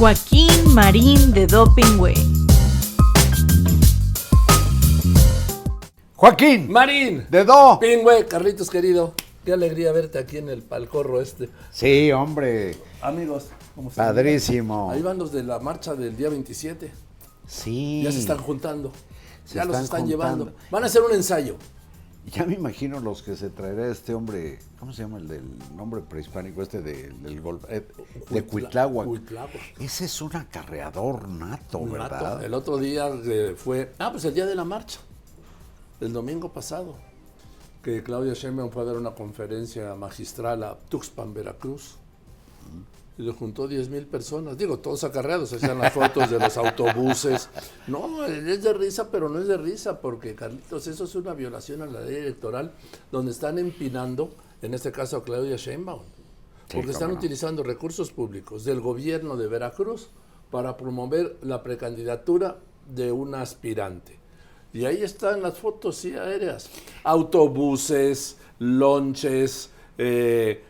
Joaquín 0.00 0.72
Marín 0.72 1.30
de 1.34 1.46
Doping 1.46 1.98
Way. 1.98 2.14
Joaquín. 6.16 6.72
Marín. 6.72 7.26
De 7.28 7.44
Do. 7.44 7.78
Pingüe, 7.78 8.24
Carlitos 8.24 8.70
querido. 8.70 9.12
Qué 9.44 9.52
alegría 9.52 9.92
verte 9.92 10.18
aquí 10.18 10.38
en 10.38 10.48
el 10.48 10.62
palcorro 10.62 11.20
este. 11.20 11.50
Sí, 11.70 12.10
hombre. 12.12 12.78
Amigos, 13.02 13.48
¿cómo 13.74 13.90
están? 13.90 14.06
Padrísimo. 14.06 14.90
Ahí 14.90 15.02
van 15.02 15.18
los 15.18 15.32
de 15.32 15.42
la 15.42 15.58
marcha 15.58 15.94
del 15.94 16.16
día 16.16 16.30
27. 16.30 16.90
Sí. 17.46 18.00
Ya 18.02 18.10
se 18.10 18.20
están 18.20 18.38
juntando. 18.38 18.92
Se 19.44 19.56
ya 19.56 19.66
los 19.66 19.74
están 19.74 19.84
están 19.84 20.00
juntando. 20.00 20.44
llevando. 20.46 20.52
Van 20.70 20.82
a 20.82 20.86
hacer 20.86 21.02
un 21.02 21.12
ensayo. 21.12 21.56
Ya 22.32 22.44
me 22.44 22.54
imagino 22.54 23.00
los 23.00 23.22
que 23.22 23.36
se 23.36 23.50
traerá 23.50 23.88
este 23.88 24.14
hombre, 24.14 24.58
¿cómo 24.78 24.92
se 24.92 25.02
llama 25.02 25.18
el 25.18 25.28
del 25.28 25.42
nombre 25.74 26.00
prehispánico 26.02 26.62
este 26.62 26.82
de, 26.82 27.08
del 27.08 27.40
gol, 27.40 27.60
eh, 27.68 27.86
de 28.30 28.44
Cuitláhuac? 28.44 29.08
Ese 29.78 30.04
es 30.04 30.22
un 30.22 30.36
acarreador 30.36 31.28
nato, 31.28 31.84
¿verdad? 31.86 32.22
Nato. 32.22 32.44
El 32.44 32.54
otro 32.54 32.78
día 32.78 33.08
eh, 33.08 33.54
fue. 33.56 33.92
Ah, 33.98 34.10
pues 34.12 34.24
el 34.24 34.34
día 34.34 34.46
de 34.46 34.54
la 34.54 34.64
marcha. 34.64 35.00
El 36.00 36.12
domingo 36.12 36.52
pasado. 36.52 36.96
Que 37.82 38.02
Claudia 38.02 38.34
Sheinbaum 38.34 38.70
fue 38.70 38.82
a 38.82 38.86
dar 38.86 38.96
una 38.96 39.14
conferencia 39.14 39.94
magistral 39.94 40.62
a 40.64 40.76
Tuxpan, 40.76 41.32
Veracruz. 41.32 41.96
Y 43.20 43.22
le 43.22 43.32
juntó 43.32 43.68
10 43.68 43.90
mil 43.90 44.06
personas. 44.06 44.56
Digo, 44.56 44.78
todos 44.78 45.04
acarreados. 45.04 45.52
Hacían 45.52 45.78
las 45.78 45.92
fotos 45.92 46.30
de 46.30 46.38
los 46.38 46.56
autobuses. 46.56 47.50
No, 47.86 48.24
es 48.24 48.62
de 48.62 48.72
risa, 48.72 49.10
pero 49.10 49.28
no 49.28 49.40
es 49.40 49.46
de 49.46 49.58
risa. 49.58 50.00
Porque, 50.00 50.34
Carlitos, 50.34 50.86
eso 50.86 51.04
es 51.04 51.14
una 51.14 51.34
violación 51.34 51.82
a 51.82 51.86
la 51.86 52.00
ley 52.00 52.16
electoral. 52.16 52.72
Donde 53.12 53.32
están 53.32 53.58
empinando, 53.58 54.30
en 54.62 54.72
este 54.72 54.90
caso 54.90 55.18
a 55.18 55.22
Claudia 55.22 55.56
Sheinbaum. 55.56 56.00
Porque 56.72 56.92
están 56.92 57.10
no. 57.10 57.16
utilizando 57.16 57.62
recursos 57.62 58.10
públicos 58.10 58.64
del 58.64 58.80
gobierno 58.80 59.36
de 59.36 59.48
Veracruz 59.48 60.08
para 60.50 60.78
promover 60.78 61.36
la 61.42 61.62
precandidatura 61.62 62.56
de 62.88 63.12
un 63.12 63.34
aspirante. 63.34 64.18
Y 64.72 64.86
ahí 64.86 65.02
están 65.02 65.42
las 65.42 65.58
fotos 65.58 65.96
sí, 65.96 66.14
aéreas. 66.14 66.70
Autobuses, 67.04 68.38
lonches, 68.60 69.68
eh, 69.98 70.64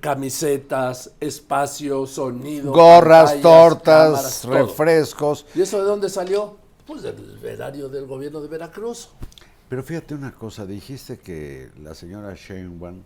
camisetas, 0.00 1.12
espacio, 1.20 2.06
sonido. 2.06 2.72
Gorras, 2.72 3.32
pantallas, 3.32 3.42
tortas, 3.42 4.40
cámaras, 4.42 4.44
refrescos. 4.44 5.46
¿Y 5.54 5.62
eso 5.62 5.78
de 5.78 5.84
dónde 5.84 6.08
salió? 6.08 6.56
Pues 6.86 7.02
del 7.02 7.38
erario 7.44 7.88
del 7.88 8.06
gobierno 8.06 8.40
de 8.40 8.48
Veracruz. 8.48 9.08
Pero 9.68 9.82
fíjate 9.82 10.14
una 10.14 10.32
cosa, 10.32 10.66
dijiste 10.66 11.18
que 11.18 11.70
la 11.80 11.94
señora 11.94 12.34
Sheinbaum 12.34 13.02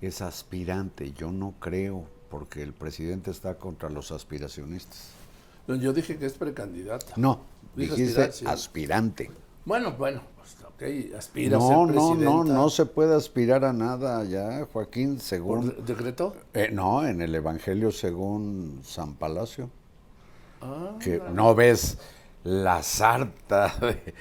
es 0.00 0.22
aspirante. 0.22 1.12
Yo 1.12 1.30
no 1.30 1.54
creo, 1.60 2.04
porque 2.30 2.62
el 2.62 2.72
presidente 2.72 3.30
está 3.30 3.56
contra 3.56 3.90
los 3.90 4.10
aspiracionistas. 4.10 5.10
No, 5.66 5.74
Yo 5.76 5.92
dije 5.92 6.16
que 6.16 6.26
es 6.26 6.32
precandidata. 6.32 7.12
No, 7.16 7.40
dijiste 7.76 8.30
aspirante. 8.46 9.30
Bueno, 9.66 9.92
bueno, 9.92 10.22
pues, 10.78 11.14
a 11.14 11.58
No, 11.58 11.68
ser 11.68 11.76
no, 11.76 11.86
presidenta. 11.86 12.24
no, 12.24 12.44
no 12.44 12.70
se 12.70 12.86
puede 12.86 13.14
aspirar 13.14 13.64
a 13.64 13.72
nada 13.72 14.24
ya, 14.24 14.66
Joaquín, 14.72 15.14
¿Por 15.16 15.22
según... 15.22 15.68
de- 15.68 15.82
decreto? 15.82 16.34
Eh, 16.54 16.70
no, 16.72 17.04
en 17.06 17.20
el 17.20 17.34
Evangelio 17.34 17.90
según 17.90 18.80
San 18.84 19.14
Palacio. 19.14 19.70
Ah, 20.60 20.96
que 21.00 21.20
no 21.32 21.54
ves 21.54 21.98
la 22.44 22.82
sarta 22.82 23.74
de, 23.80 24.14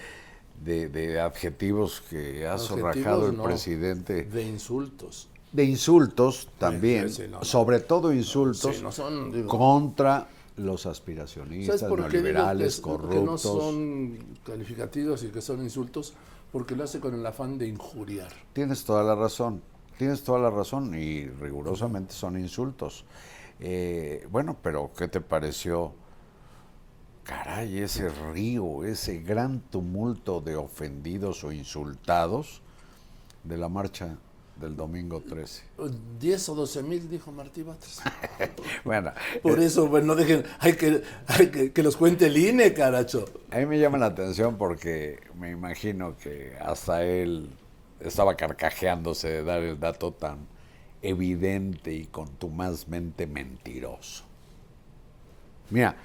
de- 0.64 0.90
de 0.90 1.20
adjetivos 1.20 2.02
que 2.10 2.46
ha 2.48 2.54
Adjetivos, 2.54 2.80
zorrajado 2.82 3.30
el 3.30 3.38
no. 3.38 3.44
presidente. 3.44 4.24
de 4.24 4.44
insultos. 4.44 5.28
De 5.52 5.64
insultos 5.64 6.50
también, 6.60 7.10
sí, 7.10 7.24
no, 7.30 7.40
no. 7.40 7.44
sobre 7.46 7.80
todo 7.80 8.12
insultos 8.14 8.76
Sí, 8.76 8.84
son, 8.92 9.32
digo- 9.32 9.48
contra 9.48 10.28
los 10.58 10.82
¿Sabes 10.82 10.98
aspiracionistas, 11.00 11.82
neoliberales, 11.84 12.68
es- 12.68 12.76
que 12.78 12.82
corruptos. 12.82 13.24
no 13.24 13.38
son 13.38 14.18
calificativos 14.46 15.24
y 15.24 15.28
que 15.30 15.42
son 15.42 15.64
insultos? 15.64 16.14
Porque 16.52 16.76
lo 16.76 16.84
hace 16.84 17.00
con 17.00 17.14
el 17.14 17.26
afán 17.26 17.58
de 17.58 17.68
injuriar. 17.68 18.32
Tienes 18.54 18.84
toda 18.84 19.04
la 19.04 19.16
razón, 19.16 19.62
tienes 19.98 20.24
toda 20.24 20.40
la 20.40 20.50
razón 20.50 20.94
y 21.00 21.26
rigurosamente 21.28 22.14
son 22.14 22.40
insultos. 22.40 23.06
Eh, 23.60 24.28
bueno, 24.32 24.56
pero 24.62 24.92
¿qué 24.98 25.08
te 25.08 25.22
pareció? 25.22 25.94
Caray, 27.24 27.80
ese 27.80 28.08
río, 28.32 28.86
ese 28.86 29.20
gran 29.20 29.60
tumulto 29.60 30.40
de 30.40 30.56
ofendidos 30.56 31.44
o 31.44 31.52
insultados 31.52 32.62
de 33.44 33.58
la 33.58 33.68
marcha 33.68 34.18
del 34.60 34.76
domingo 34.76 35.22
13. 35.22 35.64
10 36.20 36.50
o 36.50 36.56
12 36.56 36.84
mil, 36.84 37.10
dijo 37.10 37.32
Martí 37.32 37.64
Batres. 37.64 38.02
Bueno, 38.84 39.12
Por 39.42 39.60
eso, 39.60 39.88
bueno, 39.88 40.08
no 40.08 40.16
dejen, 40.16 40.44
hay 40.60 40.74
que, 40.74 41.04
hay 41.28 41.48
que, 41.48 41.72
que 41.72 41.84
los 41.84 41.98
cuente 41.98 42.28
el 42.28 42.38
INE, 42.38 42.74
caracho. 42.74 43.26
a 43.52 43.58
mí 43.58 43.66
me 43.66 43.80
llama 43.80 43.98
la 43.98 44.08
atención 44.08 44.58
porque 44.58 45.20
me 45.36 45.52
imagino 45.52 46.18
que 46.18 46.56
hasta 46.60 47.04
él 47.04 47.50
estaba 48.00 48.36
carcajeándose 48.36 49.30
de 49.30 49.44
dar 49.44 49.62
el 49.62 49.80
dato 49.80 50.14
tan 50.14 50.48
evidente 51.02 51.94
y 51.94 52.06
contumazmente 52.06 53.28
mentiroso. 53.28 54.24
Mira, 55.70 55.96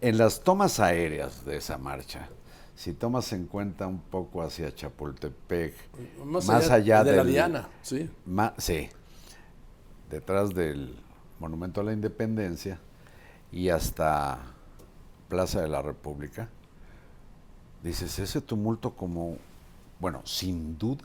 en 0.00 0.18
las 0.18 0.40
tomas 0.40 0.78
aéreas 0.80 1.44
de 1.44 1.56
esa 1.56 1.78
marcha, 1.78 2.28
si 2.76 2.92
tomas 2.92 3.32
en 3.32 3.46
cuenta 3.46 3.86
un 3.88 3.98
poco 4.00 4.42
hacia 4.42 4.72
Chapultepec, 4.72 5.74
más, 6.24 6.70
allá, 6.70 7.02
de 7.02 7.16
la 7.16 7.24
Diana, 7.24 7.68
sí. 7.82 8.08
Sí, 8.58 8.88
detrás 10.10 10.54
del 10.54 10.94
Monumento 11.40 11.80
a 11.80 11.84
la 11.84 11.92
Independencia 11.92 12.78
y 13.50 13.70
hasta 13.70 14.38
Plaza 15.28 15.60
de 15.62 15.68
la 15.68 15.82
República, 15.82 16.48
dices, 17.82 18.18
ese 18.18 18.40
tumulto 18.40 18.94
como, 18.94 19.36
bueno, 19.98 20.20
sin 20.24 20.78
duda, 20.78 21.04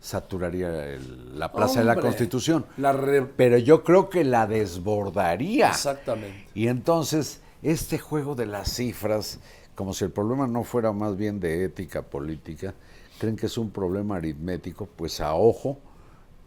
saturaría 0.00 0.86
el- 0.86 1.38
la 1.38 1.50
Plaza 1.52 1.80
de 1.80 1.86
la 1.86 1.96
Constitución. 1.96 2.66
La 2.76 2.92
re- 2.92 3.22
Pero 3.22 3.58
yo 3.58 3.82
creo 3.82 4.08
que 4.08 4.24
la 4.24 4.46
desbordaría. 4.46 5.70
Exactamente. 5.70 6.46
Y 6.54 6.68
entonces, 6.68 7.40
este 7.62 7.98
juego 7.98 8.34
de 8.34 8.46
las 8.46 8.72
cifras, 8.74 9.40
como 9.76 9.92
si 9.92 10.04
el 10.04 10.10
problema 10.10 10.48
no 10.48 10.64
fuera 10.64 10.90
más 10.90 11.16
bien 11.16 11.38
de 11.38 11.62
ética 11.64 12.02
política, 12.02 12.74
creen 13.20 13.36
que 13.36 13.46
es 13.46 13.58
un 13.58 13.70
problema 13.70 14.16
aritmético, 14.16 14.86
pues 14.86 15.20
a 15.20 15.34
ojo, 15.34 15.78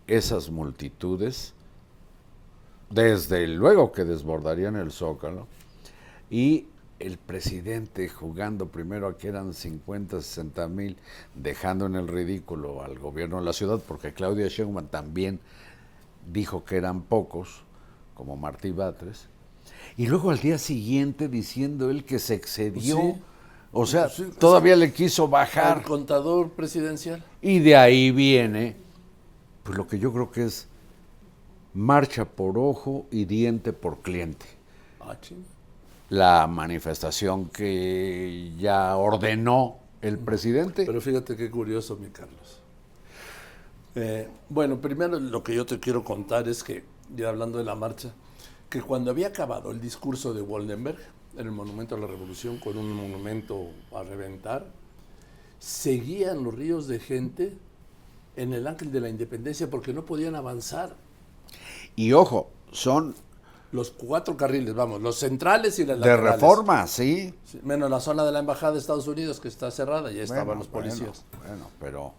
esas 0.07 0.49
multitudes, 0.49 1.53
desde 2.89 3.47
luego 3.47 3.91
que 3.91 4.03
desbordarían 4.03 4.75
el 4.75 4.91
zócalo, 4.91 5.47
y 6.29 6.67
el 6.97 7.17
presidente 7.17 8.09
jugando 8.09 8.67
primero 8.67 9.07
a 9.07 9.17
que 9.17 9.29
eran 9.29 9.53
50, 9.53 10.21
60 10.21 10.67
mil, 10.67 10.97
dejando 11.35 11.85
en 11.85 11.95
el 11.95 12.07
ridículo 12.07 12.83
al 12.83 12.97
gobierno 12.97 13.39
de 13.39 13.45
la 13.45 13.53
ciudad, 13.53 13.79
porque 13.87 14.13
Claudia 14.13 14.47
Sheinbaum 14.47 14.87
también 14.87 15.39
dijo 16.31 16.65
que 16.65 16.77
eran 16.77 17.03
pocos, 17.03 17.63
como 18.15 18.35
Martí 18.35 18.71
Batres, 18.71 19.29
y 19.99 20.07
luego 20.07 20.29
al 20.31 20.39
día 20.39 20.57
siguiente 20.57 21.27
diciendo 21.27 21.89
él 21.89 22.05
que 22.05 22.19
se 22.19 22.33
excedió, 22.33 22.95
Sí. 22.97 23.15
o 23.73 23.85
sea, 23.85 24.07
Sí, 24.07 24.23
todavía 24.39 24.77
le 24.77 24.93
quiso 24.93 25.25
Al 25.25 25.29
bajar, 25.31 25.83
contador 25.83 26.51
presidencial. 26.51 27.21
y 27.41 27.59
de 27.59 27.75
ahí 27.75 28.11
viene, 28.11 28.77
pues 29.63 29.77
lo 29.77 29.85
que 29.87 29.99
yo 29.99 30.13
creo 30.13 30.31
que 30.31 30.45
es 30.45 30.69
marcha 31.73 32.23
por 32.23 32.57
ojo 32.57 33.07
y 33.11 33.25
diente 33.25 33.73
por 33.73 33.99
cliente. 34.01 34.45
Ah. 35.01 35.17
La 36.07 36.47
manifestación 36.47 37.49
que 37.49 38.53
ya 38.57 38.95
ordenó 38.95 39.79
el 40.01 40.17
presidente. 40.17 40.85
Pero 40.85 41.01
fíjate 41.01 41.35
qué 41.35 41.51
curioso, 41.51 41.97
mi 41.97 42.07
Carlos. 42.07 42.61
Eh, 43.95 44.29
bueno, 44.47 44.79
primero 44.79 45.19
lo 45.19 45.43
que 45.43 45.53
yo 45.53 45.65
te 45.65 45.77
quiero 45.79 46.05
contar 46.05 46.47
es 46.47 46.63
que, 46.63 46.85
ya 47.15 47.27
hablando 47.29 47.57
de 47.57 47.65
la 47.65 47.75
marcha, 47.75 48.13
que 48.69 48.81
cuando 48.81 49.11
había 49.11 49.27
acabado 49.27 49.71
el 49.71 49.81
discurso 49.81 50.33
de 50.33 50.41
Woldenberg 50.41 50.99
en 51.37 51.45
el 51.45 51.51
Monumento 51.51 51.95
a 51.95 51.97
la 51.97 52.07
Revolución 52.07 52.59
con 52.59 52.77
un 52.77 52.91
monumento 52.93 53.69
a 53.95 54.03
reventar, 54.03 54.67
seguían 55.59 56.43
los 56.43 56.53
ríos 56.53 56.87
de 56.87 56.99
gente 56.99 57.57
en 58.35 58.53
el 58.53 58.67
Ángel 58.67 58.91
de 58.91 59.01
la 59.01 59.09
Independencia 59.09 59.69
porque 59.69 59.93
no 59.93 60.05
podían 60.05 60.35
avanzar. 60.35 60.95
Y 61.95 62.13
ojo, 62.13 62.49
son 62.71 63.15
Los 63.71 63.91
cuatro 63.91 64.35
carriles, 64.35 64.73
vamos, 64.73 64.99
los 64.99 65.17
centrales 65.17 65.77
y 65.77 65.85
las 65.85 65.99
de 65.99 66.07
laterales. 66.07 66.41
reforma, 66.41 66.87
sí. 66.87 67.33
Menos 67.61 67.89
la 67.89 67.99
zona 67.99 68.23
de 68.25 68.31
la 68.31 68.39
Embajada 68.39 68.73
de 68.73 68.79
Estados 68.79 69.07
Unidos 69.07 69.39
que 69.39 69.47
está 69.47 69.69
cerrada, 69.69 70.11
ya 70.11 70.23
estaban 70.23 70.45
Bueno, 70.47 70.59
los 70.59 70.67
policías. 70.67 71.23
Bueno, 71.37 71.47
bueno, 71.47 71.67
pero 71.79 72.13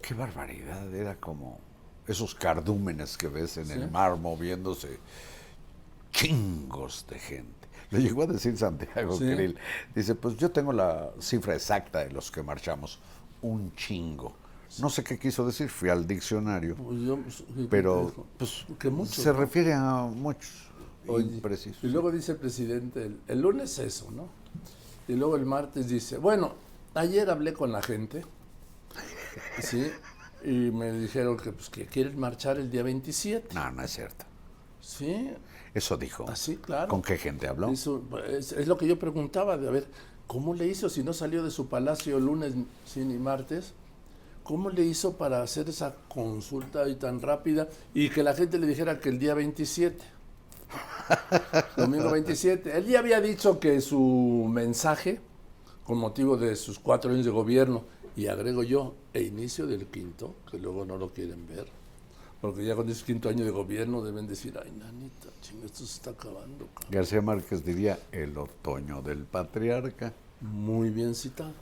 qué 0.00 0.14
barbaridad, 0.14 0.94
era 0.94 1.16
como 1.16 1.58
esos 2.06 2.36
cardúmenes 2.36 3.16
que 3.16 3.26
ves 3.26 3.56
en 3.56 3.70
el 3.72 3.90
mar 3.90 4.16
moviéndose, 4.16 5.00
chingos 6.16 7.06
de 7.08 7.18
gente. 7.18 7.68
Lo 7.90 7.98
llegó 7.98 8.22
a 8.22 8.26
decir 8.26 8.56
Santiago 8.56 9.16
Sí. 9.16 9.24
Krill. 9.34 9.56
Dice, 9.94 10.14
pues 10.14 10.36
yo 10.36 10.50
tengo 10.50 10.72
la 10.72 11.10
cifra 11.20 11.54
exacta 11.54 12.00
de 12.00 12.10
los 12.10 12.30
que 12.30 12.42
marchamos, 12.42 12.98
un 13.42 13.74
chingo. 13.76 14.34
No 14.80 14.90
sé 14.90 15.04
qué 15.04 15.18
quiso 15.18 15.46
decir, 15.46 15.68
fui 15.68 15.88
al 15.88 16.06
diccionario, 16.06 16.74
Pues 16.74 17.00
yo- 17.02 17.18
pero 17.70 18.12
pues, 18.36 18.64
que 18.78 18.90
muchos, 18.90 19.14
se 19.14 19.32
¿no? 19.32 19.38
refiere 19.38 19.72
a 19.72 20.02
muchos. 20.02 20.50
Oye, 21.06 21.26
impreciso. 21.26 21.86
Y 21.86 21.90
luego 21.90 22.10
dice 22.10 22.32
el 22.32 22.38
presidente, 22.38 23.04
el, 23.04 23.20
el 23.28 23.40
lunes 23.40 23.78
eso, 23.78 24.10
¿no? 24.10 24.28
Y 25.06 25.12
luego 25.14 25.36
el 25.36 25.46
martes 25.46 25.86
dice, 25.88 26.18
bueno, 26.18 26.54
ayer 26.94 27.30
hablé 27.30 27.52
con 27.52 27.70
la 27.70 27.80
gente, 27.82 28.24
¿sí? 29.60 29.86
Y 30.44 30.70
me 30.72 30.90
dijeron 30.92 31.36
que, 31.36 31.52
pues, 31.52 31.70
que 31.70 31.86
quieren 31.86 32.18
marchar 32.18 32.58
el 32.58 32.68
día 32.70 32.82
27, 32.82 33.54
No, 33.54 33.70
no 33.70 33.82
es 33.82 33.92
cierto. 33.92 34.24
¿sí? 34.80 35.30
Eso 35.76 35.98
dijo. 35.98 36.24
Así, 36.26 36.56
claro. 36.56 36.88
¿Con 36.88 37.02
qué 37.02 37.18
gente 37.18 37.46
habló? 37.46 37.70
Es 37.70 38.66
lo 38.66 38.78
que 38.78 38.86
yo 38.86 38.98
preguntaba, 38.98 39.58
de 39.58 39.68
a 39.68 39.70
ver, 39.70 39.86
¿cómo 40.26 40.54
le 40.54 40.66
hizo 40.66 40.88
si 40.88 41.02
no 41.02 41.12
salió 41.12 41.44
de 41.44 41.50
su 41.50 41.68
palacio 41.68 42.18
lunes 42.18 42.54
sí, 42.86 43.04
ni 43.04 43.18
martes? 43.18 43.74
¿Cómo 44.42 44.70
le 44.70 44.84
hizo 44.84 45.18
para 45.18 45.42
hacer 45.42 45.68
esa 45.68 45.94
consulta 46.08 46.84
ahí 46.84 46.94
tan 46.94 47.20
rápida 47.20 47.68
y 47.92 48.08
que 48.08 48.22
la 48.22 48.32
gente 48.32 48.58
le 48.58 48.66
dijera 48.66 49.00
que 49.00 49.10
el 49.10 49.18
día 49.18 49.34
27? 49.34 50.02
Domingo 51.76 52.10
27. 52.10 52.74
Él 52.74 52.86
ya 52.86 53.00
había 53.00 53.20
dicho 53.20 53.60
que 53.60 53.82
su 53.82 54.48
mensaje, 54.50 55.20
con 55.84 55.98
motivo 55.98 56.38
de 56.38 56.56
sus 56.56 56.78
cuatro 56.78 57.10
años 57.10 57.26
de 57.26 57.32
gobierno, 57.32 57.84
y 58.16 58.28
agrego 58.28 58.62
yo, 58.62 58.94
e 59.12 59.20
inicio 59.20 59.66
del 59.66 59.88
quinto, 59.88 60.36
que 60.50 60.56
luego 60.56 60.86
no 60.86 60.96
lo 60.96 61.12
quieren 61.12 61.46
ver, 61.46 61.66
porque 62.40 62.64
ya 62.64 62.74
con 62.74 62.88
ese 62.88 63.04
quinto 63.04 63.28
año 63.28 63.44
de 63.44 63.50
gobierno 63.50 64.02
deben 64.02 64.26
decir, 64.26 64.58
ay, 64.62 64.72
nanita, 64.72 65.28
chinga, 65.40 65.66
esto 65.66 65.78
se 65.78 65.96
está 65.96 66.10
acabando. 66.10 66.66
cabrón". 66.66 66.90
García 66.90 67.22
Márquez 67.22 67.64
diría 67.64 67.98
el 68.12 68.36
otoño 68.36 69.02
del 69.02 69.24
patriarca. 69.24 70.12
Muy 70.40 70.90
bien 70.90 71.14
citado. 71.14 71.52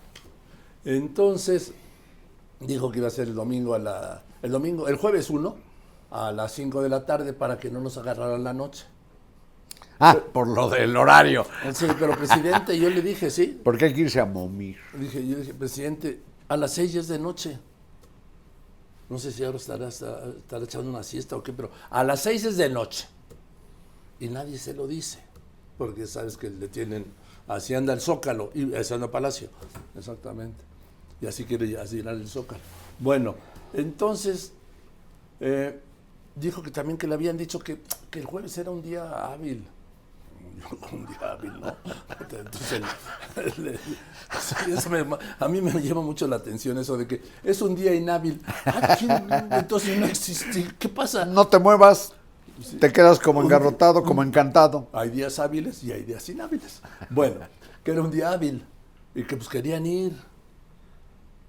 Entonces, 0.84 1.72
dijo 2.60 2.90
que 2.90 2.98
iba 2.98 3.08
a 3.08 3.10
ser 3.10 3.28
el 3.28 3.34
domingo 3.34 3.74
a 3.74 3.78
la. 3.78 4.22
El 4.42 4.50
domingo, 4.50 4.88
el 4.88 4.96
jueves 4.96 5.30
1, 5.30 5.56
a 6.10 6.32
las 6.32 6.52
5 6.52 6.82
de 6.82 6.88
la 6.88 7.06
tarde 7.06 7.32
para 7.32 7.58
que 7.58 7.70
no 7.70 7.80
nos 7.80 7.96
agarraran 7.96 8.44
la 8.44 8.52
noche. 8.52 8.84
Ah, 9.98 10.16
por 10.32 10.48
lo 10.48 10.68
del 10.68 10.96
horario. 10.96 11.46
Sí, 11.72 11.86
pero 11.98 12.16
presidente, 12.16 12.78
yo 12.78 12.90
le 12.90 13.00
dije, 13.00 13.30
sí. 13.30 13.60
Porque 13.64 13.86
hay 13.86 13.94
que 13.94 14.02
irse 14.02 14.20
a 14.20 14.24
momir. 14.24 14.76
Dije, 14.98 15.26
yo 15.26 15.36
dije, 15.36 15.54
presidente, 15.54 16.20
a 16.48 16.56
las 16.56 16.72
6 16.74 16.94
es 16.96 17.08
de 17.08 17.18
noche. 17.18 17.58
No 19.08 19.18
sé 19.18 19.32
si 19.32 19.44
ahora 19.44 19.58
estará, 19.58 19.88
estará, 19.88 20.64
echando 20.64 20.90
una 20.90 21.02
siesta 21.02 21.36
o 21.36 21.42
qué, 21.42 21.52
pero 21.52 21.70
a 21.90 22.02
las 22.04 22.22
6 22.22 22.44
es 22.46 22.56
de 22.56 22.70
noche. 22.70 23.06
Y 24.18 24.28
nadie 24.28 24.58
se 24.58 24.72
lo 24.74 24.86
dice, 24.86 25.18
porque 25.76 26.06
sabes 26.06 26.36
que 26.36 26.48
le 26.48 26.68
tienen, 26.68 27.04
así 27.46 27.74
anda 27.74 27.92
el 27.92 28.00
Zócalo, 28.00 28.50
y 28.54 28.74
así 28.74 28.94
anda 28.94 29.10
Palacio, 29.10 29.48
exactamente. 29.96 30.62
Y 31.20 31.26
así 31.26 31.44
quiere 31.44 31.78
así 31.78 31.96
llenar 31.96 32.14
el 32.14 32.28
Zócalo. 32.28 32.62
Bueno, 32.98 33.34
entonces, 33.72 34.52
eh, 35.40 35.78
dijo 36.34 36.62
que 36.62 36.70
también 36.70 36.96
que 36.96 37.06
le 37.06 37.14
habían 37.14 37.36
dicho 37.36 37.58
que, 37.58 37.82
que 38.10 38.20
el 38.20 38.24
jueves 38.24 38.56
era 38.56 38.70
un 38.70 38.82
día 38.82 39.32
hábil. 39.32 39.66
Un 40.92 41.06
día 41.06 41.32
hábil, 41.32 41.52
¿no? 41.60 41.74
Entonces, 42.20 42.82
el- 43.36 43.66
el- 43.68 43.78
sí, 44.40 44.54
eso 44.72 44.90
me- 44.90 45.04
a 45.38 45.48
mí 45.48 45.60
me 45.60 45.72
llama 45.80 46.00
mucho 46.02 46.26
la 46.26 46.36
atención 46.36 46.78
eso 46.78 46.96
de 46.96 47.06
que 47.06 47.22
es 47.42 47.60
un 47.62 47.74
día 47.74 47.94
inhábil. 47.94 48.40
Ah, 48.66 48.96
entonces 49.58 49.98
no 49.98 50.06
existe. 50.06 50.66
¿Qué 50.78 50.88
pasa? 50.88 51.24
No 51.24 51.46
te 51.46 51.58
muevas. 51.58 52.12
Te 52.78 52.92
quedas 52.92 53.18
como 53.18 53.42
engarrotado, 53.42 54.02
como 54.04 54.22
encantado. 54.22 54.86
Hay 54.92 55.10
días 55.10 55.38
hábiles 55.40 55.82
y 55.82 55.90
hay 55.92 56.02
días 56.04 56.28
inhábiles. 56.28 56.80
Bueno, 57.10 57.36
que 57.82 57.90
era 57.90 58.00
un 58.00 58.10
día 58.10 58.30
hábil 58.30 58.64
y 59.14 59.24
que 59.24 59.36
pues 59.36 59.48
querían 59.48 59.84
ir. 59.86 60.12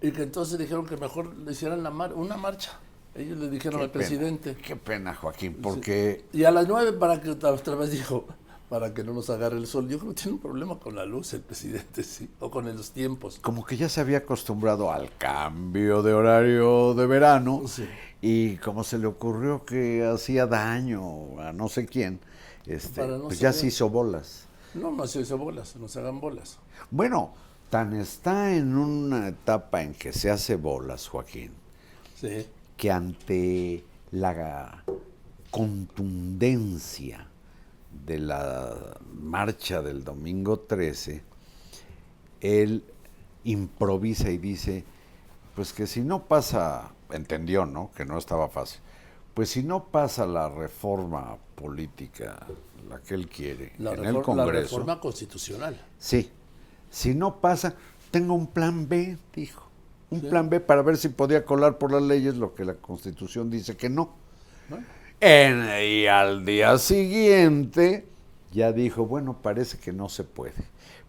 Y 0.02 0.12
que 0.12 0.24
entonces 0.24 0.58
dijeron 0.58 0.86
que 0.86 0.98
mejor 0.98 1.34
le 1.36 1.52
hicieran 1.52 1.84
la 1.84 1.90
mar- 1.92 2.14
una 2.14 2.38
marcha. 2.38 2.72
Ellos 3.14 3.38
le 3.38 3.50
dijeron 3.50 3.82
al 3.82 3.92
pena, 3.92 4.06
presidente. 4.06 4.56
Qué 4.58 4.76
pena, 4.76 5.16
Joaquín, 5.16 5.58
porque 5.62 6.26
Y 6.34 6.44
a 6.44 6.52
las 6.52 6.68
nueve 6.68 6.92
para 6.92 7.22
que 7.22 7.30
otra 7.30 7.52
vez 7.76 7.92
dijo, 7.92 8.26
para 8.70 8.94
que 8.94 9.04
no 9.04 9.14
nos 9.14 9.30
agarre 9.30 9.58
el 9.58 9.68
sol. 9.68 9.88
Yo 9.88 10.00
creo 10.00 10.14
que 10.14 10.22
tiene 10.22 10.34
un 10.34 10.42
problema 10.42 10.80
con 10.80 10.96
la 10.96 11.06
luz 11.06 11.34
el 11.34 11.42
presidente, 11.42 12.04
sí, 12.04 12.30
o 12.40 12.50
con 12.50 12.66
los 12.66 12.92
tiempos. 12.92 13.40
como 13.42 13.64
que 13.66 13.78
ya 13.78 13.90
se 13.90 14.02
había 14.02 14.20
acostumbrado 14.20 14.92
al 14.92 15.16
cambio 15.18 16.02
de 16.02 16.14
horario 16.14 16.94
de 16.96 17.06
verano 17.06 17.64
Sí. 17.68 17.86
y 18.22 18.58
como 18.58 18.84
se 18.84 18.98
le 18.98 19.06
ocurrió 19.08 19.66
que 19.66 20.04
hacía 20.06 20.48
daño 20.48 21.40
a 21.40 21.54
no 21.54 21.68
sé 21.70 21.86
quién, 21.86 22.20
este, 22.66 23.06
no 23.08 23.24
pues 23.26 23.40
ya 23.40 23.54
se 23.54 23.68
hizo 23.68 23.90
bolas. 23.90 24.48
No, 24.74 24.92
no 24.92 25.06
se 25.08 25.22
hizo 25.22 25.38
bolas, 25.38 25.76
no 25.78 25.88
se 25.88 26.00
hagan 26.00 26.20
bolas. 26.20 26.58
Bueno, 26.92 27.34
tan 27.70 27.94
está 27.96 28.54
en 28.56 28.76
una 28.76 29.28
etapa 29.30 29.84
en 29.84 29.94
que 29.94 30.12
se 30.12 30.30
hace 30.32 30.56
bolas, 30.56 31.08
Joaquín, 31.08 31.52
Sí. 32.16 32.48
que 32.78 32.92
ante 32.92 33.84
la 34.12 34.84
contundencia 35.52 37.28
de 38.06 38.20
la 38.20 38.98
marcha 39.14 39.82
del 39.82 40.04
domingo 40.04 40.60
13, 40.60 41.24
él 42.42 42.84
improvisa 43.44 44.30
y 44.30 44.38
dice, 44.38 44.84
pues 45.56 45.74
que 45.74 45.88
si 45.88 46.02
no 46.02 46.26
pasa, 46.26 46.92
entendió, 47.12 47.66
¿no? 47.66 47.92
Que 47.96 48.06
no 48.06 48.18
estaba 48.18 48.50
fácil. 48.50 48.82
Pues 49.34 49.50
si 49.50 49.64
no 49.64 49.86
pasa 49.86 50.26
la 50.26 50.48
reforma 50.50 51.38
política, 51.56 52.46
la 52.90 53.00
que 53.02 53.16
él 53.16 53.28
quiere, 53.28 53.74
La, 53.78 53.94
en 53.94 54.06
el 54.06 54.14
la 54.16 54.22
Congreso, 54.22 54.62
reforma 54.78 55.00
constitucional. 55.00 55.80
Sí. 55.98 56.30
Si 56.90 57.14
no 57.14 57.42
pasa, 57.42 57.76
tengo 58.12 58.34
un 58.34 58.48
plan 58.48 58.88
B, 58.88 59.18
dijo. 59.34 59.64
Un 60.12 60.22
Sí. 60.22 60.28
plan 60.28 60.50
B 60.50 60.60
para 60.60 60.84
ver 60.84 60.98
si 60.98 61.10
podía 61.10 61.44
colar 61.46 61.78
por 61.78 61.92
las 61.92 62.04
leyes 62.04 62.38
lo 62.38 62.54
que 62.54 62.64
la 62.64 62.76
Constitución 62.76 63.50
dice 63.50 63.76
que 63.76 63.90
no. 63.90 64.12
¿no? 64.70 64.78
En- 65.28 65.68
y 65.84 66.06
al 66.06 66.46
día 66.46 66.78
siguiente 66.78 68.06
ya 68.52 68.72
dijo, 68.72 69.08
bueno, 69.08 69.42
parece 69.42 69.80
que 69.80 69.92
no 69.92 70.08
se 70.08 70.24
puede, 70.24 70.54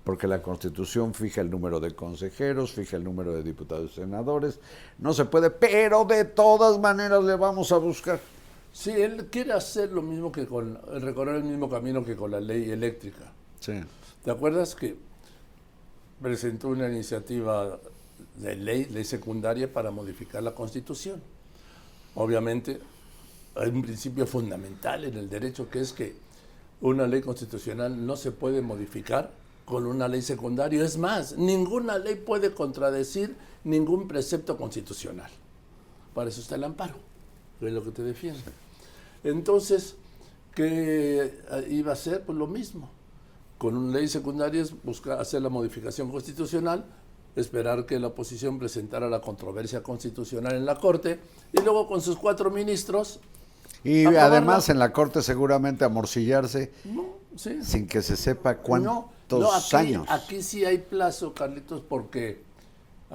porque 0.04 0.26
la 0.26 0.40
Constitución 0.40 1.12
fija 1.12 1.42
el 1.42 1.50
número 1.50 1.80
de 1.80 1.94
consejeros, 1.94 2.72
fija 2.72 2.96
el 2.96 3.04
número 3.04 3.32
de 3.32 3.42
diputados 3.42 3.92
y 3.92 3.94
senadores, 3.96 4.58
no 4.98 5.12
se 5.12 5.26
puede, 5.26 5.50
pero 5.50 6.06
de 6.06 6.24
todas 6.24 6.78
maneras 6.78 7.22
le 7.24 7.36
vamos 7.36 7.72
a 7.72 7.76
buscar. 7.76 8.18
Sí, 8.72 8.90
él 8.90 9.26
quiere 9.26 9.52
hacer 9.52 9.92
lo 9.92 10.00
mismo 10.00 10.32
que 10.32 10.46
con, 10.46 10.78
recorrer 11.02 11.36
el 11.36 11.44
mismo 11.44 11.68
camino 11.68 12.02
que 12.02 12.16
con 12.16 12.30
la 12.30 12.40
ley 12.40 12.70
eléctrica. 12.70 13.30
Sí. 13.60 13.74
¿Te 14.24 14.30
acuerdas 14.30 14.74
que 14.74 14.96
presentó 16.22 16.68
una 16.68 16.88
iniciativa 16.88 17.78
de 18.36 18.56
ley, 18.56 18.86
ley 18.86 19.04
secundaria, 19.04 19.70
para 19.70 19.90
modificar 19.90 20.42
la 20.42 20.54
Constitución? 20.54 21.22
Obviamente, 22.14 22.80
hay 23.56 23.70
un 23.70 23.82
principio 23.82 24.26
fundamental 24.26 25.04
en 25.04 25.16
el 25.16 25.28
derecho 25.28 25.68
que 25.70 25.80
es 25.80 25.92
que 25.92 26.16
una 26.80 27.06
ley 27.06 27.22
constitucional 27.22 28.06
no 28.06 28.16
se 28.16 28.32
puede 28.32 28.60
modificar 28.60 29.32
con 29.64 29.86
una 29.86 30.08
ley 30.08 30.22
secundaria. 30.22 30.84
Es 30.84 30.98
más, 30.98 31.36
ninguna 31.36 31.98
ley 31.98 32.16
puede 32.16 32.52
contradecir 32.52 33.36
ningún 33.64 34.06
precepto 34.06 34.56
constitucional. 34.56 35.30
Para 36.14 36.30
eso 36.30 36.40
está 36.40 36.54
el 36.54 36.64
amparo, 36.64 36.94
es 37.60 37.72
lo 37.72 37.82
que 37.82 37.90
te 37.90 38.02
defiende. 38.02 38.40
Entonces, 39.24 39.96
¿qué 40.54 41.34
iba 41.68 41.90
a 41.90 41.94
hacer? 41.94 42.24
Pues 42.24 42.38
lo 42.38 42.46
mismo. 42.46 42.90
Con 43.58 43.76
una 43.76 43.98
ley 43.98 44.08
secundaria 44.08 44.62
es 44.62 44.82
buscar 44.82 45.18
hacer 45.18 45.40
la 45.42 45.48
modificación 45.48 46.10
constitucional, 46.10 46.84
esperar 47.34 47.86
que 47.86 47.98
la 47.98 48.08
oposición 48.08 48.58
presentara 48.58 49.08
la 49.08 49.20
controversia 49.20 49.82
constitucional 49.82 50.54
en 50.54 50.66
la 50.66 50.76
Corte 50.76 51.18
y 51.52 51.60
luego 51.62 51.86
con 51.86 52.00
sus 52.00 52.16
cuatro 52.16 52.50
ministros, 52.50 53.20
Y 53.88 54.06
además 54.06 54.68
en 54.68 54.78
la 54.78 54.92
Corte 54.92 55.22
seguramente 55.22 55.84
no, 56.84 57.04
sí. 57.36 57.58
sin 57.62 57.86
que 57.86 58.02
se 58.02 58.16
sepa 58.16 58.58
cuántos 58.58 58.84
no, 59.30 59.40
no, 59.40 59.52
aquí, 59.52 59.76
años. 59.76 60.06
Aquí 60.10 60.42
sí 60.42 60.64
hay 60.64 60.78
plazo, 60.78 61.34
Carlitos, 61.34 61.82
porque 61.88 62.42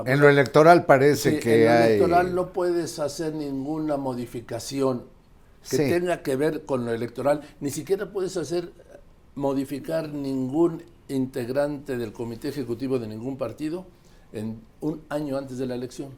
En 0.06 0.20
lo 0.20 0.30
electoral 0.30 0.86
parece 0.86 1.34
Sí, 1.34 1.40
que 1.40 1.62
en 1.62 1.66
lo 1.66 1.72
hay... 1.72 1.84
electoral 1.94 2.36
no 2.36 2.54
puedes 2.54 3.00
hacer 3.00 3.34
ninguna 3.36 3.98
modificación 3.98 5.04
que 5.70 5.78
Sí. 5.78 5.90
tenga 5.90 6.24
que 6.24 6.36
ver 6.36 6.66
con 6.66 6.86
lo 6.86 6.92
electoral. 6.94 7.42
Ni 7.60 7.70
siquiera 7.70 8.12
puedes 8.12 8.38
hacer 8.38 8.72
modificar 9.36 10.10
ningún 10.10 10.84
integrante 11.08 11.98
del 11.98 12.14
comité 12.14 12.50
ejecutivo 12.50 12.98
de 13.00 13.08
ningún 13.08 13.38
partido 13.38 13.86
en 14.34 14.62
un 14.80 15.02
año 15.10 15.38
antes 15.38 15.58
de 15.58 15.66
la 15.68 15.76
elección. 15.76 16.10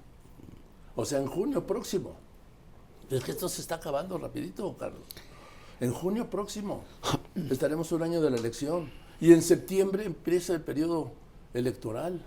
O 0.96 1.06
sea, 1.06 1.20
en 1.20 1.28
junio 1.28 1.66
próximo. 1.66 2.23
Es 3.10 3.24
que 3.24 3.32
esto 3.32 3.50
se 3.50 3.62
está 3.62 3.76
acabando 3.76 4.18
rapidito, 4.18 4.76
Carlos. 4.78 5.02
En 5.80 5.92
junio 5.92 6.30
próximo 6.30 6.84
estaremos 7.50 7.92
un 7.92 8.04
año 8.04 8.22
de 8.22 8.32
la 8.32 8.38
elección. 8.38 8.92
Y 9.20 9.34
en 9.34 9.42
septiembre 9.42 10.06
empieza 10.06 10.54
el 10.54 10.62
periodo 10.62 11.12
electoral. 11.54 12.26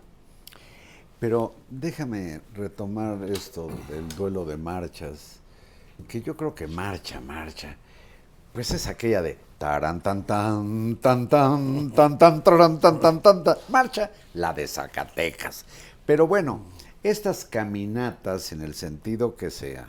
Pero 1.18 1.54
déjame 1.70 2.40
retomar 2.54 3.22
esto 3.30 3.68
del 3.88 4.08
duelo 4.10 4.44
de 4.44 4.56
marchas, 4.56 5.40
que 6.08 6.20
yo 6.20 6.36
creo 6.36 6.54
que 6.54 6.66
marcha, 6.66 7.20
marcha, 7.20 7.76
pues 8.52 8.70
es 8.70 8.86
aquella 8.86 9.22
de 9.22 9.38
taran 9.58 10.02
tan 10.02 10.24
tan 10.24 10.96
tan 10.96 11.28
tan 11.28 11.90
tan 11.90 12.18
tan 12.18 12.42
taran, 12.42 12.78
tan 12.80 13.00
tan 13.00 13.22
tan 13.22 13.44
tan 13.44 13.56
marcha, 13.68 14.10
la 14.34 14.52
de 14.52 14.68
Zacatecas. 14.68 15.64
Pero 16.04 16.26
bueno, 16.26 16.60
estas 17.02 17.44
caminatas 17.44 18.52
en 18.52 18.60
el 18.60 18.74
sentido 18.74 19.36
que 19.36 19.50
sea, 19.50 19.88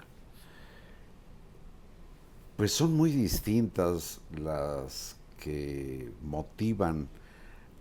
pues 2.57 2.73
son 2.73 2.93
muy 2.93 3.11
distintas 3.11 4.19
las 4.35 5.15
que 5.39 6.11
motivan 6.23 7.07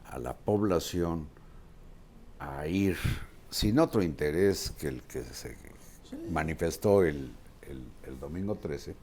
a 0.04 0.18
la 0.18 0.36
población 0.36 1.26
a 2.38 2.66
ir 2.66 2.96
sin 3.50 3.78
otro 3.78 4.02
interés 4.02 4.70
que 4.78 4.88
el 4.88 5.02
que 5.02 5.24
se 5.24 5.56
manifestó 6.30 7.02
el, 7.02 7.32
el 7.62 8.20
domingo 8.20 8.56
13, 8.56 8.94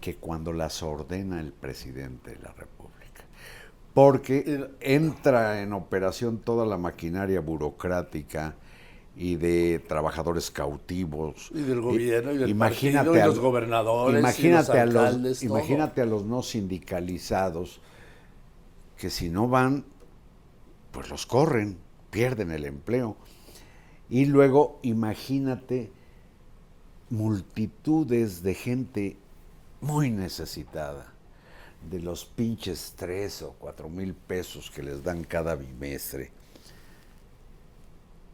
que 0.00 0.16
cuando 0.16 0.52
las 0.52 0.82
ordena 0.82 1.40
el 1.40 1.52
presidente 1.52 2.32
de 2.32 2.38
la 2.38 2.52
República. 2.52 3.24
Porque 3.94 4.68
entra 4.80 5.62
en 5.62 5.72
operación 5.72 6.38
toda 6.38 6.66
la 6.66 6.76
maquinaria 6.76 7.40
burocrática 7.40 8.54
y 9.16 9.36
de 9.36 9.80
trabajadores 9.86 10.50
cautivos. 10.50 11.50
Y 11.54 11.62
del 11.62 11.80
gobierno 11.80 12.32
y 12.32 12.38
del 12.38 12.50
imagínate 12.50 13.06
partido, 13.06 13.24
y 13.24 13.28
los 13.28 13.38
gobernadores, 13.38 14.20
Imagínate, 14.20 14.76
y 14.76 14.80
a, 14.80 14.86
los 14.86 15.22
todo. 15.22 15.46
imagínate 15.46 16.00
a 16.02 16.06
los 16.06 16.24
no 16.24 16.42
sindicalizados 16.42 17.80
que 18.96 19.10
si 19.10 19.28
no 19.28 19.48
van, 19.48 19.84
pues 20.92 21.08
los 21.08 21.26
corren, 21.26 21.78
pierden 22.10 22.50
el 22.50 22.64
empleo. 22.64 23.16
Y 24.08 24.26
luego 24.26 24.78
imagínate 24.82 25.90
multitudes 27.08 28.42
de 28.42 28.54
gente 28.54 29.16
muy 29.80 30.10
necesitada 30.10 31.12
de 31.88 32.00
los 32.00 32.26
pinches 32.26 32.92
tres 32.96 33.42
o 33.42 33.54
cuatro 33.58 33.88
mil 33.88 34.14
pesos 34.14 34.70
que 34.70 34.82
les 34.82 35.02
dan 35.02 35.24
cada 35.24 35.54
bimestre. 35.54 36.30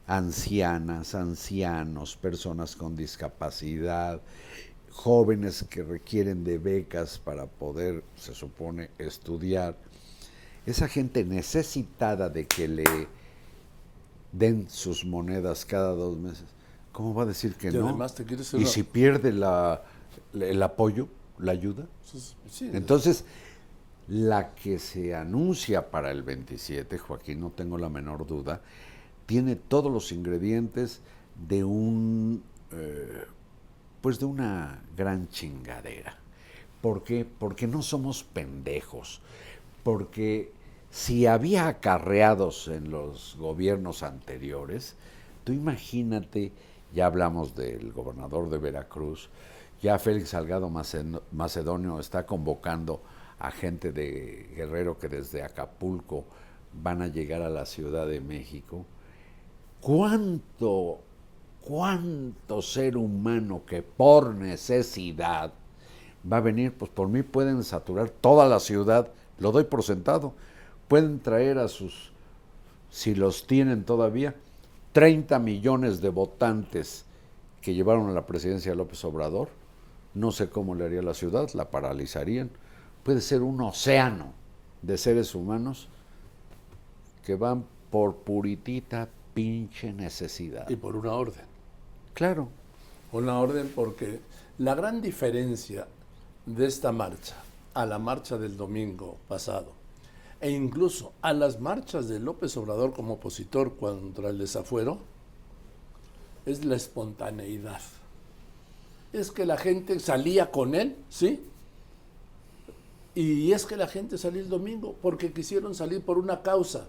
Ancianas, 0.06 1.14
ancianos, 1.14 2.16
personas 2.16 2.76
con 2.76 2.96
discapacidad, 2.96 4.20
jóvenes 4.90 5.64
que 5.68 5.82
requieren 5.82 6.44
de 6.44 6.58
becas 6.58 7.18
para 7.18 7.46
poder, 7.46 8.04
se 8.16 8.34
supone, 8.34 8.90
estudiar. 8.98 9.76
Esa 10.64 10.88
gente 10.88 11.24
necesitada 11.24 12.28
de 12.28 12.46
que 12.46 12.68
le 12.68 13.08
den 14.32 14.68
sus 14.68 15.04
monedas 15.04 15.64
cada 15.64 15.90
dos 15.90 16.16
meses, 16.16 16.44
¿cómo 16.92 17.14
va 17.14 17.24
a 17.24 17.26
decir 17.26 17.54
que 17.54 17.68
Y 17.68 17.72
no? 17.72 17.96
y 18.58 18.64
si 18.66 18.82
pierde 18.82 19.32
la, 19.32 19.82
el 20.34 20.62
apoyo, 20.62 21.08
la 21.38 21.52
ayuda. 21.52 21.86
Sí, 22.50 22.70
Entonces, 22.72 23.24
la 24.08 24.54
que 24.54 24.78
se 24.78 25.14
anuncia 25.14 25.90
para 25.90 26.10
el 26.10 26.22
27, 26.22 26.98
Joaquín, 26.98 27.40
no 27.40 27.50
tengo 27.50 27.76
la 27.78 27.88
menor 27.88 28.26
duda, 28.26 28.62
tiene 29.26 29.56
todos 29.56 29.92
los 29.92 30.12
ingredientes 30.12 31.00
de 31.48 31.64
un, 31.64 32.42
eh, 32.72 33.24
pues 34.00 34.18
de 34.18 34.24
una 34.24 34.82
gran 34.96 35.28
chingadera. 35.28 36.16
¿Por 36.80 37.02
qué? 37.02 37.24
Porque 37.24 37.66
no 37.66 37.82
somos 37.82 38.22
pendejos. 38.22 39.20
Porque 39.82 40.52
si 40.90 41.26
había 41.26 41.68
acarreados 41.68 42.68
en 42.68 42.90
los 42.90 43.36
gobiernos 43.38 44.02
anteriores, 44.02 44.96
tú 45.44 45.52
imagínate, 45.52 46.52
ya 46.94 47.06
hablamos 47.06 47.54
del 47.54 47.92
gobernador 47.92 48.48
de 48.48 48.58
Veracruz, 48.58 49.28
ya 49.82 49.98
Félix 49.98 50.30
Salgado 50.30 50.70
Macedonio 51.32 52.00
está 52.00 52.24
convocando 52.24 53.02
a 53.38 53.50
gente 53.50 53.92
de 53.92 54.48
Guerrero 54.56 54.98
que 54.98 55.08
desde 55.08 55.42
Acapulco 55.42 56.24
van 56.72 57.02
a 57.02 57.08
llegar 57.08 57.42
a 57.42 57.50
la 57.50 57.66
Ciudad 57.66 58.06
de 58.06 58.20
México. 58.20 58.86
¿Cuánto, 59.86 60.98
cuánto 61.62 62.60
ser 62.60 62.96
humano 62.96 63.62
que 63.64 63.82
por 63.84 64.34
necesidad 64.34 65.52
va 66.28 66.38
a 66.38 66.40
venir? 66.40 66.72
Pues 66.72 66.90
por 66.90 67.06
mí 67.06 67.22
pueden 67.22 67.62
saturar 67.62 68.10
toda 68.10 68.48
la 68.48 68.58
ciudad, 68.58 69.12
lo 69.38 69.52
doy 69.52 69.62
por 69.62 69.84
sentado. 69.84 70.32
Pueden 70.88 71.20
traer 71.20 71.58
a 71.58 71.68
sus, 71.68 72.10
si 72.90 73.14
los 73.14 73.46
tienen 73.46 73.84
todavía, 73.84 74.34
30 74.90 75.38
millones 75.38 76.00
de 76.00 76.08
votantes 76.08 77.04
que 77.60 77.72
llevaron 77.72 78.08
a 78.08 78.12
la 78.12 78.26
presidencia 78.26 78.72
de 78.72 78.76
López 78.76 79.04
Obrador. 79.04 79.50
No 80.14 80.32
sé 80.32 80.50
cómo 80.50 80.74
le 80.74 80.84
haría 80.84 81.02
la 81.02 81.14
ciudad, 81.14 81.48
la 81.54 81.70
paralizarían. 81.70 82.50
Puede 83.04 83.20
ser 83.20 83.40
un 83.40 83.60
océano 83.60 84.32
de 84.82 84.98
seres 84.98 85.32
humanos 85.36 85.88
que 87.24 87.36
van 87.36 87.64
por 87.92 88.16
puritita 88.16 89.10
pinche 89.36 89.92
necesidad. 89.92 90.68
y 90.70 90.76
por 90.76 90.96
una 90.96 91.12
orden. 91.12 91.44
Claro, 92.14 92.48
Una 93.12 93.38
orden 93.38 93.70
porque 93.74 94.20
la 94.58 94.74
gran 94.74 95.00
diferencia 95.00 95.86
de 96.46 96.66
esta 96.66 96.90
marcha 96.90 97.36
a 97.74 97.84
la 97.86 97.98
marcha 97.98 98.38
del 98.38 98.56
domingo 98.56 99.18
pasado 99.28 99.72
e 100.40 100.50
incluso 100.50 101.12
a 101.22 101.32
las 101.32 101.60
marchas 101.60 102.08
de 102.08 102.18
López 102.18 102.56
Obrador 102.56 102.94
como 102.94 103.14
opositor 103.14 103.76
contra 103.76 104.30
el 104.30 104.38
desafuero 104.38 104.98
es 106.46 106.64
la 106.64 106.76
espontaneidad. 106.76 107.80
Es 109.12 109.30
que 109.30 109.44
la 109.44 109.56
gente 109.58 110.00
salía 110.00 110.50
con 110.50 110.74
él, 110.74 110.96
¿sí? 111.10 111.42
Y 113.14 113.52
es 113.52 113.66
que 113.66 113.76
la 113.76 113.88
gente 113.88 114.18
salió 114.18 114.40
el 114.40 114.48
domingo 114.48 114.96
porque 115.00 115.32
quisieron 115.32 115.74
salir 115.74 116.02
por 116.02 116.18
una 116.18 116.42
causa. 116.42 116.86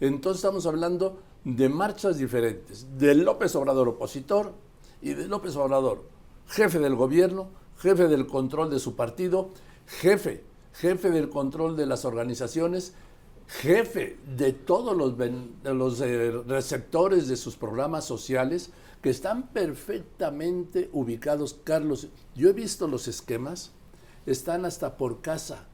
Entonces 0.00 0.38
estamos 0.42 0.66
hablando 0.66 1.20
de 1.44 1.68
marchas 1.68 2.18
diferentes, 2.18 2.86
de 2.98 3.14
López 3.14 3.54
Obrador 3.56 3.88
opositor 3.88 4.52
y 5.00 5.14
de 5.14 5.26
López 5.26 5.56
Obrador 5.56 6.04
jefe 6.50 6.80
del 6.80 6.96
gobierno, 6.96 7.48
jefe 7.78 8.08
del 8.08 8.26
control 8.26 8.70
de 8.70 8.80
su 8.80 8.96
partido, 8.96 9.50
jefe, 9.86 10.44
jefe 10.74 11.10
del 11.10 11.28
control 11.28 11.76
de 11.76 11.86
las 11.86 12.04
organizaciones, 12.04 12.92
jefe 13.46 14.18
de 14.36 14.52
todos 14.52 14.96
los, 14.96 15.14
los 15.64 16.00
eh, 16.00 16.32
receptores 16.46 17.28
de 17.28 17.36
sus 17.36 17.56
programas 17.56 18.04
sociales 18.04 18.70
que 19.00 19.10
están 19.10 19.48
perfectamente 19.48 20.90
ubicados. 20.92 21.58
Carlos, 21.64 22.08
yo 22.34 22.50
he 22.50 22.52
visto 22.52 22.88
los 22.88 23.08
esquemas, 23.08 23.72
están 24.26 24.64
hasta 24.64 24.96
por 24.96 25.20
casa, 25.20 25.66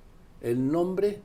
el 0.42 0.70
nombre, 0.70 1.22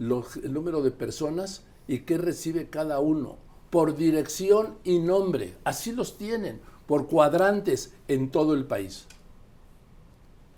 el 0.00 0.52
número 0.52 0.82
de 0.82 0.90
personas 0.90 1.62
y 1.86 2.00
qué 2.00 2.18
recibe 2.18 2.68
cada 2.68 2.98
uno, 2.98 3.36
por 3.70 3.96
dirección 3.96 4.76
y 4.84 4.98
nombre, 4.98 5.54
así 5.64 5.92
los 5.92 6.16
tienen, 6.16 6.60
por 6.86 7.06
cuadrantes 7.06 7.92
en 8.08 8.30
todo 8.30 8.54
el 8.54 8.64
país. 8.64 9.06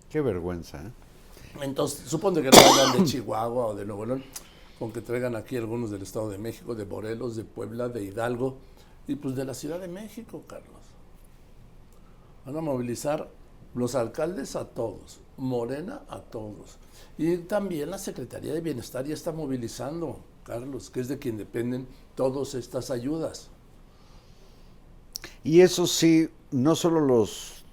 qué 0.09 0.21
vergüenza. 0.21 0.83
¿eh? 0.83 0.91
Entonces, 1.63 2.09
supongo 2.09 2.41
que 2.41 2.51
no 2.51 2.57
vengan 2.57 2.99
de 2.99 3.05
Chihuahua 3.05 3.67
o 3.67 3.75
de 3.75 3.85
Nuevo 3.85 4.07
León, 4.07 4.25
con 4.79 4.93
que 4.93 5.01
traigan 5.01 5.37
aquí 5.37 5.57
algunos 5.57 5.91
del 5.91 6.03
Estado 6.03 6.31
de 6.31 6.39
México, 6.39 6.75
de 6.75 6.85
Morelos, 6.85 7.37
de 7.37 7.45
Puebla, 7.45 7.89
de 7.89 8.05
Hidalgo 8.05 8.57
y 9.07 9.17
pues 9.17 9.35
de 9.35 9.45
la 9.45 9.55
Ciudad 9.55 9.81
de 9.81 9.89
México, 9.89 10.45
Carlos. 10.47 10.81
Van 12.47 12.57
a 12.57 12.61
movilizar 12.61 13.29
los 13.75 13.95
alcaldes 13.95 14.57
a 14.57 14.69
todos, 14.69 15.21
Morena 15.37 16.03
a 16.09 16.21
todos. 16.21 16.79
Y 17.19 17.37
también 17.39 17.91
la 17.91 17.99
Secretaría 17.99 18.53
de 18.53 18.61
Bienestar 18.61 19.05
ya 19.05 19.15
está 19.15 19.33
movilizando, 19.33 20.21
Carlos, 20.51 20.91
que 20.91 20.99
es 20.99 21.07
de 21.07 21.17
quien 21.17 21.37
dependen 21.37 21.87
todas 22.17 22.55
estas 22.55 22.91
ayudas. 22.91 23.51
Y 25.45 25.61
eso 25.61 25.87
sí, 25.87 26.29
no 26.51 26.75
solo 26.75 27.01
los 27.01 27.65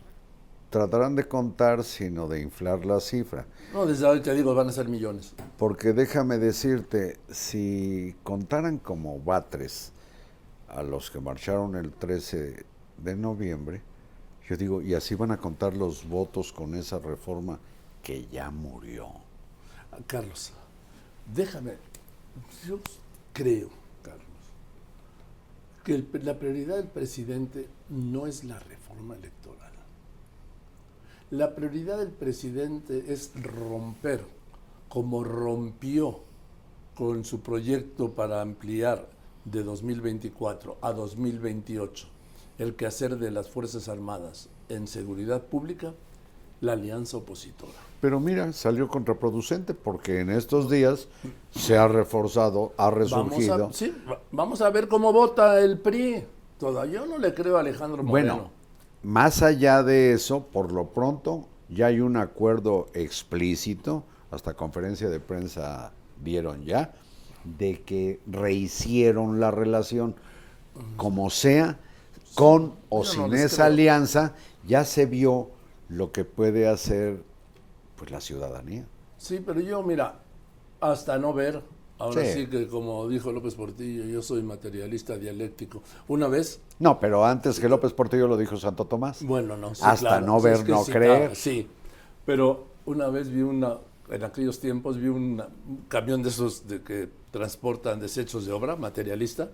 tratarán 0.70 1.16
de 1.16 1.28
contar, 1.28 1.84
sino 1.84 2.28
de 2.28 2.40
inflar 2.40 2.86
la 2.86 3.00
cifra. 3.00 3.48
No, 3.74 3.88
desde 3.88 4.06
hoy 4.06 4.22
te 4.22 4.32
digo, 4.36 4.54
van 4.54 4.70
a 4.70 4.72
ser 4.72 4.90
millones. 4.90 5.34
Porque 5.58 5.92
déjame 5.94 6.38
decirte, 6.38 7.18
si 7.32 8.16
contaran 8.22 8.78
como 8.78 9.20
batres 9.20 9.92
a 10.70 10.84
los 10.84 11.10
que 11.10 11.20
marcharon 11.20 11.76
el 11.76 11.92
13 11.92 12.64
de 12.98 13.16
noviembre, 13.16 13.82
yo 14.48 14.56
digo, 14.56 14.84
y 14.84 14.94
así 14.94 15.16
van 15.16 15.32
a 15.32 15.38
contar 15.38 15.76
los 15.76 16.08
votos 16.08 16.54
con 16.54 16.76
esa 16.76 17.00
reforma 17.00 17.58
que 18.04 18.28
ya 18.28 18.52
murió. 18.52 19.08
Carlos, 20.06 20.54
déjame, 21.34 21.74
yo 22.68 22.80
creo, 23.34 23.70
Carlos, 24.02 24.26
que 25.84 26.04
la 26.20 26.38
prioridad 26.38 26.78
del 26.78 26.88
presidente 26.88 27.68
no 27.90 28.28
es 28.28 28.44
la 28.44 28.60
reforma 28.60 29.16
electoral. 29.16 29.72
La 31.30 31.56
prioridad 31.56 31.98
del 31.98 32.12
presidente 32.12 33.12
es 33.12 33.32
romper, 33.36 34.24
como 34.88 35.24
rompió 35.24 36.22
con 36.96 37.26
su 37.26 37.42
proyecto 37.42 38.14
para 38.14 38.42
ampliar 38.42 39.10
de 39.44 39.64
2024 39.64 40.78
a 40.82 40.94
2028 40.94 42.08
el 42.58 42.76
quehacer 42.76 43.18
de 43.18 43.30
las 43.30 43.50
Fuerzas 43.50 43.88
Armadas 43.88 44.50
en 44.70 44.88
seguridad 44.88 45.44
pública, 45.44 45.94
la 46.62 46.74
alianza 46.74 47.18
opositora. 47.18 47.72
Pero 48.02 48.20
mira, 48.20 48.54
salió 48.54 48.88
contraproducente 48.88 49.74
porque 49.74 50.20
en 50.22 50.30
estos 50.30 50.70
días 50.70 51.08
se 51.52 51.78
ha 51.78 51.88
reforzado, 51.88 52.74
ha 52.78 52.90
Vamos 52.90 53.00
resurgido. 53.00 53.66
a, 53.68 53.74
sí, 53.74 53.94
va- 54.10 54.20
vamos 54.32 54.62
a 54.62 54.70
ver 54.70 54.88
cómo 54.88 55.12
vota 55.12 55.60
el 55.60 55.80
PRI. 55.80 56.24
Todavía 56.60 57.00
yo 57.02 57.06
no 57.08 57.18
le 57.18 57.34
creo 57.34 57.58
a 57.58 57.62
Alejandro 57.62 58.04
Moreno. 58.04 58.34
Bueno, 58.36 58.50
más 59.04 59.42
allá 59.42 59.82
de 59.84 60.14
eso, 60.14 60.44
por 60.48 60.72
lo 60.72 60.88
pronto 60.90 61.48
ya 61.70 61.88
hay 61.88 62.00
un 62.00 62.18
acuerdo 62.18 62.88
explícito, 62.94 64.04
hasta 64.32 64.54
conferencia 64.56 65.10
de 65.10 65.20
prensa 65.20 65.92
vieron 66.22 66.64
ya, 66.66 66.94
de 67.44 67.82
que 67.82 68.20
rehicieron 68.28 69.40
la 69.40 69.52
relación, 69.52 70.16
como 70.98 71.30
sea, 71.30 71.80
con 72.36 72.74
o 72.90 73.04
Yo 73.04 73.10
sin 73.12 73.34
esa 73.34 73.56
creo. 73.64 73.66
alianza, 73.68 74.34
ya 74.68 74.84
se 74.84 75.06
vio 75.06 75.50
lo 75.90 76.12
que 76.12 76.26
puede 76.26 76.68
hacer 76.68 77.22
pues 77.96 78.12
la 78.12 78.22
ciudadanía. 78.22 78.86
Sí, 79.18 79.42
pero 79.46 79.60
yo, 79.60 79.82
mira, 79.84 80.20
hasta 80.82 81.18
no 81.18 81.34
ver, 81.34 81.62
ahora 81.98 82.24
Sí. 82.26 82.42
sí. 82.42 82.48
que 82.48 82.68
como 82.68 83.08
dijo 83.08 83.32
López 83.32 83.56
Portillo, 83.56 84.04
yo 84.06 84.22
soy 84.22 84.44
materialista 84.44 85.18
dialéctico. 85.18 85.82
Una 86.08 86.28
vez, 86.28 86.62
No, 86.80 87.00
pero 87.00 87.26
antes 87.26 87.60
que 87.60 87.68
López 87.68 87.94
Portillo 87.94 88.28
lo 88.28 88.38
dijo 88.38 88.56
Santo 88.58 88.86
Tomás. 88.86 89.24
bueno, 89.24 89.58
no, 89.58 89.74
sí, 89.74 89.82
Hasta 89.84 90.10
claro, 90.10 90.26
no 90.28 90.40
sí, 90.40 90.46
ver, 90.46 90.54
es 90.58 90.64
que 90.64 90.72
no 90.72 90.84
creer. 90.86 91.36
sí, 91.36 91.68
pero 92.26 92.68
una 92.86 93.08
vez 93.08 93.30
vi 93.30 93.42
una, 93.42 93.78
en 94.12 94.24
aquellos 94.24 94.60
tiempos 94.60 94.98
vi 94.98 95.08
una- 95.08 95.48
un 95.68 95.86
camión 95.88 96.22
de 96.22 96.30
esos 96.30 96.68
de 96.68 96.82
que 96.84 97.10
transportan 97.32 98.00
desechos 98.00 98.46
de 98.46 98.52
obra, 98.52 98.76
materialista, 98.76 99.50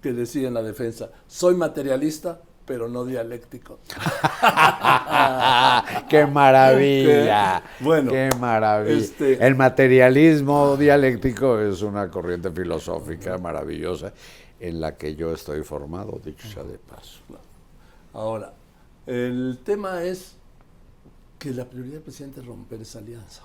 que 0.00 0.12
decía 0.12 0.46
en 0.48 0.54
la 0.54 0.62
defensa, 0.62 1.10
soy 1.26 1.56
materialista, 1.56 2.40
pero 2.64 2.88
no 2.88 3.04
dialéctico. 3.04 3.78
¡Qué 6.08 6.26
maravilla! 6.26 7.62
¿Qué? 7.78 7.84
Bueno, 7.84 8.12
¡Qué 8.12 8.30
maravilla! 8.38 8.98
este- 8.98 9.44
El 9.46 9.54
materialismo 9.56 10.76
dialéctico 10.76 11.58
es 11.58 11.82
una 11.82 12.10
corriente 12.10 12.50
filosófica 12.50 13.38
maravillosa 13.38 14.12
en 14.60 14.80
la 14.80 14.96
que 14.96 15.14
yo 15.14 15.32
estoy 15.32 15.62
formado, 15.62 16.20
dicho 16.24 16.46
sea 16.48 16.62
de 16.64 16.78
paso. 16.78 17.20
Ahora, 18.12 18.52
el 19.06 19.58
tema 19.64 20.02
es 20.02 20.36
que 21.38 21.50
la 21.52 21.64
prioridad 21.64 21.94
del 21.94 22.02
presidente 22.02 22.40
es 22.40 22.46
romper 22.46 22.80
esa 22.82 22.98
alianza. 22.98 23.42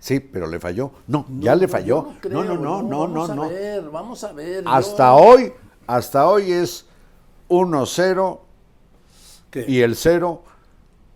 Sí, 0.00 0.20
pero 0.20 0.46
le 0.48 0.58
falló. 0.60 0.90
No, 1.06 1.26
ya 1.40 1.54
le 1.54 1.66
No, 1.66 1.72
falló. 1.72 2.12
yo 2.12 2.20
creo, 2.20 2.44
No, 2.44 2.54
no, 2.54 2.56
no, 2.56 2.82
no, 2.82 2.98
vamos 3.00 3.28
no, 3.28 3.32
a 3.32 3.36
no. 3.36 3.48
ver, 3.48 3.82
vamos 3.90 4.24
a 4.24 4.32
ver. 4.32 4.64
Hasta 4.66 5.08
yo- 5.10 5.16
hoy, 5.16 5.52
hasta 5.86 6.28
hoy 6.28 6.52
es 6.52 6.84
1-0 7.48 8.40
¿Qué? 9.50 9.64
y 9.68 9.80
el 9.80 9.96
0 9.96 10.42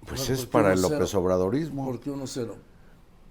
pues 0.06 0.22
¿Por 0.22 0.30
es 0.34 0.46
para 0.46 0.72
el 0.72 0.78
1-0? 0.80 0.90
López 0.90 1.14
Obradorismo. 1.14 1.84
¿Por 1.86 2.00
qué 2.00 2.10
1-0? 2.10 2.54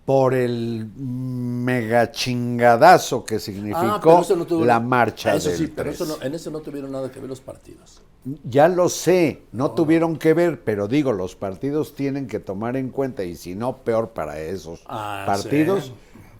por 0.05 0.33
el 0.33 0.87
mega 0.97 2.09
chingadazo 2.11 3.23
que 3.23 3.37
significó 3.37 3.77
Ah, 4.17 4.25
no 4.35 4.45
tuvo- 4.47 4.65
la 4.65 4.79
marcha 4.79 5.35
Eso 5.35 5.49
del 5.49 5.57
sí, 5.59 5.67
pero 5.67 5.91
eso 5.91 6.03
13. 6.05 6.19
no- 6.19 6.25
en 6.25 6.33
eso 6.33 6.49
no 6.49 6.61
tuvieron 6.61 6.91
nada 6.91 7.11
que 7.11 7.19
ver 7.19 7.29
los 7.29 7.41
partidos. 7.41 8.01
Ya 8.43 8.67
lo 8.67 8.89
sé, 8.89 9.43
no 9.51 9.69
tuvieron 9.71 10.17
que 10.17 10.33
ver, 10.33 10.63
pero 10.63 10.87
digo, 10.87 11.13
los 11.13 11.35
partidos 11.35 11.93
tienen 11.93 12.25
que 12.25 12.39
tomar 12.39 12.75
en 12.75 12.89
cuenta, 12.89 13.23
y 13.23 13.35
si 13.35 13.53
no, 13.53 13.77
peor 13.77 14.09
para 14.09 14.39
esos 14.39 14.81
Ah, 14.87 15.25
partidos, 15.27 15.85
sí. 15.85 15.93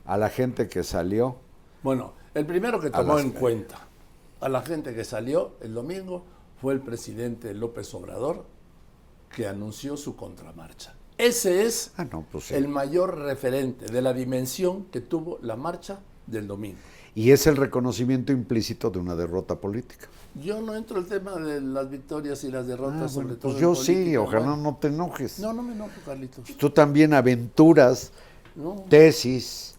a 0.06 0.18
la 0.18 0.30
gente 0.30 0.68
que 0.68 0.84
salió. 0.84 1.36
Bueno, 1.84 2.14
el 2.34 2.48
primero 2.48 2.80
que 2.80 2.90
tomó 2.90 3.20
en 3.20 3.30
cuenta 3.30 3.88
a 4.42 4.50
la 4.50 4.62
gente 4.64 4.96
que 4.96 5.04
salió 5.04 5.52
el 5.62 5.76
domingo 5.76 6.24
fue 6.62 6.74
el 6.74 6.82
presidente 6.82 7.54
López 7.54 7.94
Obrador, 7.94 8.46
que 9.36 9.48
anunció 9.48 9.96
su 9.98 10.16
contramarcha. 10.16 10.96
Ese 11.18 11.66
es 11.66 11.92
Ah, 11.98 12.06
no, 12.06 12.26
pues 12.32 12.46
sí. 12.46 12.54
el 12.54 12.68
mayor 12.68 13.18
referente 13.20 13.86
de 13.88 14.02
la 14.02 14.14
dimensión 14.14 14.86
que 14.86 15.02
tuvo 15.02 15.38
la 15.42 15.56
marcha 15.56 16.00
del 16.28 16.48
domingo. 16.48 16.78
Y 17.16 17.32
es 17.32 17.48
el 17.48 17.58
reconocimiento 17.58 18.32
implícito 18.32 18.90
de 18.90 19.00
una 19.00 19.16
derrota 19.16 19.60
política. 19.60 20.08
Yo 20.36 20.62
no 20.62 20.76
entro 20.76 20.98
en 20.98 21.04
el 21.04 21.10
tema 21.10 21.36
de 21.38 21.60
las 21.60 21.90
victorias 21.90 22.44
y 22.44 22.52
las 22.52 22.68
derrotas, 22.68 23.02
Ah, 23.02 23.10
sobre 23.10 23.26
bueno, 23.28 23.40
todo 23.42 23.52
pues 23.52 23.62
yo 23.62 23.76
sí, 23.76 24.16
ojalá 24.16 24.46
Bueno, 24.46 24.58
no 24.58 24.78
te 24.78 24.88
enojes. 24.90 25.40
No, 25.40 25.52
no 25.52 25.64
me 25.64 25.74
enojo, 25.74 25.92
Carlitos. 26.06 26.46
Tú 26.58 26.70
también 26.70 27.14
aventuras 27.14 28.12
No. 28.56 28.86
tesis 28.90 29.76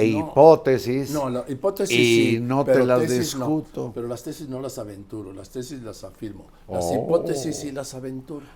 e 0.00 0.12
No. 0.12 0.18
hipótesis. 0.30 1.10
No, 1.10 1.28
la 1.30 1.44
hipótesis 1.48 1.96
Y 1.98 2.30
sí, 2.36 2.40
no 2.40 2.64
te 2.64 2.84
las 2.84 3.00
no. 3.00 3.06
discuto. 3.06 3.92
pero 3.94 4.06
las 4.08 4.22
tesis 4.22 4.48
no 4.48 4.60
las 4.60 4.78
aventuro, 4.78 5.32
las 5.32 5.50
tesis 5.50 5.82
las 5.82 6.04
afirmo. 6.04 6.46
Las 6.68 6.84
Oh. 6.86 6.94
hipótesis 7.04 7.56
sí 7.56 7.72
las 7.72 7.94
aventuro. 7.94 8.46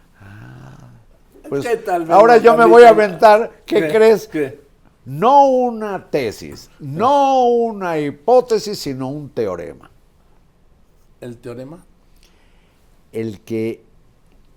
Pues, 1.48 1.66
¿Qué 1.66 1.76
tal, 1.78 2.10
ahora 2.12 2.36
yo 2.36 2.56
me 2.56 2.64
voy 2.64 2.82
a 2.84 2.90
aventar, 2.90 3.62
¿qué, 3.66 3.88
crees? 3.88 4.28
¿Qué? 4.28 4.60
No 5.06 5.46
una 5.48 6.10
tesis, 6.10 6.70
no 6.78 7.46
una 7.46 7.98
hipótesis, 7.98 8.78
sino 8.78 9.08
un 9.08 9.30
teorema. 9.30 9.90
¿El 11.20 11.38
teorema? 11.38 11.84
El 13.12 13.40
que 13.40 13.82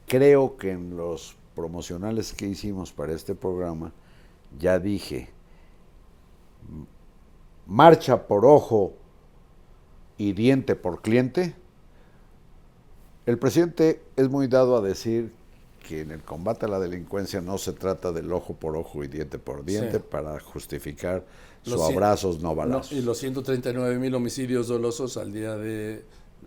creo 0.07 0.57
que 0.57 0.71
en 0.71 0.95
los 0.95 1.35
promocionales 1.55 2.33
que 2.33 2.45
hicimos 2.47 2.91
para 2.91 3.13
este 3.13 3.33
programa, 3.33 3.91
ya 4.59 4.77
dije, 4.77 5.29
marcha 7.67 8.27
por 8.27 8.45
ojo 8.45 8.93
y 10.17 10.33
diente 10.33 10.75
por 10.75 11.01
cliente. 11.01 11.55
El 13.25 13.37
presidente 13.39 14.01
es 14.15 14.29
muy 14.29 14.47
dado 14.47 14.75
a 14.77 14.81
decir 14.81 15.31
que 15.87 16.01
en 16.01 16.11
el 16.11 16.21
combate 16.23 16.65
a 16.65 16.69
la 16.69 16.79
delincuencia 16.79 17.41
no 17.41 17.57
se 17.57 17.73
trata 17.73 18.11
del 18.11 18.31
ojo 18.31 18.53
por 18.55 18.75
ojo 18.77 19.03
y 19.03 19.07
diente 19.07 19.37
por 19.39 19.65
diente 19.65 19.97
Sí. 19.99 20.03
para 20.09 20.39
justificar 20.39 21.25
Los 21.65 21.79
su 21.81 21.87
cien- 21.87 21.93
abrazos 21.93 22.37
no 22.41 22.49
No, 22.49 22.55
balazos. 22.55 22.91
y 22.93 23.01
los 23.01 23.17
139 23.17 23.97
mil 23.97 24.13
homicidios 24.15 24.67
dolosos 24.67 25.17
al 25.17 25.31
día 25.33 25.55
de, 25.57 26.03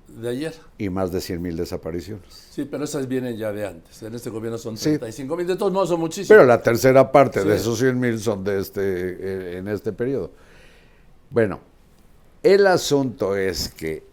de 0.08 0.28
ayer. 0.28 0.54
y 0.78 0.88
más 0.90 1.12
de 1.12 1.20
100 1.20 1.40
mil 1.42 1.56
desapariciones. 1.56 2.24
Sí, 2.50 2.64
pero 2.64 2.84
esas 2.84 3.08
vienen 3.08 3.36
ya 3.36 3.52
de 3.52 3.66
antes. 3.66 4.02
En 4.02 4.14
este 4.14 4.30
gobierno 4.30 4.56
son 4.58 4.76
Sí. 4.78 4.84
35 4.84 5.36
mil. 5.36 5.46
De 5.46 5.56
todos 5.56 5.72
modos 5.72 5.88
son 5.90 6.00
muchísimos. 6.00 6.28
Pero 6.28 6.44
la 6.46 6.62
tercera 6.62 7.10
parte 7.12 7.44
de 7.44 7.56
esos 7.56 7.78
100 7.78 7.98
mil 7.98 8.18
son 8.18 8.42
de 8.44 8.58
este, 8.60 8.80
eh, 8.82 9.58
en 9.58 9.68
este 9.68 9.92
periodo. 9.92 10.30
Bueno, 11.30 11.60
el 12.42 12.66
asunto 12.66 13.36
es 13.36 13.68
que 13.68 14.04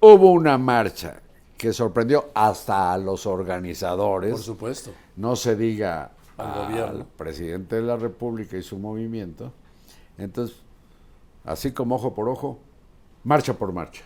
hubo 0.00 0.30
una 0.32 0.58
marcha 0.58 1.20
que 1.56 1.72
sorprendió 1.72 2.30
hasta 2.34 2.92
a 2.92 2.98
los 2.98 3.26
organizadores. 3.26 4.32
Por 4.32 4.40
supuesto. 4.40 4.92
no 5.16 5.36
se 5.36 5.56
diga 5.56 6.10
Al 6.38 6.46
al 6.48 6.66
gobierno. 6.66 7.06
presidente 7.16 7.76
de 7.76 7.82
la 7.82 7.96
República 7.96 8.56
y 8.56 8.62
su 8.62 8.78
movimiento. 8.78 9.52
Entonces, 10.16 10.56
así 11.44 11.72
como 11.72 11.96
ojo 11.96 12.14
por 12.14 12.28
ojo, 12.28 12.58
marcha 13.24 13.52
por 13.54 13.72
marcha. 13.72 14.02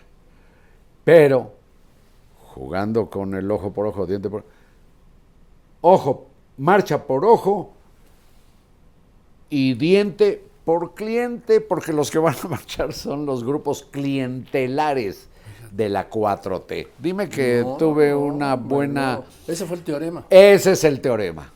Pero, 1.04 1.52
jugando 2.54 3.08
con 3.10 3.34
el 3.34 3.50
ojo 3.50 3.72
por 3.72 3.86
ojo, 3.86 4.06
diente 4.06 4.30
por 4.30 4.44
ojo, 5.80 6.26
marcha 6.56 7.04
por 7.06 7.24
ojo 7.24 7.72
y 9.50 9.74
diente 9.74 10.42
por 10.64 10.94
cliente, 10.94 11.60
porque 11.60 11.92
los 11.92 12.10
que 12.10 12.18
van 12.18 12.34
a 12.42 12.48
marchar 12.48 12.92
son 12.92 13.26
los 13.26 13.44
grupos 13.44 13.84
clientelares 13.90 15.28
de 15.70 15.88
la 15.88 16.08
4T. 16.08 16.88
Dime 16.98 17.28
que 17.28 17.62
No, 17.64 17.76
tuve 17.76 18.10
no, 18.10 18.20
una 18.20 18.54
buena... 18.56 19.16
no. 19.16 19.24
Ese 19.46 19.66
fue 19.66 19.76
el 19.76 19.82
teorema. 19.82 20.24
Ese 20.30 20.72
es 20.72 20.84
el 20.84 21.00
teorema. 21.00 21.50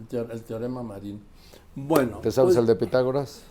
El 0.00 0.08
teo- 0.08 0.30
El 0.32 0.42
teorema 0.42 0.82
marín. 0.82 1.22
Bueno. 1.74 2.18
¿Te 2.18 2.30
sabes 2.32 2.54
pues, 2.54 2.56
el 2.58 2.66
de 2.66 2.74
Pitágoras? 2.74 3.42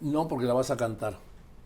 No, 0.00 0.26
porque 0.28 0.46
la 0.46 0.54
vas 0.54 0.70
a 0.70 0.76
cantar. 0.76 1.16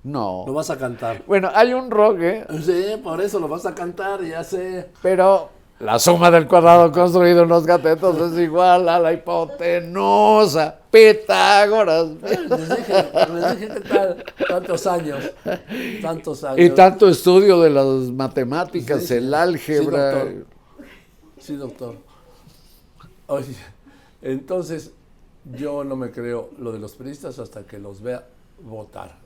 No. 0.02 0.44
Lo 0.46 0.52
vas 0.52 0.68
a 0.68 0.76
cantar. 0.76 1.22
Bueno, 1.26 1.50
hay 1.54 1.72
un 1.72 1.90
rock, 1.90 2.18
¿eh? 2.20 2.46
Sí, 2.62 3.00
por 3.02 3.20
eso 3.22 3.40
lo 3.40 3.48
vas 3.48 3.64
a 3.64 3.74
cantar, 3.74 4.22
ya 4.22 4.44
sé. 4.44 4.90
Pero 5.02 5.48
la 5.80 5.98
suma 5.98 6.30
del 6.30 6.46
cuadrado 6.46 6.90
construido 6.92 7.42
en 7.42 7.48
los 7.48 7.64
catetos 7.64 8.32
es 8.32 8.38
igual 8.38 8.88
a 8.88 8.98
la 8.98 9.12
hipotenusa. 9.12 10.78
Pitágoras. 10.90 12.06
Les 12.22 12.68
dije, 12.68 13.10
les 13.34 13.60
dije 13.60 13.74
qué 13.74 13.80
tal, 13.80 14.24
tantos 14.48 14.86
años, 14.86 15.32
tantos 16.00 16.44
años. 16.44 16.60
Y 16.60 16.70
tanto 16.70 17.08
estudio 17.08 17.60
de 17.60 17.70
las 17.70 17.86
matemáticas, 18.12 19.00
Sí, 19.00 19.06
sí. 19.08 19.14
el 19.14 19.34
álgebra. 19.34 20.22
Sí, 20.22 20.26
doctor. 20.28 20.46
Sí, 21.38 21.56
doctor. 21.56 21.96
Oye, 23.26 23.56
entonces 24.22 24.92
yo 25.52 25.82
no 25.82 25.96
me 25.96 26.10
creo 26.12 26.50
lo 26.58 26.70
de 26.72 26.78
los 26.78 26.94
periodistas 26.94 27.38
hasta 27.40 27.64
que 27.64 27.78
los 27.78 28.00
vea 28.00 28.24
votar. 28.62 29.16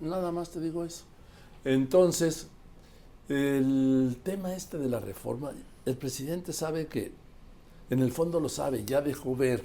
Nada 0.00 0.32
más 0.32 0.50
te 0.50 0.60
digo 0.60 0.84
eso. 0.84 1.04
Entonces, 1.64 2.48
el 3.28 4.16
tema 4.22 4.54
este 4.54 4.78
de 4.78 4.88
la 4.88 5.00
reforma, 5.00 5.52
el 5.86 5.96
presidente 5.96 6.52
sabe 6.52 6.86
que, 6.86 7.12
en 7.90 8.00
el 8.00 8.12
fondo 8.12 8.40
lo 8.40 8.48
sabe, 8.48 8.84
ya 8.84 9.00
dejó 9.00 9.34
ver, 9.36 9.62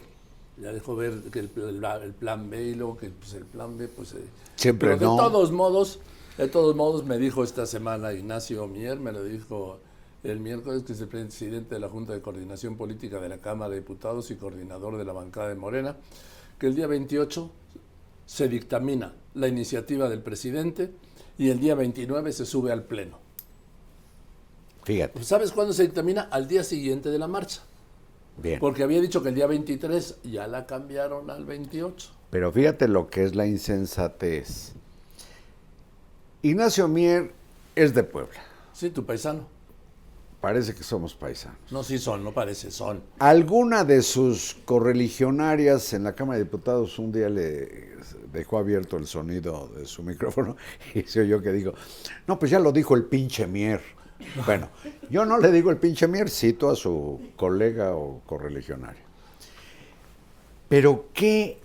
ya 0.61 0.71
dejó 0.71 0.95
ver 0.95 1.19
que 1.31 1.39
el, 1.39 1.51
el- 1.55 1.83
el 2.03 2.13
plan 2.13 2.49
B 2.49 2.63
y 2.63 2.75
luego 2.75 2.97
que 2.97 3.09
pues, 3.09 3.33
el 3.33 3.45
plan 3.45 3.77
B, 3.77 3.87
pues... 3.87 4.13
eh, 4.13 4.23
Siempre 4.55 4.89
pero 4.89 4.99
de 4.99 5.05
no. 5.05 5.15
todos 5.17 5.51
modos, 5.51 5.99
de 6.37 6.47
todos 6.47 6.75
modos 6.75 7.05
me 7.05 7.17
dijo 7.17 7.43
esta 7.43 7.65
semana 7.65 8.13
Ignacio 8.13 8.67
Mier, 8.67 8.99
me 8.99 9.11
lo 9.11 9.23
dijo 9.23 9.79
el 10.23 10.39
miércoles, 10.39 10.83
que 10.83 10.93
es 10.93 10.99
el 11.01 11.07
presidente 11.07 11.75
de 11.75 11.79
la 11.79 11.87
Junta 11.89 12.11
de 12.13 12.21
Coordinación 12.21 12.75
Política 12.75 13.21
de 13.21 13.29
la 13.29 13.37
Cámara 13.37 13.69
de 13.71 13.77
Diputados 13.79 14.31
y 14.31 14.35
coordinador 14.35 14.97
de 14.97 15.05
la 15.05 15.13
bancada 15.13 15.47
de 15.47 15.55
Morena, 15.55 15.95
que 16.57 16.67
el 16.67 16.75
día 16.75 16.87
28 16.87 17.49
se 18.25 18.49
dictamina 18.49 19.13
la 19.33 19.47
iniciativa 19.47 20.09
del 20.09 20.21
presidente 20.21 20.91
y 21.37 21.49
el 21.49 21.59
día 21.61 21.75
29 21.75 22.33
se 22.33 22.45
sube 22.45 22.73
al 22.73 22.83
Pleno. 22.83 23.17
Fíjate, 24.89 25.13
Pues, 25.13 25.27
¿Sabes 25.27 25.51
cuándo 25.51 25.71
se 25.71 25.83
dictamina? 25.83 26.29
Al 26.31 26.47
día 26.47 26.63
siguiente 26.63 27.09
de 27.09 27.19
la 27.19 27.27
marcha. 27.27 27.61
bien. 28.37 28.59
Porque 28.59 28.81
había 28.81 28.99
dicho 28.99 29.21
que 29.21 29.29
el 29.29 29.35
día 29.35 29.45
23 29.45 30.21
ya 30.23 30.47
la 30.47 30.65
cambiaron 30.65 31.29
al 31.29 31.45
28. 31.45 32.09
Pero 32.31 32.51
fíjate 32.51 32.87
lo 32.87 33.07
que 33.07 33.23
es 33.23 33.35
la 33.35 33.45
insensatez. 33.45 34.73
Ignacio 36.41 36.87
Mier 36.87 37.31
es 37.75 37.93
de 37.93 38.01
Puebla. 38.03 38.41
Sí, 38.73 38.89
tu 38.89 39.05
paisano. 39.05 39.45
Parece 40.41 40.73
que 40.73 40.81
somos 40.83 41.13
paisanos. 41.13 41.59
No, 41.69 41.83
sí 41.83 41.99
son, 41.99 42.23
no 42.23 42.33
parece, 42.33 42.71
son. 42.71 43.03
Alguna 43.19 43.83
de 43.83 44.01
sus 44.01 44.57
correligionarias 44.65 45.93
en 45.93 46.03
la 46.03 46.15
Cámara 46.15 46.39
de 46.39 46.45
Diputados 46.45 46.97
un 46.97 47.11
día 47.11 47.29
le 47.29 47.89
dejó 48.33 48.57
abierto 48.57 48.97
el 48.97 49.05
sonido 49.05 49.67
de 49.67 49.85
su 49.85 50.01
micrófono 50.11 50.55
y 50.95 51.03
se 51.03 51.19
oyó 51.19 51.43
que 51.43 51.51
dijo, 51.51 51.73
no, 52.25 52.39
pues 52.39 52.49
ya 52.49 52.57
lo 52.57 52.71
dijo 52.71 52.95
el 52.95 53.03
pinche 53.03 53.45
Mier. 53.45 53.98
Bueno, 54.45 54.69
yo 55.09 55.25
no 55.25 55.37
le 55.37 55.51
digo 55.51 55.69
el 55.69 55.77
pinche 55.77 56.07
Mier, 56.07 56.29
cito 56.29 56.69
a 56.69 56.75
su 56.75 57.19
colega 57.35 57.95
o 57.95 58.21
correligionario. 58.25 59.01
Pero 60.67 61.07
qué 61.13 61.57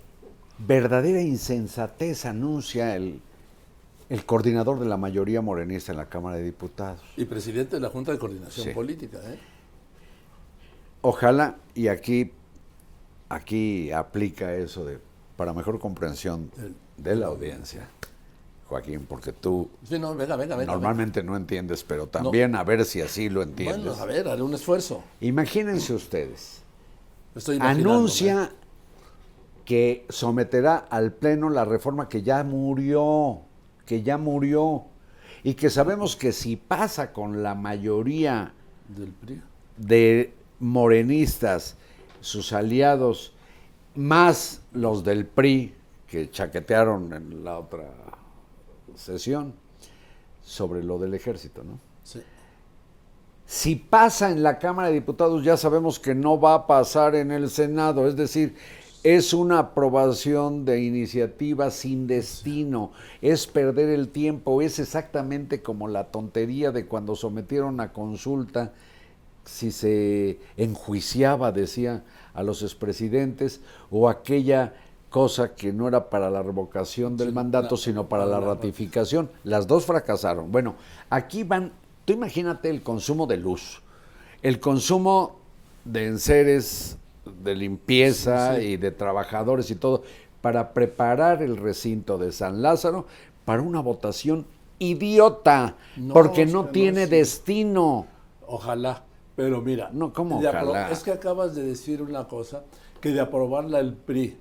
verdadera 0.57 1.21
insensatez 1.21 2.25
anuncia 2.25 2.95
el, 2.95 3.21
el 4.09 4.25
coordinador 4.25 4.79
de 4.79 4.85
la 4.85 4.97
mayoría 4.97 5.41
morenista 5.41 5.91
en 5.91 5.97
la 5.97 6.09
Cámara 6.09 6.37
de 6.37 6.43
Diputados. 6.43 7.01
Y 7.17 7.25
presidente 7.25 7.75
de 7.75 7.81
la 7.81 7.89
Junta 7.89 8.11
de 8.11 8.19
Coordinación 8.19 8.67
Sí. 8.67 8.73
Política, 8.73 9.19
¿eh? 9.25 9.39
Ojalá, 11.01 11.57
y 11.75 11.87
aquí, 11.87 12.31
aquí 13.29 13.91
aplica 13.91 14.55
eso 14.55 14.85
de 14.85 14.97
para 15.37 15.53
mejor 15.53 15.79
comprensión 15.79 16.49
de 16.97 17.15
la 17.15 17.27
audiencia, 17.27 17.89
Joaquín, 18.67 19.05
porque 19.07 19.31
tú 19.31 19.69
Sí, 19.87 19.99
no, 19.99 20.15
venga, 20.15 20.35
venga, 20.35 20.55
venga. 20.55 20.73
normalmente 20.73 21.21
no 21.23 21.35
entiendes, 21.37 21.83
pero 21.83 22.07
también 22.07 22.55
a 22.55 22.63
ver 22.63 22.83
si 22.85 23.01
así 23.01 23.29
lo 23.29 23.43
entiendes. 23.43 23.85
Bueno, 23.85 24.01
a 24.01 24.05
ver, 24.05 24.27
haré 24.27 24.41
un 24.41 24.53
esfuerzo. 24.55 25.03
Imagínense 25.21 25.93
ustedes, 25.93 26.61
Estoy 27.35 27.59
anuncia 27.61 28.51
que 29.65 30.05
someterá 30.09 30.77
al 30.77 31.11
Pleno 31.13 31.49
la 31.49 31.65
reforma 31.65 32.07
que 32.09 32.21
ya 32.23 32.43
murió, 32.43 33.41
que 33.85 34.01
ya 34.03 34.17
murió, 34.17 34.83
y 35.43 35.53
que 35.55 35.69
sabemos 35.69 36.15
que 36.15 36.31
si 36.31 36.55
pasa 36.55 37.13
con 37.13 37.43
la 37.43 37.53
mayoría 37.55 38.53
Del 38.87 39.11
PRI. 39.11 39.41
de 39.77 40.33
morenistas, 40.59 41.75
sus 42.21 42.51
aliados, 42.53 43.33
más 43.95 44.61
los 44.73 45.03
del 45.03 45.25
PRI 45.25 45.73
que 46.07 46.29
chaquetearon 46.31 47.13
en 47.13 47.43
la 47.43 47.59
otra 47.59 47.85
sesión 48.95 49.53
sobre 50.43 50.83
lo 50.83 50.99
del 50.99 51.13
ejército, 51.13 51.63
¿no? 51.63 51.79
Sí. 52.03 52.21
Si 53.45 53.75
pasa 53.75 54.31
en 54.31 54.41
la 54.41 54.57
Cámara 54.57 54.87
de 54.87 54.95
Diputados, 54.95 55.43
ya 55.43 55.57
sabemos 55.57 55.99
que 55.99 56.15
no 56.15 56.39
va 56.39 56.55
a 56.55 56.67
pasar 56.67 57.15
en 57.15 57.31
el 57.31 57.49
Senado, 57.49 58.07
es 58.07 58.15
decir, 58.15 58.55
es 59.03 59.35
una 59.35 59.59
aprobación 59.59 60.65
de 60.65 60.81
iniciativa 60.81 61.69
sin 61.69 62.07
destino, 62.07 62.91
es 63.21 63.45
perder 63.45 63.89
el 63.89 64.09
tiempo, 64.09 64.63
es 64.63 64.79
exactamente 64.79 65.61
como 65.61 65.87
la 65.87 66.05
tontería 66.05 66.71
de 66.71 66.87
cuando 66.87 67.15
sometieron 67.15 67.79
a 67.81 67.93
consulta 67.93 68.73
si 69.45 69.71
se 69.71 70.39
enjuiciaba, 70.57 71.51
decía, 71.51 72.03
a 72.33 72.41
los 72.41 72.63
expresidentes, 72.63 73.61
o 73.91 74.09
aquella 74.09 74.73
cosa 75.15 75.55
que 75.55 75.71
no 75.71 75.87
era 75.87 76.09
para 76.09 76.29
la 76.29 76.43
revocación 76.43 77.15
del 77.15 77.29
Sí, 77.29 77.33
mandato, 77.33 77.75
la- 77.75 77.81
sino 77.81 78.09
para 78.09 78.25
la 78.25 78.41
ratificación. 78.41 79.29
Las 79.45 79.65
dos 79.65 79.85
fracasaron. 79.85 80.51
Bueno, 80.51 80.75
aquí 81.09 81.43
van, 81.45 81.71
tú 82.03 82.11
imagínate 82.11 82.69
el 82.69 82.83
consumo 82.83 83.25
de 83.25 83.37
luz, 83.37 83.81
el 84.41 84.59
consumo 84.59 85.37
de 85.85 86.07
enseres, 86.07 86.97
de 87.41 87.55
limpieza 87.55 88.55
Sí, 88.57 88.61
sí. 88.61 88.67
y 88.71 88.77
de 88.77 88.91
trabajadores 88.91 89.71
y 89.71 89.75
todo, 89.75 90.03
para 90.41 90.73
preparar 90.73 91.41
el 91.41 91.55
recinto 91.55 92.17
de 92.17 92.33
San 92.33 92.61
Lázaro 92.61 93.05
para 93.45 93.61
una 93.61 93.79
votación 93.79 94.45
idiota, 94.79 95.77
No, 95.95 96.13
porque 96.13 96.45
no 96.45 96.65
tiene 96.65 97.07
destino. 97.07 98.05
Ojalá. 98.45 99.03
Pero 99.37 99.61
mira. 99.61 99.89
No, 99.93 100.11
¿cómo 100.11 100.39
ojalá? 100.39 100.91
Es 100.91 101.03
que 101.03 101.11
acabas 101.11 101.55
de 101.55 101.63
decir 101.63 102.01
una 102.01 102.27
cosa, 102.27 102.63
que 102.99 103.11
de 103.11 103.21
aprobarla 103.21 103.79
el 103.79 103.93
PRI 103.93 104.39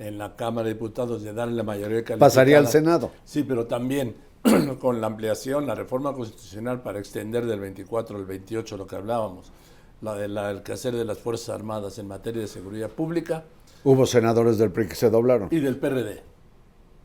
en 0.00 0.18
la 0.18 0.34
Cámara 0.34 0.66
de 0.66 0.74
Diputados, 0.74 1.22
de 1.22 1.32
darle 1.32 1.54
la 1.54 1.62
mayoría 1.62 2.02
calificada. 2.02 2.18
Pasaría 2.18 2.58
al 2.58 2.66
Senado. 2.66 3.12
Sí, 3.24 3.44
pero 3.44 3.66
también 3.66 4.16
con 4.80 5.00
la 5.00 5.06
ampliación, 5.06 5.66
la 5.66 5.76
reforma 5.76 6.12
constitucional 6.12 6.82
para 6.82 6.98
extender 6.98 7.46
del 7.46 7.60
24 7.60 8.16
al 8.16 8.24
28 8.24 8.76
lo 8.76 8.86
que 8.86 8.96
hablábamos, 8.96 9.52
la 10.00 10.14
del 10.14 10.36
el 10.36 10.62
quehacer 10.62 10.96
de 10.96 11.04
las 11.04 11.18
Fuerzas 11.18 11.50
Armadas 11.50 11.98
en 11.98 12.08
materia 12.08 12.40
de 12.40 12.48
seguridad 12.48 12.88
pública 12.90 13.44
Hubo 13.82 14.04
senadores 14.04 14.58
del 14.58 14.70
PRI 14.72 14.88
que 14.88 14.94
se 14.94 15.08
doblaron. 15.08 15.48
y 15.50 15.60
del 15.60 15.76
PRD. 15.76 16.22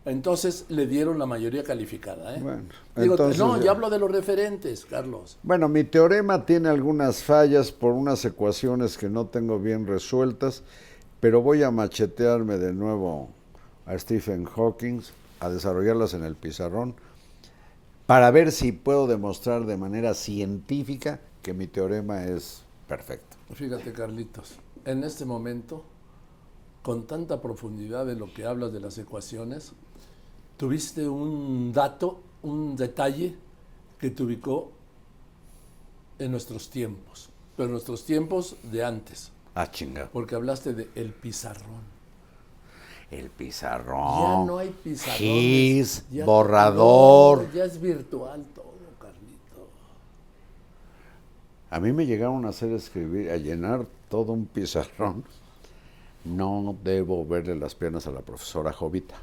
Entonces 0.05 0.65
le 0.69 0.85
dieron 0.85 1.17
la 1.17 1.25
mayoría 1.25 1.63
calificada. 1.63 2.35
¿eh? 2.35 2.39
Bueno, 2.41 2.63
Digo, 2.95 3.13
entonces 3.13 3.39
no, 3.39 3.59
ya 3.59 3.71
hablo 3.71 3.89
de 3.89 3.97
los 3.97 4.11
referentes, 4.11 4.85
Carlos. 4.85 5.39
Bueno, 5.41 5.67
mi 5.67 5.83
teorema 5.83 6.45
tiene 6.45 6.69
algunas 6.69 7.23
fallas 7.23 7.71
por 7.71 7.93
unas 7.93 8.23
ecuaciones 8.23 8.97
que 8.97 9.09
no 9.09 9.27
tengo 9.27 9.57
bien 9.57 9.87
resueltas, 9.87 10.63
pero 11.19 11.41
voy 11.41 11.63
a 11.63 11.71
machetearme 11.71 12.57
de 12.57 12.73
nuevo 12.73 13.29
a 13.85 13.97
Stephen 13.97 14.45
Hawking, 14.45 15.01
a 15.39 15.49
desarrollarlas 15.49 16.13
en 16.13 16.23
el 16.23 16.35
pizarrón, 16.35 16.95
para 18.05 18.29
ver 18.31 18.51
si 18.51 18.71
puedo 18.71 19.07
demostrar 19.07 19.65
de 19.65 19.77
manera 19.77 20.13
científica 20.13 21.19
que 21.41 21.53
mi 21.53 21.67
teorema 21.67 22.25
es 22.25 22.63
perfecto. 22.87 23.37
Fíjate, 23.53 23.91
Carlitos, 23.93 24.55
en 24.85 25.03
este 25.03 25.25
momento, 25.25 25.83
con 26.83 27.07
tanta 27.07 27.41
profundidad 27.41 28.05
de 28.05 28.15
lo 28.15 28.31
que 28.33 28.45
hablas 28.45 28.73
de 28.73 28.79
las 28.79 28.97
ecuaciones, 28.97 29.73
tuviste 30.57 31.07
un 31.07 31.73
dato, 31.73 32.21
un 32.43 32.75
detalle 32.75 33.35
que 33.99 34.09
te 34.09 34.23
ubicó 34.23 34.71
en 36.19 36.31
nuestros 36.31 36.69
tiempos, 36.69 37.29
pero 37.55 37.67
en 37.67 37.71
nuestros 37.71 38.05
tiempos 38.05 38.55
de 38.63 38.83
antes, 38.83 39.31
Ah, 39.55 39.71
chinga. 39.71 40.09
porque 40.11 40.35
hablaste 40.35 40.73
de 40.73 40.89
el 40.95 41.13
pizarrón. 41.13 41.95
El 43.09 43.29
pizarrón. 43.29 44.41
Ya 44.41 44.45
no 44.45 44.57
hay. 44.57 44.75
Gis, 45.17 46.05
ya- 46.11 46.25
borrador. 46.25 47.49
ya 47.53 47.63
es 47.65 47.79
virtual 47.79 48.43
todo, 48.53 48.73
Carlito. 48.99 49.69
A 51.69 51.79
mí 51.79 51.93
me 51.93 52.05
llegaron 52.05 52.45
a 52.45 52.49
hacer 52.49 52.71
escribir, 52.73 53.31
a 53.31 53.37
llenar 53.37 53.85
todo 54.09 54.33
un 54.33 54.45
pizarrón. 54.45 55.23
No 56.25 56.75
debo 56.83 57.25
verle 57.25 57.55
las 57.55 57.75
piernas 57.75 58.07
a 58.07 58.11
la 58.11 58.21
profesora 58.21 58.73
Jovita. 58.73 59.15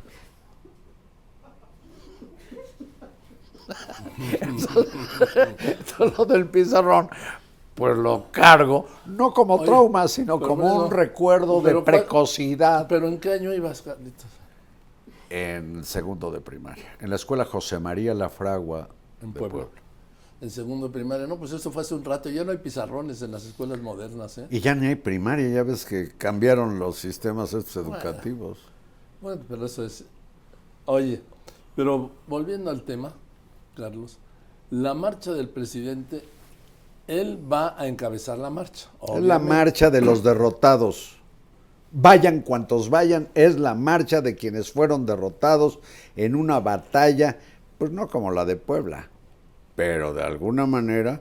Todo 5.96 6.12
lo 6.18 6.24
del 6.24 6.46
pizarrón, 6.46 7.08
pues 7.88 7.98
lo 7.98 8.26
cargo, 8.30 8.86
no 9.06 9.32
como 9.32 9.54
Oye, 9.54 9.66
trauma, 9.66 10.08
sino 10.08 10.38
como 10.40 10.62
bueno, 10.62 10.84
un 10.86 10.90
recuerdo 10.90 11.58
de 11.60 11.64
pero 11.64 11.84
¿cuál- 11.84 11.96
precocidad 11.96 12.86
¿Pero 12.88 13.08
en 13.08 13.18
qué 13.18 13.32
año 13.34 13.52
ibas, 13.52 13.82
Carlitos? 13.82 14.26
en 15.30 15.84
segundo 15.84 16.30
de 16.30 16.40
primaria, 16.40 16.96
en 17.00 17.08
la 17.10 17.16
escuela 17.16 17.44
José 17.44 17.78
María 17.78 18.12
La 18.14 18.28
Fragua 18.28 18.88
En 19.22 19.32
de 19.32 19.38
Puebla. 19.40 19.64
Puebla. 19.64 19.82
En 20.42 20.50
segundo 20.50 20.88
de 20.88 20.92
primaria. 20.92 21.26
No, 21.28 21.36
pues 21.36 21.52
eso 21.52 21.70
fue 21.70 21.82
hace 21.82 21.94
un 21.94 22.04
rato. 22.04 22.28
Ya 22.28 22.42
no 22.42 22.50
hay 22.50 22.58
pizarrones 22.58 23.22
en 23.22 23.30
las 23.30 23.44
escuelas 23.46 23.80
modernas, 23.80 24.36
¿eh? 24.38 24.48
Y 24.50 24.58
ya 24.58 24.74
ni 24.74 24.88
hay 24.88 24.96
primaria, 24.96 25.48
ya 25.48 25.62
ves 25.62 25.84
que 25.84 26.10
cambiaron 26.18 26.80
los 26.80 26.98
sistemas 26.98 27.54
estos 27.54 27.76
educativos. 27.76 28.58
Bueno, 29.20 29.40
pero 29.48 29.66
eso 29.66 29.84
es... 29.84 30.04
Oye, 30.84 31.22
pero 31.76 32.10
volviendo 32.26 32.70
al 32.70 32.82
tema, 32.82 33.12
Carlos, 33.76 34.18
la 34.70 34.94
marcha 34.94 35.32
del 35.32 35.48
presidente, 35.48 36.24
él 37.06 37.38
va 37.50 37.78
a 37.78 37.86
encabezar 37.86 38.38
la 38.38 38.50
marcha. 38.50 38.88
Es 39.14 39.22
la 39.22 39.38
marcha 39.38 39.90
de 39.90 40.00
los 40.00 40.22
derrotados. 40.22 41.18
Vayan 41.90 42.40
cuantos 42.40 42.88
vayan, 42.88 43.28
es 43.34 43.58
la 43.58 43.74
marcha 43.74 44.22
de 44.22 44.34
quienes 44.34 44.72
fueron 44.72 45.04
derrotados 45.04 45.78
en 46.16 46.34
una 46.34 46.58
batalla, 46.58 47.38
pues 47.76 47.90
no 47.90 48.08
como 48.08 48.30
la 48.30 48.46
de 48.46 48.56
Puebla, 48.56 49.10
pero 49.76 50.14
de 50.14 50.22
alguna 50.22 50.64
manera 50.64 51.20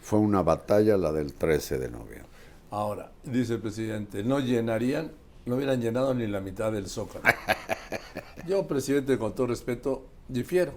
fue 0.00 0.18
una 0.18 0.42
batalla 0.42 0.96
la 0.96 1.12
del 1.12 1.32
13 1.32 1.78
de 1.78 1.90
noviembre. 1.90 2.28
Ahora, 2.70 3.12
dice 3.22 3.54
el 3.54 3.60
presidente, 3.60 4.24
no 4.24 4.40
llenarían, 4.40 5.12
no 5.46 5.56
hubieran 5.56 5.80
llenado 5.80 6.12
ni 6.12 6.26
la 6.26 6.40
mitad 6.40 6.72
del 6.72 6.88
zócalo. 6.88 7.24
Yo, 8.48 8.66
presidente, 8.66 9.16
con 9.16 9.34
todo 9.34 9.46
respeto, 9.46 10.06
difiero. 10.28 10.72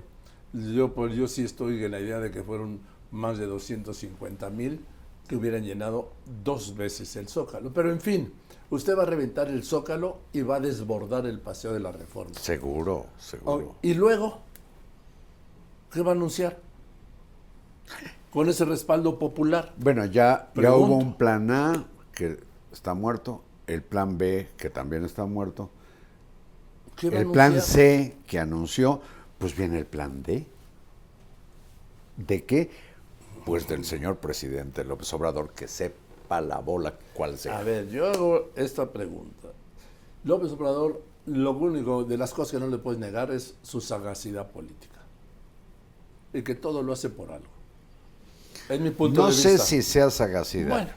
Yo, 0.54 0.94
pues, 0.94 1.16
yo 1.16 1.30
sí 1.30 1.44
estoy 1.44 1.82
en 1.82 1.92
la 1.92 2.00
idea 2.02 2.20
de 2.20 2.30
que 2.30 2.44
fueron 2.44 2.82
más 3.12 3.38
de 3.38 3.46
250 3.46 4.50
mil 4.50 4.86
que 5.28 5.36
hubieran 5.36 5.64
llenado 5.64 6.12
dos 6.44 6.76
veces 6.76 7.16
el 7.16 7.28
zócalo. 7.28 7.72
Pero 7.72 7.92
en 7.92 8.02
fin, 8.02 8.34
usted 8.70 8.98
va 8.98 9.04
a 9.04 9.06
reventar 9.06 9.48
el 9.48 9.64
zócalo 9.64 10.20
y 10.34 10.42
va 10.42 10.58
a 10.58 10.60
desbordar 10.60 11.26
el 11.26 11.40
paseo 11.40 11.74
de 11.74 11.80
la 11.80 11.92
reforma. 11.92 12.34
Seguro, 12.40 13.08
seguro. 13.18 13.76
Y 13.82 13.94
luego, 13.94 14.40
¿qué 15.92 16.02
va 16.02 16.12
a 16.12 16.16
anunciar? 16.16 16.60
Con 18.30 18.50
ese 18.50 18.66
respaldo 18.66 19.20
popular. 19.20 19.74
Bueno, 19.78 20.06
ya, 20.06 20.52
ya 20.56 20.76
hubo 20.76 20.96
un 20.96 21.18
plan 21.18 21.52
A 21.52 21.86
que 22.14 22.40
está 22.72 22.94
muerto, 22.94 23.44
el 23.68 23.84
plan 23.84 24.18
B 24.18 24.50
que 24.58 24.70
también 24.70 25.04
está 25.06 25.26
muerto, 25.26 25.70
¿Qué 26.96 27.10
va 27.10 27.18
a 27.18 27.22
el 27.22 27.32
plan? 27.32 27.62
C 27.62 28.18
que 28.28 28.40
anunció, 28.40 29.02
pues 29.38 29.56
viene 29.56 29.78
el 29.80 29.86
plan 29.86 30.24
D. 30.24 30.46
¿De 32.18 32.44
qué? 32.44 32.70
Pues 33.46 33.68
del 33.68 33.86
señor 33.86 34.18
presidente 34.18 34.84
López 34.84 35.12
Obrador, 35.14 35.52
que 35.54 35.68
sepa 35.68 36.42
la 36.42 36.60
bola 36.60 36.94
cuál 37.14 37.38
sea. 37.38 37.60
A 37.60 37.64
ver, 37.64 37.90
yo 37.90 38.08
hago 38.08 38.50
esta 38.56 38.92
pregunta. 38.92 39.50
López 40.24 40.52
Obrador, 40.52 41.02
lo 41.26 41.52
único 41.52 42.04
de 42.04 42.18
las 42.18 42.34
cosas 42.34 42.52
que 42.52 42.60
no 42.60 42.68
le 42.68 42.78
puedes 42.78 43.00
negar 43.00 43.32
es 43.32 43.56
su 43.64 43.82
sagacidad 43.82 44.52
política. 44.52 45.00
Y 46.34 46.44
que 46.44 46.56
todo 46.56 46.84
lo 46.84 46.94
hace 46.94 47.10
por 47.10 47.32
algo. 47.32 47.50
Es 48.70 48.80
mi 48.80 48.92
punto 48.92 49.22
no 49.22 49.28
de 49.28 49.34
sé 49.34 49.52
vista. 49.54 49.66
si 49.66 49.82
sea 49.82 50.10
sagacidad. 50.10 50.70
Bueno, 50.70 50.92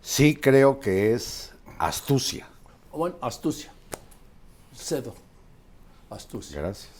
Sí 0.00 0.36
creo 0.36 0.78
que 0.78 1.14
es 1.14 1.52
astucia. 1.78 2.48
bueno, 2.92 3.16
astucia. 3.20 3.72
Cedo. 4.74 5.14
Astucia. 6.10 6.60
Gracias. 6.60 6.92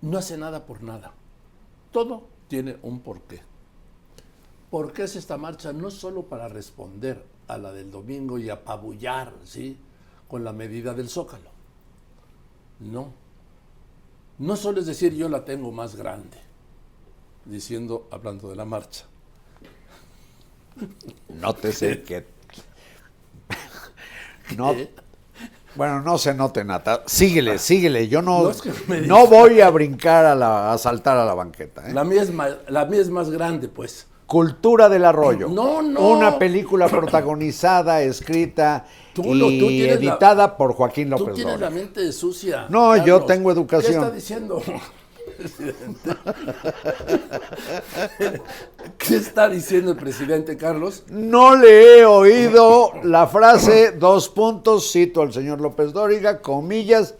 No 0.00 0.16
hace 0.18 0.38
nada 0.38 0.64
por 0.64 0.82
nada. 0.82 1.12
Todo 1.92 2.26
tiene 2.48 2.78
un 2.82 3.00
porqué. 3.00 3.40
¿Por 4.70 4.92
qué 4.92 5.04
es 5.04 5.16
esta 5.16 5.36
marcha? 5.36 5.72
No 5.72 5.90
solo 5.90 6.24
para 6.24 6.48
responder 6.48 7.24
a 7.46 7.58
la 7.58 7.72
del 7.72 7.90
domingo 7.90 8.38
y 8.38 8.50
apabullar, 8.50 9.32
¿sí? 9.44 9.78
Con 10.28 10.44
la 10.44 10.52
medida 10.52 10.94
del 10.94 11.08
zócalo. 11.08 11.50
No. 12.80 13.12
No 14.38 14.56
solo 14.56 14.80
es 14.80 14.86
decir 14.86 15.14
yo 15.14 15.28
la 15.28 15.44
tengo 15.44 15.72
más 15.72 15.96
grande, 15.96 16.38
diciendo, 17.44 18.06
hablando 18.10 18.50
de 18.50 18.56
la 18.56 18.64
marcha. 18.64 19.04
Nótese 21.28 22.02
que. 22.04 22.26
No, 24.56 24.72
¿Qué? 24.72 24.94
Bueno, 25.74 26.00
no 26.02 26.18
se 26.18 26.34
note 26.34 26.64
nada. 26.64 27.02
Síguele, 27.06 27.58
síguele. 27.58 28.08
Yo 28.08 28.20
no, 28.22 28.42
No 28.44 28.50
es 28.50 28.60
que 28.62 28.72
me 28.88 29.00
no 29.02 29.26
voy 29.26 29.60
a 29.60 29.70
brincar 29.70 30.24
a, 30.26 30.34
la, 30.34 30.72
a 30.72 30.78
saltar 30.78 31.16
a 31.18 31.24
la 31.24 31.34
banqueta. 31.34 31.88
¿eh? 31.88 31.92
La 31.92 32.04
mía, 32.04 32.22
es 32.22 32.32
ma- 32.32 32.56
la 32.68 32.84
mía 32.84 33.00
es 33.00 33.10
más 33.10 33.30
grande, 33.30 33.68
pues. 33.68 34.06
Cultura 34.26 34.88
del 34.90 35.04
arroyo. 35.06 35.48
No, 35.48 35.80
no. 35.80 36.00
Una 36.00 36.38
película 36.38 36.86
protagonizada, 36.88 38.02
escrita 38.02 38.84
Tú 39.14 39.22
y 39.34 39.58
tú 39.58 39.70
la- 39.70 39.92
editada 39.94 40.56
por 40.56 40.74
Joaquín 40.74 41.10
Tú 41.10 41.18
López 41.20 41.34
tienes 41.34 41.58
la 41.60 41.70
mente 41.70 42.12
sucia. 42.12 42.66
No, 42.68 42.94
yo 43.04 43.22
tengo 43.22 43.48
¿Qué 43.48 43.54
educación. 43.54 44.02
está 44.04 44.10
diciendo? 44.10 44.60
Presidente? 45.38 46.10
¿Qué 48.98 49.16
está 49.16 49.48
diciendo 49.48 49.92
el 49.92 49.96
presidente 49.96 50.56
Carlos? 50.56 51.04
No 51.08 51.56
le 51.56 52.00
he 52.00 52.04
oído 52.04 52.92
la 53.04 53.26
frase, 53.26 53.92
dos 53.92 54.28
puntos, 54.28 54.90
cito 54.92 55.22
al 55.22 55.32
señor 55.32 55.60
López 55.60 55.92
Dóriga, 55.92 56.40
comillas, 56.42 57.14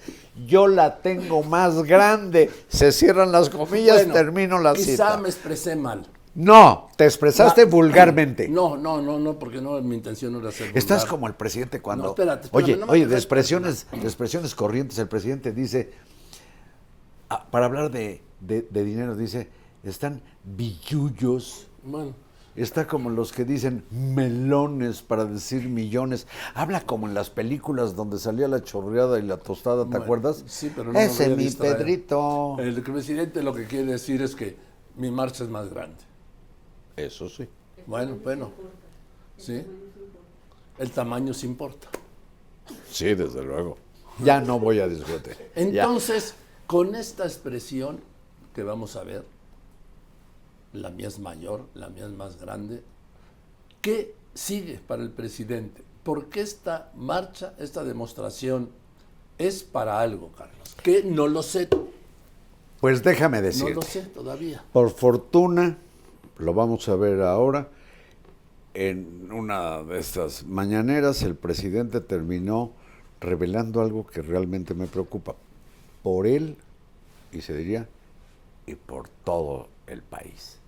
yo 0.46 0.66
la 0.68 0.98
tengo 0.98 1.42
más 1.42 1.83
grande. 1.85 2.50
Se 2.68 2.92
cierran 2.92 3.33
las 3.33 3.50
comillas, 3.50 3.96
Bueno, 3.98 4.14
termino 4.14 4.59
la 4.59 4.74
quizá 4.74 4.90
cita. 4.90 5.16
me 5.18 5.28
expresé 5.28 5.76
mal. 5.76 6.07
No, 6.35 6.88
te 6.96 7.04
expresaste 7.04 7.64
No, 7.64 7.70
vulgarmente. 7.70 8.48
No, 8.48 8.76
no, 8.76 9.02
no, 9.02 9.18
no, 9.18 9.38
porque 9.38 9.61
no, 9.61 9.81
mi 9.81 9.96
intención 9.96 10.33
no 10.33 10.38
era 10.38 10.52
ser 10.52 10.68
Estás 10.76 10.98
vulgar. 11.00 11.09
como 11.09 11.26
el 11.26 11.35
presidente 11.35 11.81
cuando. 11.81 12.04
No, 12.04 12.11
espérate, 12.11 12.44
espérame, 12.46 12.64
oye, 12.64 12.76
no 12.76 12.87
me 12.87 12.92
oye, 12.92 13.07
de 13.07 13.16
expresiones, 13.16 13.87
de 13.90 14.02
expresiones 14.04 14.54
corrientes, 14.54 14.98
el 15.00 15.09
presidente 15.09 15.50
dice, 15.50 15.90
ah, 15.96 16.04
para 17.28 17.66
hablar 17.66 17.90
de, 17.90 18.22
de- 18.40 18.62
de 18.62 18.84
dinero, 18.84 19.16
dice, 19.16 19.48
están 19.82 20.22
billullos. 20.44 21.66
Bueno, 21.82 22.14
Está 22.56 22.88
como 22.88 23.08
los 23.08 23.30
que 23.32 23.44
dicen 23.44 23.84
melones 23.92 25.00
para 25.00 25.24
decir 25.24 25.68
millones. 25.68 26.26
Habla 26.54 26.80
como 26.80 27.06
en 27.06 27.14
las 27.14 27.30
películas 27.30 27.94
donde 27.94 28.18
salía 28.18 28.48
la 28.48 28.64
chorreada 28.64 29.20
y 29.20 29.22
la 29.22 29.36
tostada, 29.36 29.84
¿te 29.84 29.90
bueno, 29.90 30.02
acuerdas? 30.04 30.42
Sí, 30.48 30.72
pero 30.74 30.92
no 30.92 30.98
Ese 30.98 31.28
mi 31.28 31.44
distraer. 31.44 31.76
Pedrito. 31.76 32.56
El 32.58 32.82
presidente 32.82 33.44
lo 33.44 33.54
que 33.54 33.66
quiere 33.66 33.92
decir 33.92 34.22
es 34.22 34.34
que 34.34 34.56
mi 34.96 35.08
marcha 35.08 35.44
es 35.44 35.50
más 35.50 35.70
grande. 35.70 35.98
Eso 36.96 37.28
sí. 37.28 37.48
Bueno, 37.86 38.16
bueno. 38.24 38.50
¿Sí? 39.36 39.64
El 40.80 40.90
tamaño 40.90 41.32
sí 41.34 41.46
importa. 41.46 41.86
Sí, 42.90 43.14
desde 43.14 43.44
luego. 43.44 43.78
Ya 44.24 44.40
no 44.40 44.58
voy 44.58 44.80
a 44.80 44.88
discutir. 44.88 45.36
Ya. 45.72 45.84
Con 46.68 46.94
esta 46.94 47.24
expresión 47.24 47.98
que 48.54 48.62
vamos 48.62 48.94
a 48.96 49.02
ver, 49.02 49.24
la 50.74 50.90
mía 50.90 51.09
es 51.09 51.18
mayor, 51.18 51.64
la 51.74 51.88
mía 51.88 52.04
es 52.04 52.12
más 52.12 52.38
grande, 52.38 52.83
¿qué 53.81 54.14
sigue 54.35 54.78
para 54.87 55.02
el 55.02 55.09
presidente? 55.11 55.83
Porque 56.02 56.42
esta 56.42 56.92
marcha, 56.94 57.54
esta 57.59 57.85
demostración 57.85 58.68
es 59.38 59.62
para 59.62 59.98
algo, 60.00 60.31
Carlos? 60.37 60.76
Que 60.83 61.02
no 61.02 61.26
lo 61.26 61.42
sé, 61.42 61.70
Pues 62.83 63.02
déjame 63.02 63.38
no 63.38 63.44
decir. 63.44 63.74
lo 63.74 63.81
sé 63.81 64.02
todavía. 64.02 64.62
Por 64.70 64.90
fortuna, 64.90 65.78
lo 66.37 66.52
vamos 66.52 66.87
a 66.90 66.96
ver 66.96 67.22
ahora, 67.22 67.68
en 68.74 69.33
una 69.33 69.83
de 69.85 69.98
estas 70.00 70.44
mañaneras 70.44 71.22
el 71.22 71.35
presidente 71.35 72.02
terminó 72.02 72.72
revelando 73.20 73.81
algo 73.81 74.07
que 74.07 74.20
realmente 74.20 74.74
me 74.74 74.87
preocupa. 74.87 75.35
Por 76.02 76.26
él, 76.26 76.56
y 77.32 77.40
se 77.40 77.54
diría, 77.54 77.88
y 78.66 78.74
por 78.74 79.08
todo 79.08 79.68
el 79.87 80.02
país. 80.02 80.58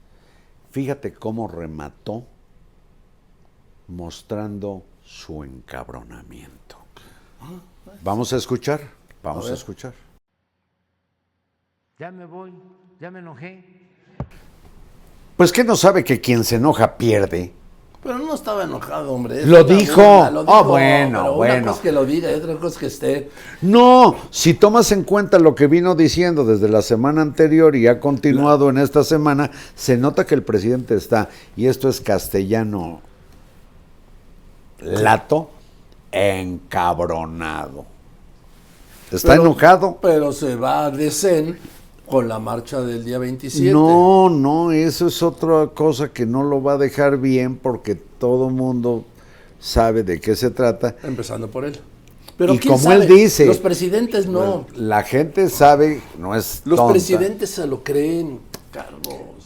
Fíjate 0.70 1.12
cómo 1.12 1.48
remató 1.48 2.24
mostrando 3.88 4.84
su 5.04 5.44
encabronamiento. 5.44 6.78
Vamos 8.02 8.32
a 8.32 8.36
escuchar, 8.36 8.80
vamos 9.22 9.50
a, 9.50 9.54
escuchar. 9.54 9.92
Ya 11.98 12.10
me 12.10 12.24
voy, 12.24 12.52
ya 13.00 13.10
me 13.10 13.18
enojé. 13.18 13.64
Pues 15.36 15.52
que 15.52 15.64
no 15.64 15.74
sabe 15.74 16.04
que 16.04 16.20
quien 16.20 16.44
se 16.44 16.56
enoja 16.56 16.96
pierde. 16.96 17.52
Pero 18.02 18.18
no 18.18 18.34
estaba 18.34 18.64
enojado, 18.64 19.12
hombre. 19.12 19.44
Lo 19.44 19.62
una 19.64 19.74
dijo. 19.76 20.00
burla, 20.02 20.30
lo 20.30 20.44
Ah, 20.48 20.62
bueno, 20.62 21.10
pero 21.20 21.20
Una 21.22 21.30
bueno. 21.36 21.62
cosa 21.66 21.76
es 21.76 21.80
que 21.82 21.92
lo 21.92 22.06
diga 22.06 22.30
y 22.30 22.34
otra 22.34 22.54
cosa 22.54 22.66
es 22.68 22.78
que 22.78 22.86
esté. 22.86 23.30
No, 23.60 24.16
si 24.30 24.54
tomas 24.54 24.90
en 24.92 25.02
cuenta 25.04 25.38
lo 25.38 25.54
que 25.54 25.66
vino 25.66 25.94
diciendo 25.94 26.44
desde 26.46 26.70
la 26.70 26.80
semana 26.80 27.20
anterior 27.20 27.76
y 27.76 27.86
ha 27.88 28.00
continuado 28.00 28.70
en 28.70 28.78
esta 28.78 29.04
semana, 29.04 29.50
se 29.74 29.98
nota 29.98 30.24
que 30.26 30.34
el 30.34 30.42
presidente 30.42 30.94
está, 30.94 31.28
y 31.56 31.66
esto 31.66 31.90
es 31.90 32.00
castellano 32.00 33.02
lato, 34.80 35.50
encabronado. 36.10 37.84
Está 39.12 39.30
Pero- 39.32 39.42
enojado. 39.42 39.98
Pero 40.00 40.32
se 40.32 40.56
va 40.56 40.90
de 40.90 41.10
zen 41.10 41.58
con 42.10 42.28
la 42.28 42.38
marcha 42.40 42.80
del 42.80 43.04
día 43.04 43.18
27. 43.18 43.72
No, 43.72 44.28
no, 44.28 44.72
eso 44.72 45.06
es 45.06 45.22
otra 45.22 45.68
cosa 45.68 46.12
que 46.12 46.26
no 46.26 46.42
lo 46.42 46.60
va 46.62 46.72
a 46.72 46.78
dejar 46.78 47.18
bien 47.18 47.56
porque 47.56 47.94
todo 47.94 48.50
mundo 48.50 49.04
sabe 49.60 50.02
de 50.02 50.20
qué 50.20 50.34
se 50.34 50.50
trata. 50.50 50.96
Empezando 51.04 51.48
por 51.48 51.64
él. 51.64 51.78
Pero 52.36 52.54
Y 52.54 52.58
¿quién 52.58 52.74
como 52.74 52.90
él 52.92 53.02
sabe? 53.02 53.14
dice- 53.14 53.46
Los 53.46 53.58
presidentes 53.58 54.26
no. 54.26 54.66
La 54.74 55.02
gente 55.04 55.48
sabe, 55.48 56.02
no 56.18 56.34
es 56.34 56.62
Los 56.64 56.78
tonta. 56.78 56.92
presidentes 56.92 57.50
se 57.50 57.66
lo 57.66 57.84
creen, 57.84 58.40
Carlos. 58.72 59.00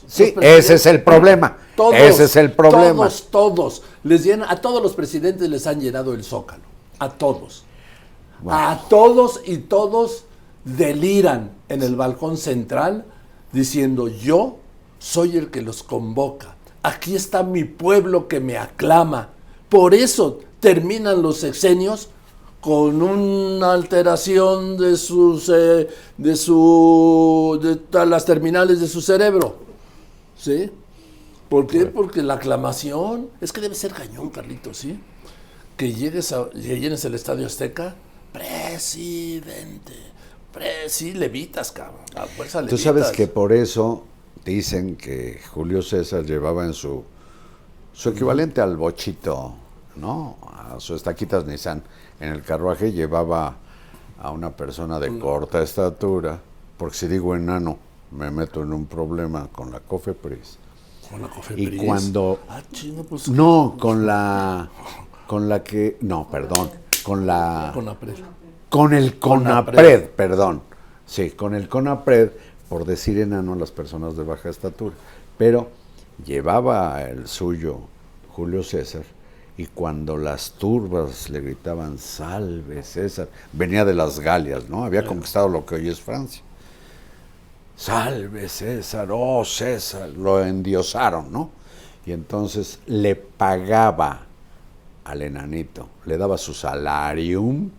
Sí, 0.07 0.35
ese 0.41 0.75
es 0.75 0.87
el 0.87 1.03
problema. 1.03 1.57
Todos, 1.77 1.95
ese 1.97 2.25
es 2.25 2.37
el 2.37 2.53
problema. 2.53 2.95
Todos, 3.09 3.29
todos. 3.31 3.83
Les 4.05 4.23
llenan, 4.25 4.49
a 4.49 4.61
todos 4.61 4.83
los 4.83 4.95
presidentes 4.95 5.49
les 5.51 5.67
han 5.67 5.81
llenado 5.81 6.15
el 6.15 6.23
zócalo. 6.25 6.63
A 6.99 7.11
todos. 7.11 7.65
A 8.49 8.81
todos 8.89 9.41
y 9.45 9.59
todos 9.59 10.25
deliran 10.65 11.51
en 11.69 11.83
el 11.83 11.97
balcón 11.97 12.37
central 12.37 13.05
diciendo 13.53 14.09
yo 14.09 14.59
soy 14.99 15.37
el 15.37 15.51
que 15.51 15.63
los 15.63 15.83
convoca. 15.83 16.57
Aquí 16.83 17.15
está 17.15 17.43
mi 17.43 17.65
pueblo 17.65 18.29
que 18.29 18.41
me 18.41 18.59
aclama. 18.59 19.31
Por 19.69 19.95
eso 19.95 20.41
terminan 20.61 21.23
los 21.23 21.39
sexenios 21.39 22.09
con 22.61 23.03
una 23.03 23.73
alteración 23.73 24.79
de 24.79 24.97
sus 24.97 25.51
eh, 25.51 25.89
de 26.17 26.37
su 26.37 27.59
de 27.63 28.07
las 28.07 28.25
terminales 28.25 28.81
de 28.81 28.89
su 28.89 29.03
cerebro. 29.03 29.57
¿Sí? 30.39 30.71
¿Por 31.49 31.67
qué? 31.67 31.87
Porque 31.87 32.23
la 32.23 32.35
aclamación 32.35 33.29
es 33.41 33.53
que 33.53 33.61
debe 33.61 33.75
ser 33.75 33.93
cañón, 33.93 34.31
Carlitos, 34.31 34.79
¿sí? 34.79 34.99
Que 35.77 35.93
llegues 35.93 36.33
a 36.33 36.49
que 36.51 36.81
llenes 36.81 37.05
el 37.05 37.15
Estadio 37.15 37.47
Azteca, 37.47 37.95
presidente. 38.33 40.14
Pre, 40.55 40.89
sí, 40.89 41.13
levitas, 41.13 41.73
cabrón. 41.73 42.01
A 42.17 42.27
fuerza 42.27 42.65
Tú 42.67 42.79
sabes 42.79 43.09
que 43.11 43.27
por 43.27 43.53
eso 43.53 44.05
dicen 44.45 44.97
que 44.97 45.41
Julio 45.53 45.83
César 45.83 46.25
llevaba 46.25 46.65
en 46.65 46.73
su 46.75 47.05
su 47.95 48.09
equivalente 48.11 48.61
al 48.61 48.77
bochito, 48.77 49.55
¿no? 49.97 50.37
A 50.43 50.81
su 50.81 50.95
estaquitas 50.97 51.47
Nissan. 51.47 51.83
En 52.21 52.33
el 52.33 52.43
carruaje 52.43 52.93
llevaba 52.93 53.57
a 54.21 54.31
una 54.31 54.51
persona 54.51 54.99
de 54.99 55.19
corta 55.19 55.63
estatura, 55.63 56.41
porque 56.77 56.97
si 56.97 57.07
digo 57.07 57.37
enano, 57.37 57.79
me 58.11 58.31
meto 58.31 58.63
en 58.63 58.73
un 58.73 58.87
problema 58.87 59.49
con 59.53 59.71
la 59.71 59.81
COFEPRIS. 59.81 60.59
Con 61.11 61.23
la 61.23 61.29
Y 61.29 61.31
Cofepris. 61.31 61.83
cuando 61.83 62.41
Ah, 62.49 62.63
pues. 63.09 63.29
No, 63.29 63.77
con 63.79 64.07
la 64.07 64.69
con 65.27 65.49
la 65.49 65.63
que 65.63 65.97
no, 66.01 66.29
perdón. 66.29 66.71
con 67.03 67.27
la 67.27 67.71
Con 67.73 67.89
Apred. 67.89 68.17
Con 68.75 68.93
el 68.93 69.21
Conapred. 69.21 69.77
CONAPRED, 69.77 70.09
perdón. 70.17 70.63
Sí, 71.07 71.31
con 71.31 71.55
el 71.55 71.69
CONAPRED, 71.69 72.33
por 72.69 72.85
decir 72.85 73.21
enano 73.21 73.53
a 73.53 73.57
las 73.57 73.71
personas 73.71 74.17
de 74.17 74.25
baja 74.25 74.49
estatura. 74.49 74.97
Pero 75.39 75.69
llevaba 76.27 77.01
el 77.05 77.29
suyo 77.29 77.79
Julio 78.33 78.65
César 78.65 79.05
y 79.57 79.67
cuando 79.67 80.17
las 80.17 80.55
turbas 80.55 81.31
le 81.31 81.41
gritaban, 81.41 81.99
salve 81.99 82.83
César, 82.83 83.29
venía 83.53 83.85
de 83.85 83.95
las 83.95 84.19
Galias, 84.19 84.69
¿no? 84.69 84.85
Había 84.85 85.05
conquistado 85.05 85.49
lo 85.49 85.65
que 85.65 85.77
hoy 85.77 85.89
es 85.89 86.01
Francia. 86.01 86.43
Salve 87.77 88.49
César, 88.49 89.07
oh 89.13 89.45
César, 89.45 90.09
lo 90.09 90.45
endiosaron, 90.45 91.31
¿no? 91.31 91.51
Y 92.05 92.11
entonces 92.11 92.81
le 92.87 93.15
pagaba 93.15 94.23
al 95.05 95.23
enanito, 95.23 95.91
le 96.07 96.19
daba 96.19 96.37
su 96.37 96.53
salarium, 96.53 97.71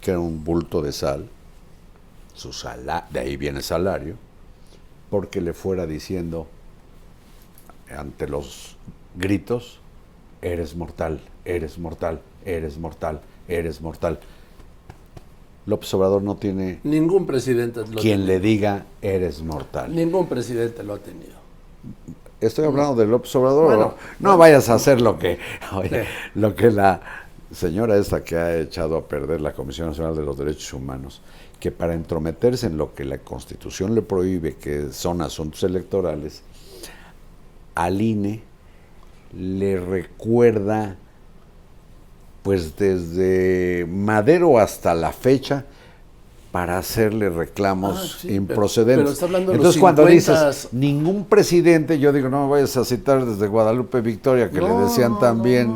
que 0.00 0.12
era 0.12 0.20
un 0.20 0.44
bulto 0.44 0.82
de 0.82 0.92
sal, 0.92 1.28
su 2.34 2.52
sala, 2.52 3.06
de 3.10 3.20
ahí 3.20 3.36
viene 3.36 3.62
salario, 3.62 4.14
porque 5.10 5.40
le 5.40 5.52
fuera 5.52 5.86
diciendo 5.86 6.46
ante 7.90 8.28
los 8.28 8.76
gritos, 9.16 9.80
eres 10.42 10.76
mortal, 10.76 11.20
eres 11.44 11.78
mortal, 11.78 12.20
eres 12.44 12.78
mortal, 12.78 13.20
eres 13.48 13.80
mortal. 13.80 14.20
López 15.66 15.92
Obrador 15.94 16.22
no 16.22 16.36
tiene 16.36 16.80
Ningún 16.82 17.26
presidente 17.26 17.80
lo 17.86 18.00
quien 18.00 18.24
le 18.24 18.40
diga, 18.40 18.86
eres 19.02 19.42
mortal. 19.42 19.94
Ningún 19.94 20.26
presidente 20.26 20.82
lo 20.82 20.94
ha 20.94 20.98
tenido. 20.98 21.36
Estoy 22.40 22.66
hablando 22.66 22.94
de 22.94 23.06
López 23.06 23.34
Obrador. 23.36 23.66
Bueno, 23.66 23.94
no 24.20 24.38
vayas 24.38 24.68
a 24.68 24.74
hacer 24.74 25.00
lo 25.00 25.18
que, 25.18 25.38
oye, 25.74 26.06
lo 26.34 26.54
que 26.54 26.70
la 26.70 27.27
señora 27.52 27.96
esta 27.96 28.22
que 28.22 28.36
ha 28.36 28.58
echado 28.58 28.96
a 28.96 29.08
perder 29.08 29.40
la 29.40 29.52
Comisión 29.52 29.88
Nacional 29.88 30.16
de 30.16 30.22
los 30.22 30.36
Derechos 30.38 30.72
Humanos, 30.72 31.22
que 31.58 31.70
para 31.70 31.94
entrometerse 31.94 32.66
en 32.66 32.76
lo 32.76 32.94
que 32.94 33.04
la 33.04 33.18
Constitución 33.18 33.94
le 33.94 34.02
prohíbe, 34.02 34.56
que 34.56 34.92
son 34.92 35.22
asuntos 35.22 35.62
electorales, 35.62 36.42
al 37.74 38.00
INE 38.00 38.42
le 39.36 39.78
recuerda, 39.78 40.96
pues 42.42 42.76
desde 42.76 43.86
Madero 43.88 44.58
hasta 44.58 44.94
la 44.94 45.12
fecha, 45.12 45.64
para 46.52 46.78
hacerle 46.78 47.28
reclamos 47.28 47.98
Ah, 47.98 48.02
sí, 48.20 48.26
pero- 48.28 48.34
improcedentes. 48.36 49.14
pero 49.16 49.26
hablando 49.26 49.52
de 49.52 49.56
los 49.58 49.64
Entonces 49.66 49.80
cuando 49.80 50.02
50s. 50.06 50.10
dices 50.14 50.68
ningún 50.72 51.24
presidente, 51.26 51.98
yo 51.98 52.12
digo, 52.12 52.28
no 52.28 52.44
me 52.46 52.50
vayas 52.52 52.76
a 52.76 52.84
citar 52.84 53.24
desde 53.26 53.46
Guadalupe 53.48 54.00
Victoria, 54.00 54.50
que 54.50 54.60
le 54.60 54.68
No, 54.68 54.84
decían 54.84 55.12
no, 55.12 55.18
también 55.18 55.68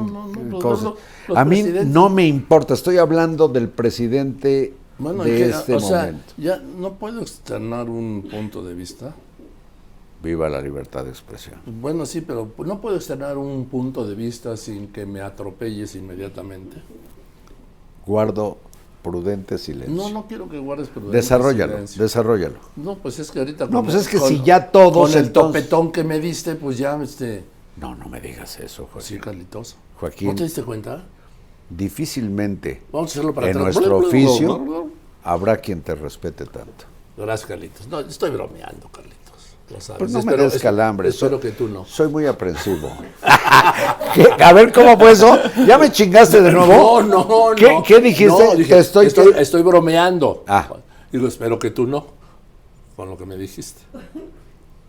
no, 0.50 0.58
cosas. 0.58 0.84
los- 0.84 0.94
los 1.28 1.36
a 1.38 1.44
mí 1.44 1.62
no 1.86 2.08
me 2.08 2.26
importa, 2.26 2.74
estoy 2.74 2.96
hablando 2.98 3.48
del 3.48 3.68
presidente 3.68 4.72
Bueno, 4.98 5.24
de 5.24 5.30
que, 5.36 5.50
este 5.50 5.74
o 5.74 5.80
sea, 5.80 5.98
momento. 6.06 6.32
ya 6.38 6.56
no 6.78 6.94
puedo 6.94 7.20
externar 7.20 7.88
un 7.90 8.26
punto 8.30 8.62
de 8.64 8.74
vista. 8.74 9.14
Viva 10.22 10.48
la 10.48 10.60
libertad 10.62 11.02
de 11.04 11.10
expresión. 11.10 11.56
Bueno, 11.66 12.06
sí, 12.06 12.20
pero 12.20 12.48
no 12.64 12.80
puedo 12.80 12.94
externar 12.96 13.36
un 13.36 13.66
punto 13.66 14.06
de 14.06 14.14
vista 14.14 14.56
sin 14.56 14.86
que 14.88 15.04
me 15.04 15.20
atropelles 15.20 15.96
inmediatamente. 15.96 16.76
Guardo 18.06 18.58
prudente 19.02 19.58
silencio. 19.58 19.94
No, 19.94 20.10
no 20.10 20.26
quiero 20.26 20.48
que 20.48 20.58
guardes 20.58 20.88
prudente 20.88 21.16
desarrollalo, 21.16 21.72
silencio. 21.72 22.02
desarrollalo. 22.02 22.58
No, 22.76 22.96
pues 22.96 23.18
es 23.18 23.30
que 23.30 23.40
ahorita 23.40 23.66
No, 23.66 23.82
pues 23.82 23.96
es 23.96 24.08
que 24.08 24.18
con- 24.18 24.28
si 24.28 24.42
ya 24.42 24.70
todos, 24.70 25.10
con 25.10 25.18
el 25.18 25.26
entonces- 25.26 25.62
topetón 25.68 25.92
que 25.92 26.04
me 26.04 26.20
diste, 26.20 26.54
pues 26.54 26.78
ya 26.78 27.00
este 27.02 27.44
No, 27.76 27.94
no 27.94 28.08
me 28.08 28.20
digas 28.20 28.60
eso, 28.60 28.84
sí, 28.84 28.88
Joaquín. 28.92 29.18
Carlitos. 29.20 29.76
Joaquín. 29.98 30.28
¿No 30.28 30.34
te 30.34 30.44
diste 30.44 30.62
cuenta? 30.62 31.04
Difícilmente 31.70 32.82
Vamos 32.92 33.10
a 33.10 33.12
hacerlo 33.12 33.34
para 33.34 33.48
en 33.50 33.56
atrás. 33.56 33.74
nuestro 33.76 33.96
oficio 33.98 34.90
habrá 35.24 35.56
quien 35.56 35.80
te 35.80 35.94
respete 35.94 36.44
tanto. 36.44 36.84
Gracias, 37.16 37.46
Carlitos. 37.48 37.86
No, 37.88 38.00
estoy 38.00 38.30
bromeando, 38.30 38.88
Carlitos. 38.88 39.21
Lo 39.72 39.80
sabes. 39.80 39.98
Pues 39.98 40.10
no 40.12 40.18
Espero- 40.20 40.36
me 40.38 40.42
des 40.50 40.60
calambre. 40.62 41.08
Espero 41.08 41.40
que 41.40 41.50
tú 41.52 41.68
no. 41.68 41.84
Soy 41.86 42.08
muy 42.08 42.26
aprensivo. 42.26 42.90
A 44.40 44.52
ver, 44.52 44.72
¿cómo 44.72 44.98
fue 44.98 45.12
eso? 45.12 45.38
¿Ya 45.66 45.78
me 45.78 45.90
chingaste 45.90 46.40
de 46.42 46.52
nuevo? 46.52 47.02
No, 47.02 47.24
no, 47.24 47.54
¿Qué, 47.56 47.72
no. 47.72 47.82
qué 47.82 48.00
dijiste? 48.00 48.26
No, 48.44 48.54
dije, 48.54 48.78
estoy, 48.78 49.06
estoy, 49.06 49.32
estoy 49.36 49.62
bromeando. 49.62 50.44
Ah. 50.46 50.68
Digo, 51.10 51.26
espero 51.28 51.58
que 51.58 51.70
tú 51.70 51.86
no. 51.86 52.06
Con 52.96 53.08
lo 53.08 53.16
que 53.16 53.24
me 53.24 53.36
dijiste. 53.36 53.80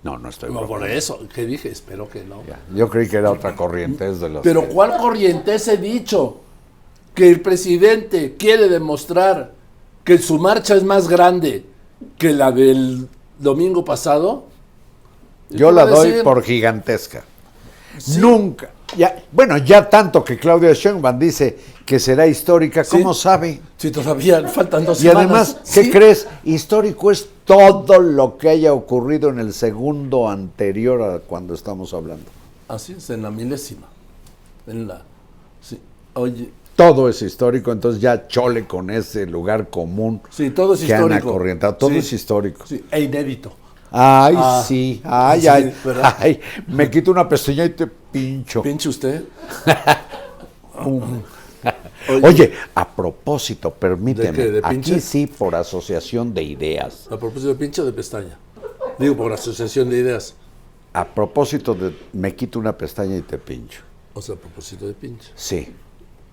No, 0.03 0.17
no 0.17 0.27
estoy 0.29 0.51
No, 0.51 0.67
por 0.67 0.85
eso. 0.87 1.21
¿Qué 1.33 1.45
dije? 1.45 1.69
Espero 1.69 2.09
que 2.09 2.23
no. 2.25 2.43
Ya, 2.45 2.59
Yo 2.75 2.89
creí 2.89 3.07
que 3.07 3.17
era 3.17 3.31
otra 3.31 3.55
corriente 3.55 4.09
es 4.09 4.19
de 4.19 4.27
los 4.29 4.41
Pero 4.43 4.61
que- 4.67 4.73
¿cuál 4.73 4.97
corriente 4.97 5.55
he 5.55 5.77
dicho? 5.77 6.41
Que 7.15 7.29
el 7.29 7.39
presidente 7.41 8.35
quiere 8.37 8.67
demostrar 8.67 9.53
que 10.03 10.17
su 10.17 10.37
marcha 10.39 10.75
es 10.75 10.83
más 10.83 11.07
grande 11.07 11.65
que 12.17 12.33
la 12.33 12.51
del 12.51 13.07
domingo 13.39 13.85
pasado. 13.85 14.47
¿Y 15.53 15.57
Yo 15.57 15.67
qué 15.69 15.73
la 15.73 15.85
doy 15.85 16.07
decir? 16.09 16.23
por 16.23 16.43
gigantesca. 16.43 17.23
Nunca. 18.17 18.69
Ya, 18.97 19.23
bueno, 19.31 19.57
ya 19.57 19.89
tanto 19.89 20.23
que 20.23 20.37
Claudia 20.37 20.73
Sheinbaum 20.73 21.17
dice 21.17 21.57
que 21.85 21.99
será 21.99 22.27
histórica, 22.27 22.83
¿cómo 22.83 23.13
Sí. 23.13 23.21
sabe? 23.21 23.61
Sí, 23.77 23.91
todavía 23.91 24.47
faltan 24.47 24.85
dos 24.85 25.03
Y 25.03 25.07
además, 25.09 25.47
semanas. 25.49 25.71
¿qué 25.73 25.83
Sí. 25.85 25.91
crees? 25.91 26.27
Histórico 26.43 27.11
es 27.11 27.27
todo 27.45 27.99
lo 27.99 28.37
que 28.37 28.49
haya 28.49 28.73
ocurrido 28.73 29.29
en 29.29 29.39
el 29.39 29.53
segundo 29.53 30.29
anterior 30.29 31.01
a 31.01 31.19
cuando 31.19 31.53
estamos 31.55 31.93
hablando. 31.93 32.25
Así 32.67 32.93
es, 32.93 33.09
en 33.09 33.23
la 33.23 33.31
milésima. 33.31 33.87
En 34.67 34.87
la. 34.87 35.01
Sí. 35.61 35.79
Oye, 36.13 36.49
Todo 36.75 37.07
es 37.07 37.21
histórico, 37.21 37.71
entonces 37.71 38.01
ya 38.01 38.27
chole 38.27 38.65
con 38.65 38.89
ese 38.89 39.27
lugar 39.27 39.69
común 39.69 40.21
sí, 40.31 40.49
todo 40.49 40.73
es 40.73 40.81
que 40.83 40.91
han 40.93 41.03
histórico. 41.03 41.29
acorrientado. 41.29 41.75
Todo 41.75 41.91
es 41.91 42.11
histórico. 42.13 42.65
Sí, 42.65 42.83
e 42.89 43.01
inédito. 43.01 43.53
Ay, 43.95 44.33
Ah, 44.35 44.63
sí, 44.67 45.01
ay, 45.05 45.41
sí, 45.41 45.47
ay, 45.47 45.75
¿verdad? 45.85 46.15
ay, 46.19 46.39
me 46.67 46.89
quito 46.89 47.11
una 47.11 47.29
pestaña 47.29 47.63
y 47.63 47.69
te 47.69 47.85
pincho. 47.85 48.63
Pinche 48.63 48.89
usted. 48.89 49.23
Oye, 52.23 52.51
a 52.75 52.87
propósito, 52.89 53.71
permíteme, 53.71 54.31
¿De 54.31 54.43
qué? 54.45 54.51
¿De 54.51 54.61
aquí 54.63 54.99
sí 54.99 55.27
por 55.27 55.55
asociación 55.55 56.33
de 56.33 56.43
ideas, 56.43 57.07
A 57.09 57.17
propósito 57.17 57.49
de 57.49 57.55
pinche 57.55 57.81
o 57.81 57.85
de 57.85 57.93
pestaña. 57.93 58.37
Digo, 58.99 59.15
por 59.15 59.31
asociación 59.31 59.89
de 59.89 59.97
ideas. 59.99 60.35
a 60.93 61.05
propósito 61.05 61.73
de 61.75 61.95
me 62.13 62.35
quito 62.35 62.59
una 62.59 62.77
pestaña 62.77 63.15
y 63.15 63.21
te 63.21 63.37
pincho. 63.37 63.81
O 64.15 64.21
sea, 64.21 64.35
a 64.35 64.37
propósito 64.37 64.85
de 64.87 64.93
pinche. 64.93 65.29
Sí, 65.35 65.69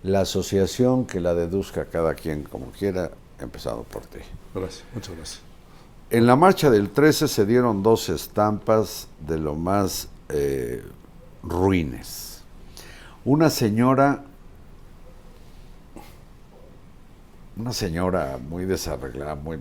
la 0.03 0.21
asociación 0.23 1.05
que 1.07 1.21
la 1.21 1.35
deduzca 1.35 1.85
cada 1.85 2.15
quien 2.15 2.43
como 2.43 2.67
quiera, 2.73 3.11
empezado 3.39 3.85
por 3.85 4.03
ti. 4.07 4.19
Gracias, 4.55 4.85
muchas 4.95 5.15
gracias. 5.17 5.50
En 6.11 6.27
la 6.27 6.35
marcha 6.35 6.71
del 6.71 6.91
13 6.91 7.29
se 7.29 7.47
dieron 7.47 7.85
dos 7.85 8.09
estampas 8.09 9.07
de 9.25 9.39
lo 9.39 9.55
más 9.55 10.09
eh, 10.29 10.83
ruines. 11.45 12.43
Una 13.25 13.49
señora, 13.49 14.25
una 17.57 17.73
señora 17.73 18.41
muy 18.49 18.65
desarreglada, 18.65 19.37
muy, 19.37 19.61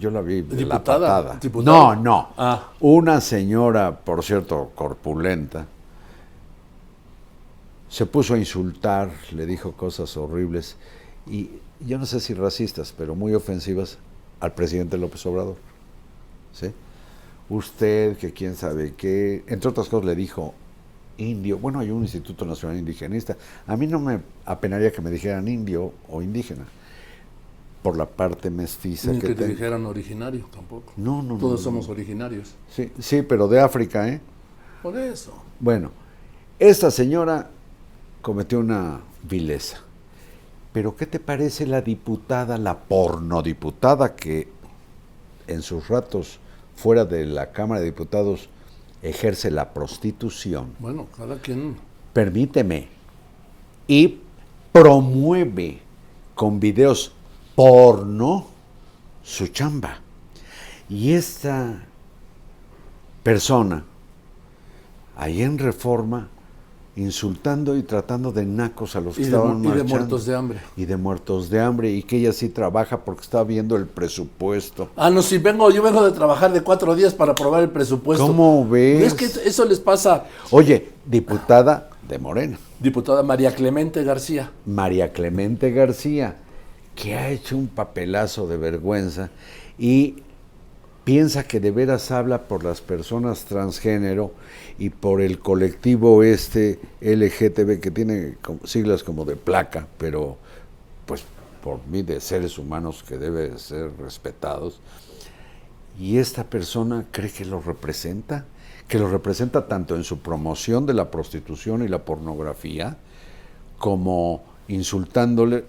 yo 0.00 0.10
la 0.10 0.22
vi 0.22 0.42
de 0.42 0.56
la 0.56 0.56
¿Diputada? 0.56 0.82
patada. 1.22 1.38
¿Diputada? 1.40 1.94
No, 1.94 2.02
no. 2.02 2.28
Ah. 2.36 2.72
Una 2.80 3.20
señora, 3.20 3.96
por 3.96 4.24
cierto, 4.24 4.72
corpulenta, 4.74 5.66
se 7.88 8.06
puso 8.06 8.34
a 8.34 8.38
insultar, 8.38 9.12
le 9.30 9.46
dijo 9.46 9.70
cosas 9.70 10.16
horribles 10.16 10.74
y 11.28 11.50
yo 11.78 11.96
no 11.96 12.06
sé 12.06 12.18
si 12.18 12.34
racistas, 12.34 12.92
pero 12.96 13.14
muy 13.14 13.34
ofensivas 13.34 13.98
al 14.40 14.52
presidente 14.52 14.98
López 14.98 15.24
Obrador. 15.26 15.75
¿Sí? 16.58 16.72
Usted, 17.48 18.16
que 18.16 18.32
quién 18.32 18.56
sabe 18.56 18.94
qué, 18.96 19.44
entre 19.46 19.68
otras 19.68 19.88
cosas 19.88 20.06
le 20.06 20.16
dijo 20.16 20.54
indio, 21.18 21.58
bueno, 21.58 21.78
hay 21.80 21.90
un 21.90 22.02
Instituto 22.02 22.44
Nacional 22.44 22.78
Indigenista, 22.78 23.36
a 23.66 23.76
mí 23.76 23.86
no 23.86 24.00
me 24.00 24.20
apenaría 24.44 24.90
que 24.90 25.00
me 25.00 25.10
dijeran 25.10 25.46
indio 25.48 25.92
o 26.08 26.22
indígena, 26.22 26.64
por 27.82 27.96
la 27.96 28.06
parte 28.06 28.50
mestiza 28.50 29.12
Ni 29.12 29.20
que 29.20 29.28
que 29.28 29.34
te 29.34 29.46
dijeran 29.46 29.86
originario 29.86 30.46
tampoco. 30.52 30.92
No, 30.96 31.22
no, 31.22 31.34
no, 31.34 31.38
Todos 31.38 31.60
no, 31.60 31.64
somos 31.64 31.88
originarios. 31.88 32.54
Sí, 32.68 32.90
sí, 32.98 33.22
pero 33.22 33.48
de 33.48 33.60
África, 33.60 34.08
¿eh? 34.08 34.20
Por 34.82 34.98
eso. 34.98 35.32
Bueno, 35.60 35.90
esta 36.58 36.90
señora 36.90 37.50
cometió 38.22 38.58
una 38.58 39.00
vileza. 39.22 39.82
Pero 40.72 40.96
¿qué 40.96 41.06
te 41.06 41.20
parece 41.20 41.66
la 41.66 41.80
diputada, 41.80 42.58
la 42.58 42.78
pornodiputada 42.80 44.14
que 44.16 44.48
en 45.46 45.62
sus 45.62 45.88
ratos 45.88 46.40
fuera 46.76 47.04
de 47.04 47.26
la 47.26 47.50
Cámara 47.52 47.80
de 47.80 47.86
Diputados 47.86 48.48
ejerce 49.02 49.50
la 49.50 49.72
prostitución? 49.72 50.74
Bueno, 50.78 51.06
cada 51.16 51.38
quien. 51.38 51.76
Permíteme. 52.12 52.88
Y 53.88 54.20
promueve 54.72 55.80
con 56.34 56.60
videos 56.60 57.12
porno 57.54 58.46
su 59.22 59.48
chamba. 59.48 60.00
Y 60.88 61.12
esta 61.12 61.82
persona, 63.22 63.84
ahí 65.16 65.42
en 65.42 65.58
Reforma, 65.58 66.28
insultando 66.96 67.76
y 67.76 67.82
tratando 67.82 68.32
de 68.32 68.44
nacos 68.46 68.96
a 68.96 69.00
los 69.00 69.14
que 69.16 69.20
Y 69.20 69.24
de, 69.24 69.30
estaban 69.30 69.60
mu- 69.60 69.68
y 69.68 69.72
de 69.72 69.78
marchando. 69.78 69.94
muertos 69.96 70.26
de 70.26 70.34
hambre. 70.34 70.58
Y 70.76 70.84
de 70.86 70.96
muertos 70.96 71.50
de 71.50 71.60
hambre, 71.60 71.90
y 71.92 72.02
que 72.02 72.16
ella 72.16 72.32
sí 72.32 72.48
trabaja 72.48 73.04
porque 73.04 73.22
está 73.22 73.44
viendo 73.44 73.76
el 73.76 73.86
presupuesto. 73.86 74.88
Ah, 74.96 75.10
no, 75.10 75.22
sí, 75.22 75.38
vengo, 75.38 75.70
yo 75.70 75.82
vengo 75.82 76.04
de 76.04 76.12
trabajar 76.12 76.52
de 76.52 76.62
cuatro 76.62 76.94
días 76.96 77.12
para 77.14 77.32
aprobar 77.32 77.62
el 77.62 77.70
presupuesto. 77.70 78.26
¿Cómo 78.26 78.66
ves? 78.68 79.02
Es 79.02 79.14
que 79.14 79.26
eso 79.48 79.64
les 79.66 79.78
pasa, 79.78 80.24
Oye, 80.50 80.88
diputada 81.04 81.90
de 82.08 82.18
Morena, 82.18 82.58
diputada 82.80 83.22
María 83.22 83.54
Clemente 83.54 84.02
García. 84.02 84.50
María 84.64 85.12
Clemente 85.12 85.70
García, 85.72 86.36
que 86.94 87.14
ha 87.14 87.28
hecho 87.28 87.56
un 87.58 87.66
papelazo 87.68 88.46
de 88.46 88.56
vergüenza 88.56 89.28
y 89.78 90.22
piensa 91.06 91.44
que 91.44 91.60
de 91.60 91.70
veras 91.70 92.10
habla 92.10 92.48
por 92.48 92.64
las 92.64 92.80
personas 92.80 93.44
transgénero 93.44 94.32
y 94.76 94.90
por 94.90 95.20
el 95.20 95.38
colectivo 95.38 96.24
este 96.24 96.80
LGTB 97.00 97.78
que 97.78 97.92
tiene 97.92 98.36
siglas 98.64 99.04
como 99.04 99.24
de 99.24 99.36
placa, 99.36 99.86
pero 99.98 100.36
pues 101.06 101.22
por 101.62 101.78
mí 101.86 102.02
de 102.02 102.20
seres 102.20 102.58
humanos 102.58 103.04
que 103.06 103.18
deben 103.18 103.56
ser 103.56 103.92
respetados. 103.98 104.80
Y 105.96 106.18
esta 106.18 106.42
persona 106.42 107.06
cree 107.12 107.30
que 107.30 107.44
lo 107.44 107.60
representa, 107.60 108.44
que 108.88 108.98
lo 108.98 109.08
representa 109.08 109.68
tanto 109.68 109.94
en 109.94 110.02
su 110.02 110.18
promoción 110.18 110.86
de 110.86 110.94
la 110.94 111.12
prostitución 111.12 111.84
y 111.84 111.88
la 111.88 112.04
pornografía, 112.04 112.96
como 113.78 114.42
insultándole, 114.66 115.66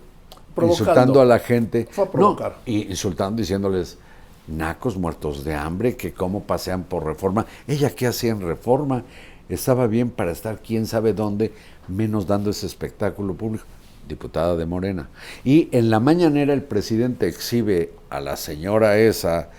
insultando 0.60 1.22
a 1.22 1.26
la 1.26 1.38
gente, 1.38 1.88
Fue 1.92 2.06
a 2.06 2.08
no, 2.08 2.12
provocar. 2.12 2.58
y 2.66 2.90
insultando, 2.90 3.40
diciéndoles 3.40 4.00
nacos 4.48 4.98
muertos 4.98 5.44
de 5.44 5.54
hambre, 5.56 5.96
que 5.96 6.14
cómo 6.14 6.44
pasean 6.44 6.84
por 6.84 7.06
reforma. 7.06 7.46
Ella 7.68 7.90
qué 7.96 8.08
hacía 8.08 8.32
en 8.32 8.42
reforma, 8.42 9.04
estaba 9.50 9.88
bien 9.88 10.10
para 10.10 10.32
estar 10.32 10.60
quién 10.62 10.88
sabe 10.88 11.14
dónde, 11.14 11.54
menos 11.88 12.28
dando 12.28 12.50
ese 12.50 12.66
espectáculo 12.66 13.34
público. 13.34 13.66
Diputada 14.08 14.56
de 14.56 14.66
Morena. 14.66 15.10
Y 15.44 15.68
en 15.74 15.90
la 15.90 16.00
mañanera 16.00 16.54
el 16.54 16.64
presidente 16.64 17.28
exhibe 17.28 17.92
a 18.10 18.22
la 18.22 18.38
señora 18.38 18.98
esa 18.98 19.50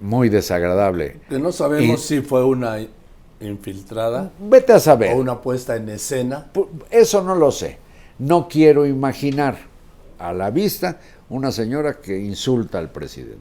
muy 0.00 0.28
desagradable. 0.28 1.16
Que 1.28 1.38
no 1.38 1.50
sabemos 1.52 2.00
Y- 2.04 2.16
si 2.16 2.20
fue 2.20 2.44
una 2.44 2.78
infiltrada 3.40 4.30
Vete 4.38 4.72
a 4.72 4.78
saber. 4.80 5.12
o 5.14 5.16
una 5.16 5.40
puesta 5.40 5.74
en 5.76 5.88
escena. 5.88 6.46
Eso 6.90 7.22
no 7.22 7.34
lo 7.34 7.50
sé. 7.50 7.78
No 8.20 8.48
quiero 8.48 8.86
imaginar 8.86 9.58
a 10.18 10.32
la 10.32 10.50
vista 10.50 11.00
una 11.32 11.50
señora 11.50 12.00
que 12.00 12.18
insulta 12.18 12.78
al 12.78 12.90
presidente. 12.90 13.40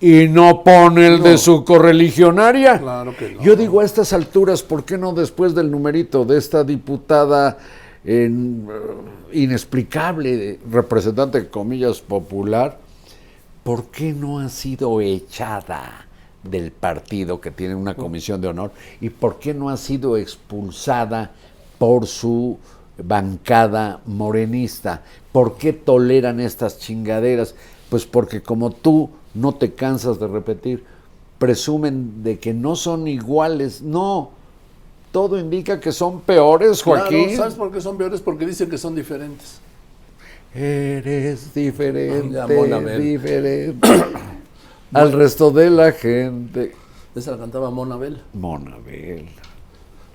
Y 0.00 0.28
no 0.28 0.64
pone 0.64 1.06
el 1.08 1.22
de 1.22 1.36
su 1.36 1.64
correligionaria. 1.64 2.78
Claro 2.78 3.14
que 3.16 3.32
no. 3.32 3.42
Yo 3.42 3.54
digo 3.54 3.80
a 3.80 3.84
estas 3.84 4.12
alturas, 4.12 4.62
¿por 4.62 4.84
qué 4.84 4.96
no 4.96 5.12
después 5.12 5.54
del 5.54 5.70
numerito 5.70 6.24
de 6.24 6.38
esta 6.38 6.64
diputada 6.64 7.58
en, 8.04 8.66
eh, 8.70 9.40
inexplicable, 9.42 10.58
representante, 10.70 11.48
comillas, 11.48 12.00
popular, 12.00 12.78
¿por 13.62 13.86
qué 13.86 14.12
no 14.12 14.38
ha 14.38 14.48
sido 14.48 15.00
echada 15.00 16.06
del 16.42 16.70
partido 16.70 17.40
que 17.40 17.50
tiene 17.50 17.74
una 17.74 17.94
comisión 17.94 18.40
de 18.40 18.48
honor? 18.48 18.72
¿Y 19.00 19.10
por 19.10 19.38
qué 19.38 19.52
no 19.52 19.68
ha 19.68 19.76
sido 19.76 20.16
expulsada 20.16 21.32
por 21.78 22.06
su 22.06 22.58
bancada 23.04 24.00
morenista? 24.06 25.02
¿Por 25.32 25.56
qué 25.56 25.72
toleran 25.72 26.40
estas 26.40 26.78
chingaderas? 26.78 27.54
Pues 27.88 28.06
porque 28.06 28.42
como 28.42 28.70
tú 28.70 29.10
no 29.34 29.54
te 29.54 29.74
cansas 29.74 30.18
de 30.18 30.26
repetir, 30.26 30.84
presumen 31.38 32.22
de 32.22 32.38
que 32.38 32.52
no 32.54 32.76
son 32.76 33.08
iguales. 33.08 33.82
No, 33.82 34.30
todo 35.12 35.38
indica 35.38 35.80
que 35.80 35.92
son 35.92 36.20
peores, 36.20 36.82
Claro, 36.82 37.00
Joaquín. 37.00 37.36
¿Sabes 37.36 37.54
por 37.54 37.72
qué 37.72 37.80
son 37.80 37.96
peores? 37.96 38.20
Porque 38.20 38.46
dicen 38.46 38.68
que 38.70 38.78
son 38.78 38.94
diferentes. 38.94 39.58
Eres 40.54 41.54
diferente, 41.54 42.98
diferente 42.98 43.88
al 44.92 45.12
resto 45.12 45.50
de 45.50 45.70
la 45.70 45.92
gente. 45.92 46.72
Esa 47.14 47.32
la 47.32 47.38
cantaba 47.38 47.70
Monabel. 47.70 48.20
Monabel. 48.34 49.28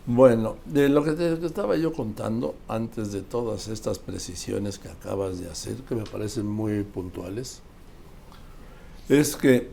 Bueno, 0.08 0.58
de 0.66 0.88
lo 0.90 1.04
que 1.04 1.12
te 1.14 1.40
que 1.40 1.46
estaba 1.48 1.76
yo 1.78 1.92
contando 1.92 2.54
antes 2.68 3.12
de 3.12 3.22
todas 3.22 3.68
estas 3.68 3.98
precisiones 3.98 4.78
que 4.78 4.88
acabas 4.88 5.40
de 5.40 5.50
hacer, 5.50 5.78
que 5.78 5.96
me 5.96 6.04
parecen 6.04 6.46
muy 6.46 6.84
puntuales, 6.84 7.62
es 9.10 9.36
que 9.36 9.70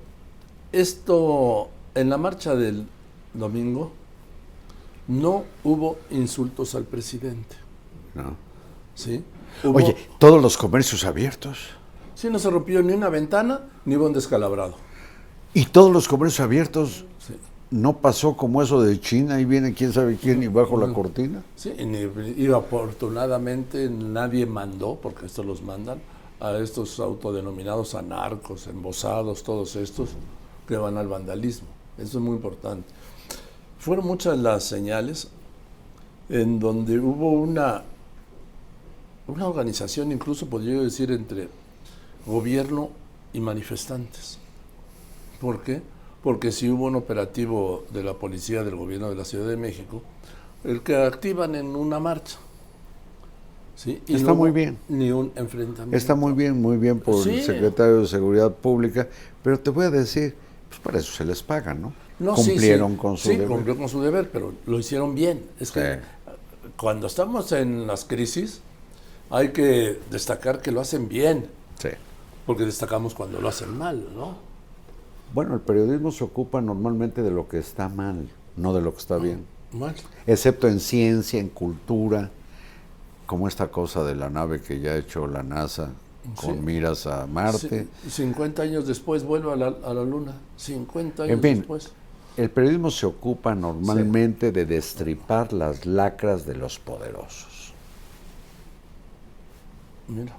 esto, 0.72 1.68
en 1.94 2.08
la 2.08 2.16
marcha 2.16 2.54
del 2.54 2.86
domingo, 3.34 3.92
no 5.08 5.44
hubo 5.64 5.98
insultos 6.10 6.74
al 6.74 6.84
presidente. 6.84 7.56
¿no? 8.14 8.34
¿sí? 8.94 9.22
Hubo- 9.64 9.76
Oye, 9.76 9.96
todos 10.18 10.40
los 10.40 10.56
comercios 10.56 11.04
abiertos. 11.04 11.58
sí, 12.14 12.28
no 12.30 12.38
se 12.38 12.48
rompió 12.48 12.82
ni 12.82 12.94
una 12.94 13.10
ventana 13.10 13.60
ni 13.84 13.96
hubo 13.96 14.06
un 14.06 14.12
descalabbrado. 14.14 14.76
Y 15.52 15.66
todos 15.66 15.92
los 15.92 16.08
comercios 16.08 16.40
abiertos. 16.40 17.04
Sí. 17.18 17.34
No 17.72 17.96
pasó 17.96 18.36
como 18.36 18.62
eso 18.62 18.82
de 18.82 19.00
China 19.00 19.40
y 19.40 19.46
viene 19.46 19.72
quién 19.72 19.94
sabe 19.94 20.16
quién 20.16 20.42
y 20.42 20.46
bajo 20.48 20.78
la 20.78 20.92
cortina. 20.92 21.42
Sí, 21.56 21.72
y, 21.78 22.44
y 22.44 22.52
afortunadamente 22.52 23.88
nadie 23.88 24.44
mandó, 24.44 24.96
porque 24.96 25.24
estos 25.24 25.46
los 25.46 25.62
mandan, 25.62 25.98
a 26.38 26.58
estos 26.58 27.00
autodenominados 27.00 27.94
anarcos, 27.94 28.66
embosados, 28.66 29.42
todos 29.42 29.74
estos, 29.76 30.10
que 30.68 30.76
van 30.76 30.98
al 30.98 31.08
vandalismo. 31.08 31.68
Eso 31.96 32.18
es 32.18 32.24
muy 32.24 32.36
importante. 32.36 32.86
Fueron 33.78 34.06
muchas 34.06 34.36
las 34.38 34.64
señales 34.64 35.28
en 36.28 36.60
donde 36.60 36.98
hubo 36.98 37.32
una, 37.32 37.84
una 39.26 39.48
organización, 39.48 40.12
incluso 40.12 40.46
podría 40.46 40.74
yo 40.74 40.84
decir, 40.84 41.10
entre 41.10 41.48
gobierno 42.26 42.90
y 43.32 43.40
manifestantes. 43.40 44.38
¿Por 45.40 45.62
qué? 45.62 45.82
Porque 46.22 46.52
si 46.52 46.68
hubo 46.70 46.86
un 46.86 46.94
operativo 46.96 47.84
de 47.92 48.04
la 48.04 48.14
policía 48.14 48.62
del 48.62 48.76
gobierno 48.76 49.10
de 49.10 49.16
la 49.16 49.24
Ciudad 49.24 49.48
de 49.48 49.56
México, 49.56 50.02
el 50.64 50.82
que 50.82 50.96
activan 50.96 51.54
en 51.56 51.74
una 51.74 51.98
marcha. 51.98 52.36
¿sí? 53.74 54.00
Y 54.06 54.14
Está 54.14 54.28
no 54.28 54.34
muy 54.36 54.50
bien. 54.52 54.78
Ni 54.88 55.10
un 55.10 55.32
enfrentamiento. 55.34 55.96
Está 55.96 56.14
muy 56.14 56.32
bien, 56.32 56.60
muy 56.60 56.76
bien 56.76 57.00
por 57.00 57.16
el 57.26 57.40
Sí. 57.40 57.42
secretario 57.42 58.00
de 58.00 58.06
Seguridad 58.06 58.52
Pública, 58.52 59.08
pero 59.42 59.58
te 59.58 59.70
voy 59.70 59.86
a 59.86 59.90
decir, 59.90 60.34
pues 60.68 60.80
para 60.80 60.98
eso 60.98 61.12
se 61.12 61.24
les 61.24 61.42
paga, 61.42 61.74
¿no? 61.74 61.92
No, 62.20 62.36
sí, 62.36 62.50
Cumplieron 62.50 62.92
sí. 62.92 62.98
con 62.98 63.16
su 63.16 63.28
Sí, 63.28 63.34
deber. 63.34 63.48
cumplió 63.48 63.76
con 63.76 63.88
su 63.88 64.00
deber, 64.00 64.30
pero 64.30 64.52
lo 64.66 64.78
hicieron 64.78 65.14
bien. 65.16 65.42
Es 65.58 65.72
que 65.72 65.94
Sí. 65.94 66.30
cuando 66.76 67.08
estamos 67.08 67.50
en 67.50 67.86
las 67.88 68.04
crisis, 68.04 68.60
hay 69.30 69.48
que 69.48 69.98
destacar 70.10 70.60
que 70.62 70.70
lo 70.70 70.80
hacen 70.80 71.08
bien, 71.08 71.48
Sí. 71.80 71.88
porque 72.46 72.64
destacamos 72.64 73.14
cuando 73.14 73.40
lo 73.40 73.48
hacen 73.48 73.76
mal, 73.76 74.06
¿no? 74.14 74.36
Bueno, 75.34 75.54
el 75.54 75.60
periodismo 75.60 76.12
se 76.12 76.24
ocupa 76.24 76.60
normalmente 76.60 77.22
de 77.22 77.30
lo 77.30 77.48
que 77.48 77.58
está 77.58 77.88
mal, 77.88 78.28
no 78.56 78.74
de 78.74 78.82
lo 78.82 78.92
que 78.92 78.98
está 78.98 79.16
bien. 79.16 79.44
Mal. 79.72 79.94
Excepto 80.26 80.68
en 80.68 80.78
ciencia, 80.80 81.40
en 81.40 81.48
cultura, 81.48 82.30
como 83.26 83.48
esta 83.48 83.68
cosa 83.68 84.04
de 84.04 84.14
la 84.14 84.28
nave 84.28 84.60
que 84.60 84.80
ya 84.80 84.90
ha 84.92 84.96
hecho 84.96 85.26
la 85.26 85.42
NASA 85.42 85.90
con 86.36 86.54
Sí. 86.56 86.60
miras 86.60 87.06
a 87.06 87.26
Marte. 87.26 87.88
Sí, 88.04 88.10
50 88.10 88.62
años 88.62 88.86
después 88.86 89.24
vuelve 89.24 89.52
a 89.52 89.56
la, 89.56 89.68
a 89.68 89.94
la 89.94 90.04
Luna. 90.04 90.34
50 90.56 91.22
años 91.24 91.34
En 91.36 91.40
fin, 91.42 91.56
después. 91.58 91.90
el 92.36 92.50
periodismo 92.50 92.90
se 92.90 93.06
ocupa 93.06 93.54
normalmente 93.54 94.52
de 94.52 94.66
destripar 94.66 95.52
las 95.54 95.86
lacras 95.86 96.44
de 96.44 96.54
los 96.56 96.78
poderosos. 96.78 97.72
Mira. 100.08 100.32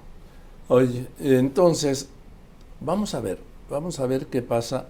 Oye, 0.68 1.08
entonces, 1.20 2.08
vamos 2.80 3.14
a 3.16 3.20
ver, 3.20 3.40
vamos 3.70 4.00
a 4.00 4.06
ver 4.08 4.28
qué 4.28 4.42
pasa. 4.42 4.88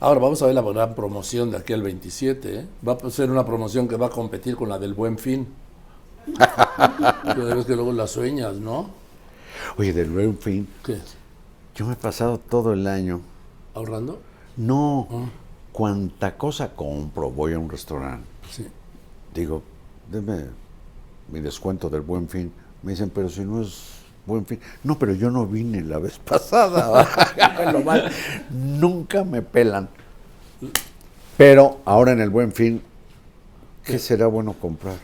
Ahora 0.00 0.20
vamos 0.20 0.42
a 0.42 0.46
ver 0.46 0.54
la 0.54 0.62
gran 0.62 0.94
promoción 0.94 1.50
de 1.50 1.56
aquí 1.58 1.72
al 1.72 1.82
27. 1.82 2.60
¿eh? 2.60 2.66
Va 2.86 2.92
a 3.02 3.10
ser 3.10 3.30
una 3.30 3.44
promoción 3.46 3.88
que 3.88 3.96
va 3.96 4.06
a 4.06 4.10
competir 4.10 4.56
con 4.56 4.68
la 4.68 4.78
del 4.78 4.94
Buen 4.94 5.18
Fin. 5.18 5.46
Ya 6.38 7.34
ves 7.54 7.66
que 7.66 7.74
luego 7.74 7.92
la 7.92 8.06
sueñas, 8.06 8.54
¿no? 8.56 8.90
Oye, 9.76 9.92
del 9.92 10.10
buen 10.10 10.36
fin, 10.38 10.66
¿Qué? 10.84 10.98
yo 11.74 11.86
me 11.86 11.92
he 11.92 11.96
pasado 11.96 12.38
todo 12.38 12.72
el 12.72 12.86
año. 12.86 13.20
¿Ahorrando? 13.74 14.20
No, 14.56 15.06
Ah. 15.10 15.26
cuanta 15.72 16.36
cosa 16.36 16.74
compro, 16.74 17.30
voy 17.30 17.52
a 17.52 17.58
un 17.58 17.68
restaurante. 17.68 18.26
Sí. 18.50 18.66
Digo, 19.34 19.62
deme 20.10 20.46
mi 21.30 21.40
descuento 21.40 21.88
del 21.90 22.00
buen 22.02 22.28
fin. 22.28 22.52
Me 22.82 22.92
dicen, 22.92 23.10
pero 23.14 23.28
si 23.28 23.42
no 23.42 23.60
es 23.62 23.82
buen 24.26 24.46
fin. 24.46 24.60
No, 24.82 24.98
pero 24.98 25.14
yo 25.14 25.30
no 25.30 25.46
vine 25.46 25.82
la 25.82 25.98
vez 25.98 26.18
pasada. 26.24 27.08
Mal. 27.84 28.10
Nunca 28.50 29.24
me 29.24 29.42
pelan. 29.42 29.88
Pero 31.36 31.80
ahora 31.84 32.12
en 32.12 32.20
el 32.20 32.30
buen 32.30 32.52
fin, 32.52 32.80
¿qué 33.84 33.98
será 33.98 34.26
bueno 34.26 34.54
comprar? 34.54 34.96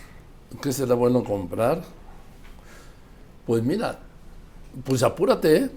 ¿Qué 0.62 0.72
será 0.72 0.94
bueno 0.94 1.24
comprar? 1.24 1.82
Pues 3.46 3.62
mira, 3.62 3.98
pues 4.84 5.02
apúrate, 5.02 5.56
¿eh? 5.56 5.70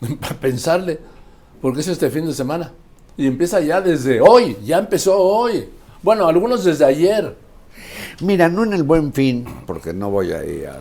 Para 0.20 0.34
pensarle, 0.34 0.98
porque 1.60 1.80
es 1.80 1.88
este 1.88 2.10
fin 2.10 2.26
de 2.26 2.34
semana. 2.34 2.72
Y 3.16 3.26
empieza 3.28 3.60
ya 3.60 3.80
desde 3.80 4.20
hoy, 4.20 4.56
ya 4.64 4.78
empezó 4.78 5.16
hoy. 5.16 5.68
Bueno, 6.02 6.26
algunos 6.26 6.64
desde 6.64 6.84
ayer. 6.84 7.36
Mira, 8.20 8.48
no 8.48 8.64
en 8.64 8.72
el 8.72 8.82
buen 8.82 9.12
fin, 9.12 9.44
porque 9.66 9.92
no 9.92 10.10
voy 10.10 10.32
a 10.32 10.44
ir 10.44 10.66
a 10.66 10.80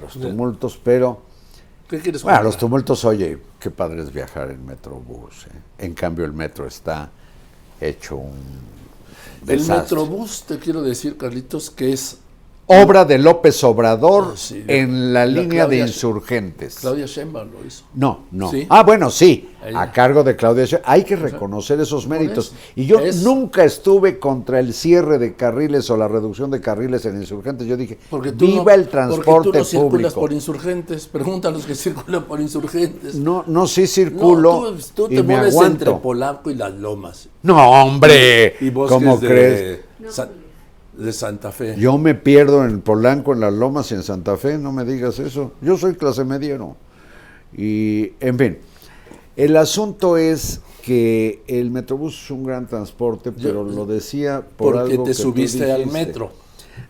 los 0.00 0.12
tumultos, 0.14 0.78
pero... 0.82 1.22
¿Qué 1.88 2.00
quieres 2.00 2.22
Bueno, 2.22 2.42
los 2.42 2.56
tumultos, 2.56 3.04
oye, 3.04 3.38
qué 3.60 3.70
padre 3.70 4.02
es 4.02 4.12
viajar 4.12 4.50
en 4.50 4.64
Metrobús. 4.66 5.46
¿eh? 5.46 5.84
En 5.84 5.94
cambio, 5.94 6.24
el 6.24 6.32
metro 6.32 6.66
está 6.66 7.10
hecho 7.80 8.16
un 8.16 8.34
El. 9.46 9.64
Metrobús, 9.64 10.42
te 10.42 10.58
quiero 10.58 10.82
decir, 10.82 11.16
Carlitos, 11.16 11.70
que 11.70 11.92
es 11.92 12.18
Obra 12.68 13.04
de 13.04 13.16
López 13.18 13.62
Obrador 13.62 14.30
Ah, 14.32 14.36
sí. 14.36 14.64
en 14.66 15.12
la, 15.12 15.24
La 15.24 15.26
línea 15.26 15.66
de 15.68 15.78
insurgentes. 15.78 16.78
Claudia 16.80 17.06
Sheinbaum 17.06 17.48
lo 17.52 17.64
hizo. 17.64 17.84
No, 17.94 18.22
no. 18.32 18.50
¿Sí? 18.50 18.66
Ah, 18.68 18.82
bueno, 18.82 19.08
sí, 19.08 19.50
Ella. 19.64 19.82
a 19.82 19.92
cargo 19.92 20.24
de 20.24 20.34
Claudia 20.34 20.64
Sheinbaum. 20.64 20.90
Hay 20.92 21.04
que 21.04 21.14
reconocer 21.14 21.78
esos 21.80 22.08
méritos. 22.08 22.52
Y 22.74 22.86
yo 22.86 22.98
Es- 22.98 23.22
nunca 23.22 23.62
estuve 23.62 24.18
contra 24.18 24.58
el 24.58 24.74
cierre 24.74 25.18
de 25.18 25.34
carriles 25.36 25.88
o 25.90 25.96
la 25.96 26.08
reducción 26.08 26.50
de 26.50 26.60
carriles 26.60 27.04
en 27.06 27.20
insurgentes. 27.20 27.68
Yo 27.68 27.76
dije, 27.76 27.98
Porque 28.10 28.32
tú 28.32 28.46
viva 28.46 28.64
no, 28.64 28.70
el 28.82 28.88
transporte 28.88 29.30
porque 29.30 29.50
tú 29.52 29.58
no 29.58 29.64
circulas 29.64 30.14
por 30.14 30.32
insurgentes. 30.32 31.06
Pregunta 31.12 31.48
a 31.48 31.50
los 31.52 31.66
que 31.66 31.76
circulan 31.76 32.24
por 32.24 32.40
insurgentes. 32.40 33.14
No, 33.14 33.44
no 33.46 33.68
sí 33.68 33.82
No, 33.82 33.86
circulo 33.86 34.72
tú, 34.94 35.06
tú 35.06 35.12
y 35.12 35.16
te 35.16 35.22
me 35.22 35.36
mueves 35.36 35.54
entre. 35.54 35.92
Polanco 35.92 36.50
y 36.50 36.56
las 36.56 36.72
Lomas. 36.74 37.28
No, 37.44 37.70
hombre, 37.84 38.56
Y 38.60 38.70
bosques 38.70 38.98
¿cómo 38.98 39.16
de, 39.18 39.28
crees? 39.28 40.16
De 40.96 41.12
Santa 41.12 41.52
Fe. 41.52 41.76
Yo 41.78 41.98
me 41.98 42.14
pierdo 42.14 42.64
en 42.64 42.80
Polanco, 42.80 43.32
en 43.32 43.40
Las 43.40 43.52
Lomas 43.52 43.90
y 43.92 43.94
en 43.94 44.02
Santa 44.02 44.36
Fe, 44.36 44.58
no 44.58 44.72
me 44.72 44.84
digas 44.84 45.18
eso. 45.18 45.52
Yo 45.60 45.76
soy 45.76 45.94
clase 45.94 46.24
mediero. 46.24 46.76
Y, 47.56 48.12
en 48.20 48.38
fin, 48.38 48.58
el 49.36 49.56
asunto 49.56 50.16
es 50.16 50.60
que 50.82 51.42
el 51.46 51.70
Metrobús 51.70 52.24
es 52.24 52.30
un 52.30 52.44
gran 52.44 52.66
transporte, 52.66 53.32
pero 53.32 53.64
lo 53.64 53.86
decía 53.86 54.42
por 54.56 54.74
porque 54.74 54.92
algo 54.92 55.04
te 55.04 55.10
que 55.10 55.16
tú 55.16 55.22
subiste 55.22 55.70
al 55.70 55.86
metro. 55.86 56.30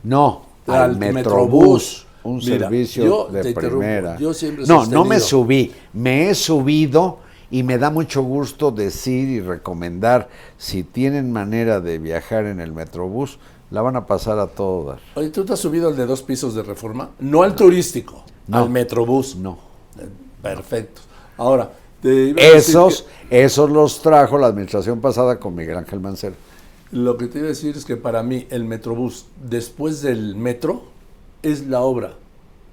No, 0.04 0.46
al, 0.66 0.82
Al 0.82 0.98
Metrobús. 0.98 1.14
Metrobús. 1.14 2.06
Un 2.22 2.38
Mira, 2.38 2.58
servicio 2.58 3.04
yo 3.04 3.28
de 3.30 3.54
primera. 3.54 4.18
yo 4.18 4.34
siempre 4.34 4.66
no, 4.66 4.84
no 4.86 5.04
me 5.04 5.20
subí, 5.20 5.72
me 5.92 6.28
he 6.28 6.34
subido 6.34 7.20
y 7.52 7.62
me 7.62 7.78
da 7.78 7.90
mucho 7.90 8.22
gusto 8.22 8.72
decir 8.72 9.28
y 9.28 9.40
recomendar, 9.40 10.28
si 10.58 10.82
tienen 10.82 11.30
manera 11.30 11.80
de 11.80 11.98
viajar 12.00 12.46
en 12.46 12.60
el 12.60 12.72
Metrobús, 12.72 13.38
la 13.70 13.82
van 13.82 13.96
a 13.96 14.06
pasar 14.06 14.38
a 14.38 14.46
todo 14.46 14.84
dar. 14.90 14.98
Oye, 15.14 15.30
¿tú 15.30 15.44
te 15.44 15.52
has 15.54 15.58
subido 15.58 15.88
al 15.88 15.96
de 15.96 16.06
dos 16.06 16.22
pisos 16.22 16.54
de 16.54 16.62
reforma? 16.62 17.10
No 17.18 17.42
al 17.42 17.54
turístico, 17.54 18.24
No. 18.46 18.58
al 18.58 18.70
Metrobús. 18.70 19.36
No. 19.36 19.58
Eh, 19.98 20.06
Perfecto. 20.42 21.00
Ahora, 21.36 21.70
te 22.00 22.08
iba 22.28 22.40
a 22.40 22.44
decir 22.44 22.56
Esos, 22.56 23.06
esos 23.30 23.70
los 23.70 24.00
trajo 24.02 24.38
la 24.38 24.46
administración 24.46 25.00
pasada 25.00 25.38
con 25.40 25.54
Miguel 25.54 25.76
Ángel 25.78 26.00
Mancera. 26.00 26.34
lo 26.92 27.16
que 27.16 27.26
te 27.26 27.38
iba 27.38 27.46
a 27.46 27.50
decir 27.50 27.76
es 27.76 27.84
que 27.84 27.96
para 27.96 28.22
mí 28.22 28.46
el 28.50 28.64
Metrobús, 28.64 29.26
después 29.48 30.02
del 30.02 30.36
metro, 30.36 30.84
es 31.42 31.66
la 31.66 31.80
obra 31.80 32.14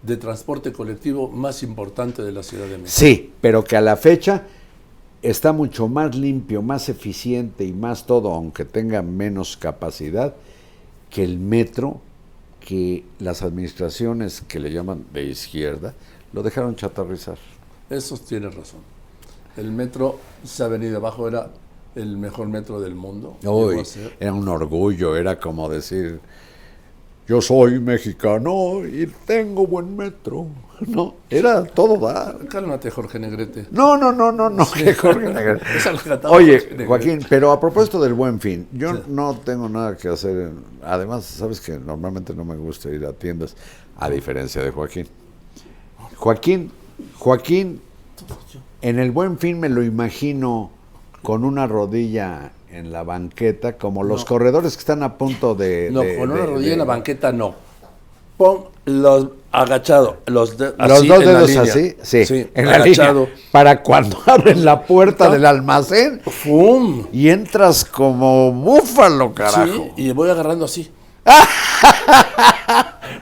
de 0.03 0.17
transporte 0.17 0.71
colectivo 0.73 1.29
más 1.29 1.63
importante 1.63 2.21
de 2.21 2.31
la 2.31 2.43
Ciudad 2.43 2.65
de 2.65 2.77
México. 2.77 2.91
Sí, 2.91 3.31
pero 3.41 3.63
que 3.63 3.75
a 3.77 3.81
la 3.81 3.95
fecha 3.97 4.43
está 5.21 5.51
mucho 5.53 5.87
más 5.87 6.13
limpio, 6.15 6.61
más 6.61 6.89
eficiente 6.89 7.63
y 7.65 7.71
más 7.73 8.05
todo, 8.05 8.33
aunque 8.33 8.65
tenga 8.65 9.01
menos 9.01 9.55
capacidad, 9.57 10.35
que 11.13 11.23
el 11.23 11.37
metro, 11.37 12.01
que 12.59 13.05
las 13.19 13.43
administraciones 13.43 14.41
que 14.41 14.59
le 14.59 14.71
llaman 14.71 15.05
de 15.13 15.25
izquierda, 15.25 15.93
lo 16.33 16.41
dejaron 16.41 16.75
chatarrizar. 16.75 17.37
Eso 17.87 18.17
tienes 18.17 18.55
razón. 18.55 18.79
El 19.55 19.71
metro 19.71 20.17
se 20.43 20.63
ha 20.63 20.67
venido 20.67 20.97
abajo, 20.97 21.27
era 21.27 21.51
el 21.93 22.17
mejor 22.17 22.47
metro 22.47 22.81
del 22.81 22.95
mundo. 22.95 23.37
Uy, 23.43 23.83
era 24.19 24.33
un 24.33 24.47
orgullo, 24.47 25.15
era 25.15 25.39
como 25.39 25.69
decir, 25.69 26.19
yo 27.27 27.41
soy 27.41 27.79
mexicano 27.79 28.85
y 28.85 29.07
tengo 29.25 29.65
buen 29.67 29.95
metro. 29.95 30.47
No, 30.87 31.15
era 31.29 31.63
todo 31.63 31.97
dar. 31.97 32.45
Cálmate, 32.47 32.89
Jorge 32.91 33.17
Negrete. 33.17 33.67
No, 33.71 33.95
no, 33.95 34.11
no, 34.11 34.31
no, 34.33 34.49
no, 34.49 34.65
que 34.71 34.93
Jorge 34.93 35.31
Negrete. 35.33 35.65
Oye, 36.27 36.53
Negrete. 36.59 36.85
Joaquín, 36.87 37.19
pero 37.29 37.51
a 37.51 37.59
propósito 37.59 38.01
del 38.01 38.13
buen 38.13 38.39
fin, 38.41 38.67
yo 38.73 38.93
Sí. 38.95 39.03
no 39.07 39.35
tengo 39.37 39.69
nada 39.69 39.95
que 39.95 40.09
hacer. 40.09 40.31
en- 40.37 40.59
Además, 40.83 41.23
sabes 41.23 41.61
que 41.61 41.79
normalmente 41.79 42.33
no 42.33 42.43
me 42.43 42.55
gusta 42.57 42.89
ir 42.89 43.05
a 43.05 43.13
tiendas, 43.13 43.55
a 43.97 44.09
diferencia 44.09 44.61
de 44.61 44.71
Joaquín. 44.71 45.07
Joaquín, 46.17 46.71
Joaquín, 47.17 47.81
en 48.81 48.99
el 48.99 49.11
buen 49.11 49.37
fin 49.37 49.59
me 49.59 49.69
lo 49.69 49.83
imagino 49.83 50.71
con 51.21 51.45
una 51.45 51.67
rodilla 51.67 52.51
en 52.73 52.91
la 52.91 53.03
banqueta, 53.03 53.73
como 53.77 54.03
los 54.03 54.25
corredores 54.25 54.75
que 54.75 54.79
están 54.79 55.03
a 55.03 55.17
punto 55.17 55.55
de. 55.55 55.89
No, 55.91 56.01
de- 56.01 56.17
con 56.17 56.31
una 56.31 56.41
de- 56.41 56.45
rodilla 56.47 56.67
de- 56.67 56.73
en 56.73 56.79
la 56.79 56.85
banqueta 56.85 57.31
no. 57.31 57.55
Pon 58.37 58.65
los 58.85 59.27
agachado, 59.51 60.17
los, 60.25 60.57
de- 60.57 60.73
Los 60.77 61.07
dos 61.07 61.19
en 61.21 61.25
la 61.33 61.39
dedos 61.45 61.55
así, 61.57 61.95
sí, 62.01 62.25
Sí, 62.25 62.47
en 62.55 62.65
la 62.65 62.75
agachado. 62.77 63.25
línea. 63.25 63.39
Para 63.51 63.83
cuando 63.83 64.17
abren 64.25 64.65
la 64.65 64.81
puerta 64.83 65.29
del 65.29 65.45
almacén 65.45 66.19
¡Fum! 66.25 67.05
y 67.13 67.29
entras 67.29 67.85
como 67.85 68.51
búfalo, 68.51 69.33
carajo. 69.33 69.91
Sí, 69.95 70.07
y 70.07 70.11
voy 70.11 70.29
agarrando 70.31 70.65
así. 70.65 70.91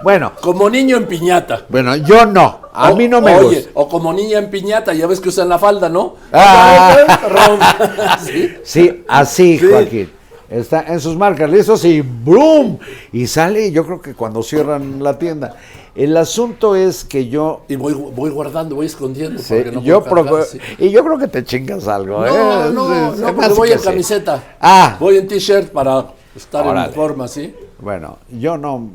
Bueno, 0.03 0.31
Como 0.41 0.69
niño 0.69 0.97
en 0.97 1.05
piñata. 1.07 1.65
bueno, 1.69 1.95
yo 1.95 2.25
no. 2.25 2.61
A 2.73 2.91
O- 2.91 2.95
mí 2.95 3.07
no 3.07 3.21
me 3.21 3.35
oye, 3.35 3.55
gusta. 3.57 3.71
O 3.73 3.87
como 3.89 4.13
niña 4.13 4.39
en 4.39 4.49
piñata, 4.49 4.93
ya 4.93 5.05
ves 5.07 5.19
que 5.19 5.29
usan 5.29 5.49
la 5.49 5.59
falda, 5.59 5.89
¿no? 5.89 6.15
Ah. 6.31 8.17
¿Sí? 8.23 8.49
Sí, 8.63 9.03
así, 9.07 9.59
Sí. 9.59 9.67
Joaquín. 9.69 10.09
Está 10.49 10.81
en 10.87 10.99
sus 10.99 11.15
marcas 11.15 11.49
listos 11.49 11.85
y 11.85 12.01
¡brum! 12.01 12.77
Y 13.13 13.25
sale, 13.27 13.71
yo 13.71 13.85
creo 13.85 14.01
que 14.01 14.13
cuando 14.15 14.43
cierran 14.43 15.01
la 15.01 15.17
tienda. 15.17 15.55
El 15.95 16.15
asunto 16.17 16.75
es 16.75 17.05
que 17.05 17.29
yo. 17.29 17.61
Y 17.69 17.77
voy, 17.77 17.93
voy 17.93 18.29
guardando, 18.31 18.75
voy 18.75 18.85
escondiendo. 18.87 19.41
sí, 19.41 19.53
porque 19.55 19.71
no 19.71 19.81
yo 19.81 20.03
puedo 20.03 20.25
cargar, 20.25 20.43
procu- 20.43 20.45
sí. 20.45 20.59
Y 20.79 20.89
yo 20.89 21.05
creo 21.05 21.17
que 21.17 21.27
te 21.29 21.43
chingas 21.45 21.87
algo, 21.87 22.19
No, 22.19 22.27
¿eh? 22.27 22.71
no, 22.73 23.15
no, 23.15 23.33
porque 23.35 23.49
voy 23.53 23.71
en 23.71 23.79
sí. 23.79 23.85
camiseta. 23.85 24.43
Ah. 24.59 24.97
Voy 24.99 25.17
en 25.17 25.27
t-shirt 25.27 25.69
para 25.71 26.05
estar 26.35 26.67
Órale. 26.67 26.87
en 26.89 26.93
forma, 26.95 27.27
¿sí? 27.29 27.53
Bueno, 27.79 28.17
yo 28.29 28.57
no 28.57 28.89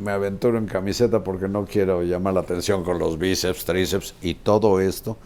me 0.00 0.12
aventuro 0.12 0.58
en 0.58 0.66
camiseta 0.66 1.22
porque 1.22 1.48
no 1.48 1.64
quiero 1.64 2.02
llamar 2.02 2.34
la 2.34 2.40
atención 2.40 2.82
con 2.82 2.98
los 2.98 3.18
bíceps, 3.18 3.64
tríceps 3.64 4.14
y 4.22 4.34
todo 4.34 4.80
esto 4.80 5.16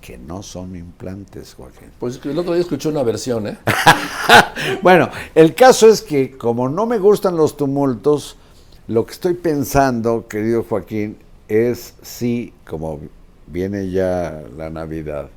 que 0.00 0.16
no 0.16 0.42
son 0.42 0.76
implantes, 0.76 1.52
Joaquín. 1.54 1.90
Pues 1.98 2.18
el 2.24 2.38
otro 2.38 2.54
día 2.54 2.62
escuché 2.62 2.88
una 2.88 3.02
versión, 3.02 3.48
¿eh? 3.48 3.58
Bueno, 4.82 5.08
el 5.34 5.54
caso 5.54 5.88
es 5.88 6.02
que 6.02 6.36
como 6.36 6.68
no 6.68 6.84
me 6.86 6.98
gustan 6.98 7.36
los 7.36 7.56
tumultos, 7.56 8.36
lo 8.88 9.06
que 9.06 9.12
estoy 9.12 9.34
pensando, 9.34 10.26
querido 10.28 10.64
Joaquín, 10.68 11.16
es 11.48 11.94
si, 12.02 12.52
como 12.66 12.98
viene 13.46 13.90
ya 13.90 14.42
la 14.56 14.70
Navidad, 14.70 15.28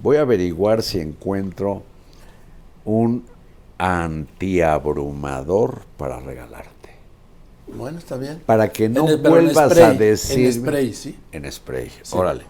voy 0.00 0.16
a 0.16 0.22
averiguar 0.22 0.82
si 0.82 1.00
encuentro 1.00 1.82
un 2.84 3.24
antiabrumador 3.78 5.82
para 5.96 6.18
regalarte. 6.20 6.71
Bueno, 7.76 7.98
está 7.98 8.16
bien. 8.16 8.40
Para 8.46 8.68
que 8.70 8.88
no 8.88 9.08
el- 9.08 9.16
vuelvas 9.18 9.70
spray, 9.72 9.84
a 9.84 9.92
decir. 9.94 10.46
En 10.46 10.52
spray, 10.52 10.92
¿sí? 10.94 11.18
En 11.32 11.50
spray, 11.50 11.90
Sí. 12.02 12.16
órale. 12.16 12.44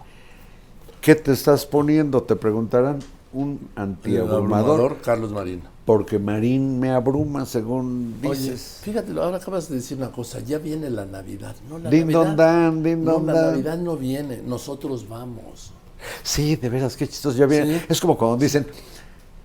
¿Qué 1.01 1.15
te 1.15 1.31
estás 1.33 1.65
poniendo? 1.65 2.21
Te 2.23 2.35
preguntarán. 2.35 2.99
Un 3.33 3.59
antiabrumador. 3.75 4.37
abrumador, 4.37 4.97
Carlos 5.01 5.31
Marín. 5.31 5.63
Porque 5.85 6.19
Marín 6.19 6.79
me 6.79 6.91
abruma, 6.91 7.45
según 7.47 8.15
Oye, 8.23 8.39
dices. 8.39 8.77
fíjate, 8.83 9.11
ahora 9.19 9.37
acabas 9.37 9.67
de 9.69 9.75
decir 9.77 9.97
una 9.97 10.11
cosa, 10.11 10.39
ya 10.39 10.59
viene 10.59 10.89
la 10.91 11.05
Navidad. 11.05 11.55
No, 11.67 11.79
la 11.79 11.89
Din 11.89 12.01
Navidad, 12.01 12.25
don 12.25 12.35
dan, 12.37 12.83
din 12.83 13.03
no, 13.03 13.13
don 13.13 13.25
la 13.25 13.33
dan. 13.33 13.51
Navidad 13.53 13.77
no 13.79 13.97
viene, 13.97 14.41
nosotros 14.45 15.09
vamos. 15.09 15.71
Sí, 16.21 16.55
de 16.57 16.69
veras, 16.69 16.95
qué 16.95 17.07
chistoso. 17.07 17.35
Ya 17.37 17.47
viene. 17.47 17.79
Sí. 17.79 17.85
Es 17.89 17.99
como 17.99 18.15
cuando 18.17 18.37
dicen, 18.37 18.67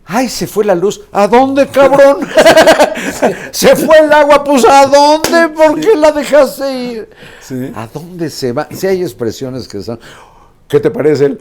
¡ay, 0.09 0.28
se 0.28 0.46
fue 0.46 0.64
la 0.64 0.74
luz! 0.74 1.02
¿A 1.12 1.28
dónde, 1.28 1.68
cabrón? 1.68 2.26
se 3.52 3.76
fue 3.76 3.98
el 3.98 4.12
agua, 4.12 4.42
pues 4.42 4.64
¿a 4.64 4.86
dónde? 4.86 5.48
¿Por 5.54 5.78
qué 5.78 5.94
la 5.94 6.11
dejaste 6.11 6.82
ir? 6.82 7.11
Sí. 7.40 7.70
¿A 7.74 7.86
dónde 7.86 8.30
se 8.30 8.52
va? 8.52 8.66
Si 8.70 8.86
hay 8.86 9.02
expresiones 9.02 9.68
que 9.68 9.82
son. 9.82 10.00
¿Qué 10.66 10.80
te 10.80 10.90
parece 10.90 11.26
el.? 11.26 11.38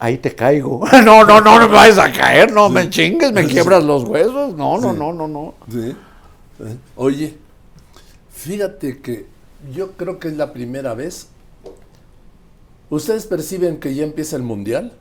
Ahí 0.00 0.18
te 0.18 0.34
caigo. 0.34 0.84
No, 1.04 1.24
no, 1.24 1.40
no, 1.40 1.58
no 1.58 1.68
me 1.68 1.74
vayas 1.74 1.98
a 1.98 2.12
caer, 2.12 2.52
no 2.52 2.68
me 2.68 2.90
chingues, 2.90 3.32
me 3.32 3.46
quiebras 3.46 3.84
los 3.84 4.04
huesos. 4.04 4.56
No, 4.56 4.78
no, 4.78 4.92
no, 4.92 5.12
no, 5.12 5.28
no. 5.28 5.54
¿Eh? 5.72 5.94
Oye, 6.96 7.38
fíjate 8.32 9.00
que 9.00 9.26
yo 9.72 9.92
creo 9.92 10.18
que 10.18 10.28
es 10.28 10.36
la 10.36 10.52
primera 10.52 10.94
vez. 10.94 11.28
¿Ustedes 12.88 13.26
perciben 13.26 13.78
que 13.78 13.94
ya 13.94 14.02
empieza 14.02 14.36
el 14.36 14.42
mundial? 14.42 14.92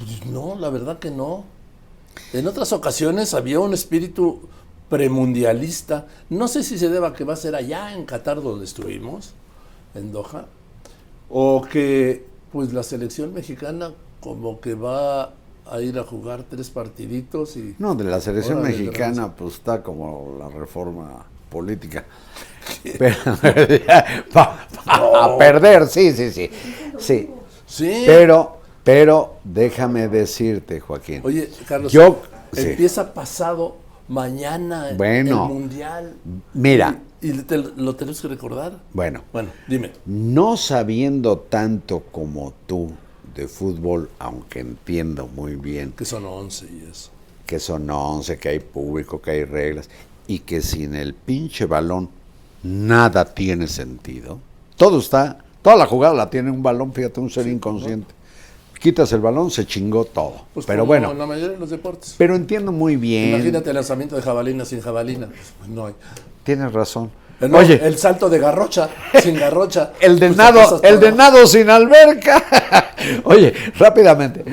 Pues 0.00 0.26
no, 0.26 0.56
la 0.58 0.70
verdad 0.70 0.98
que 0.98 1.10
no. 1.10 1.44
En 2.32 2.46
otras 2.46 2.72
ocasiones 2.72 3.34
había 3.34 3.60
un 3.60 3.74
espíritu 3.74 4.40
premundialista. 4.88 6.06
No 6.30 6.48
sé 6.48 6.64
si 6.64 6.78
se 6.78 6.88
deba 6.88 7.14
que 7.14 7.24
va 7.24 7.34
a 7.34 7.36
ser 7.36 7.54
allá 7.54 7.94
en 7.94 8.04
Qatar 8.04 8.42
donde 8.42 8.64
estuvimos, 8.64 9.34
en 9.94 10.10
Doha, 10.12 10.46
o 11.28 11.62
que 11.62 12.24
pues 12.50 12.72
la 12.72 12.82
selección 12.82 13.32
mexicana 13.32 13.92
como 14.20 14.60
que 14.60 14.74
va 14.74 15.34
a 15.70 15.80
ir 15.80 15.98
a 15.98 16.02
jugar 16.02 16.44
tres 16.48 16.70
partiditos 16.70 17.56
y... 17.56 17.76
No, 17.78 17.94
de 17.94 18.04
la 18.04 18.20
selección 18.20 18.60
mexicana, 18.62 19.34
pues 19.34 19.54
está 19.54 19.82
como 19.82 20.36
la 20.38 20.48
reforma 20.48 21.24
política. 21.48 22.04
Pero, 22.98 23.16
a 24.34 25.36
perder, 25.38 25.86
sí, 25.86 26.12
sí, 26.12 26.30
sí. 26.32 26.50
Sí. 26.98 27.30
Sí. 27.66 28.02
Pero, 28.04 28.59
pero 28.90 29.36
déjame 29.44 30.08
decirte, 30.08 30.80
Joaquín. 30.80 31.20
Oye, 31.24 31.48
Carlos, 31.68 31.92
Yo- 31.92 32.20
sí. 32.52 32.62
empieza 32.62 33.14
pasado 33.14 33.76
mañana 34.08 34.90
el- 34.90 34.96
Bueno. 34.96 35.46
el 35.46 35.52
Mundial. 35.52 36.14
Mira. 36.54 36.98
¿Y, 37.22 37.30
y 37.30 37.38
te- 37.42 37.58
lo 37.58 37.94
tenemos 37.94 38.20
que 38.20 38.26
recordar? 38.28 38.80
Bueno, 38.92 39.22
Bueno, 39.32 39.50
dime. 39.68 39.92
no 40.06 40.56
sabiendo 40.56 41.38
tanto 41.38 42.00
como 42.10 42.52
tú 42.66 42.90
de 43.36 43.46
fútbol, 43.46 44.10
aunque 44.18 44.58
entiendo 44.60 45.28
muy 45.36 45.54
bien 45.54 45.92
Que 45.96 46.04
son 46.04 46.24
11 46.24 46.66
y 46.66 46.88
eso. 46.90 47.10
que 47.46 47.60
son 47.60 47.88
11, 47.88 48.38
que 48.38 48.48
hay 48.48 48.58
público, 48.60 49.20
que 49.22 49.30
hay 49.30 49.44
reglas, 49.44 49.88
y 50.26 50.40
que 50.40 50.62
sin 50.62 50.96
el 50.96 51.14
pinche 51.14 51.66
balón 51.66 52.08
nada 52.64 53.24
tiene 53.24 53.68
sentido. 53.68 54.40
Todo 54.76 54.98
está, 54.98 55.38
toda 55.62 55.76
la 55.76 55.86
jugada 55.86 56.14
la 56.14 56.28
tiene 56.30 56.50
un 56.50 56.62
balón, 56.62 56.92
fíjate, 56.92 57.20
un 57.20 57.30
ser 57.30 57.46
inconsciente. 57.46 58.14
Quitas 58.80 59.12
el 59.12 59.20
balón, 59.20 59.50
se 59.50 59.66
chingó 59.66 60.06
todo. 60.06 60.46
Pues 60.54 60.64
Pero 60.64 60.86
bueno, 60.86 61.10
en 61.12 61.18
la 61.18 61.26
mayoría 61.26 61.50
de 61.50 61.58
los 61.58 61.68
deportes. 61.70 62.14
pero 62.16 62.34
entiendo 62.34 62.72
muy 62.72 62.96
bien. 62.96 63.34
Imagínate 63.34 63.68
el 63.70 63.76
lanzamiento 63.76 64.16
de 64.16 64.22
jabalina 64.22 64.64
sin 64.64 64.80
jabalina. 64.80 65.28
Pues, 65.58 65.68
no 65.70 65.86
hay. 65.86 65.94
Tienes 66.44 66.72
razón. 66.72 67.10
No, 67.40 67.58
Oye, 67.58 67.78
el 67.82 67.96
salto 67.98 68.28
de 68.30 68.38
garrocha 68.38 68.88
sin 69.22 69.34
garrocha. 69.38 69.92
el 70.00 70.18
de 70.18 70.28
Pues 70.28 70.36
nado, 70.38 70.80
el 70.82 70.98
de 70.98 71.12
nado 71.12 71.46
sin 71.46 71.68
alberca. 71.70 72.42
Oye, 73.24 73.52
rápidamente. 73.78 74.44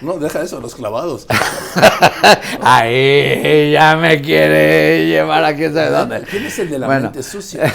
No, 0.00 0.16
deja 0.18 0.42
eso, 0.42 0.60
los 0.60 0.74
clavados. 0.74 1.26
Ahí 2.60 3.72
ya 3.72 3.96
me 3.96 4.20
quiere 4.20 5.06
llevar 5.06 5.44
a 5.44 5.54
quién 5.54 5.72
sabe 5.74 5.90
dónde. 5.90 6.22
¿Quién 6.22 6.46
es 6.46 6.58
el 6.58 6.70
de 6.70 6.78
la 6.78 6.86
Bueno. 6.86 7.02
mente 7.04 7.22
sucia? 7.22 7.72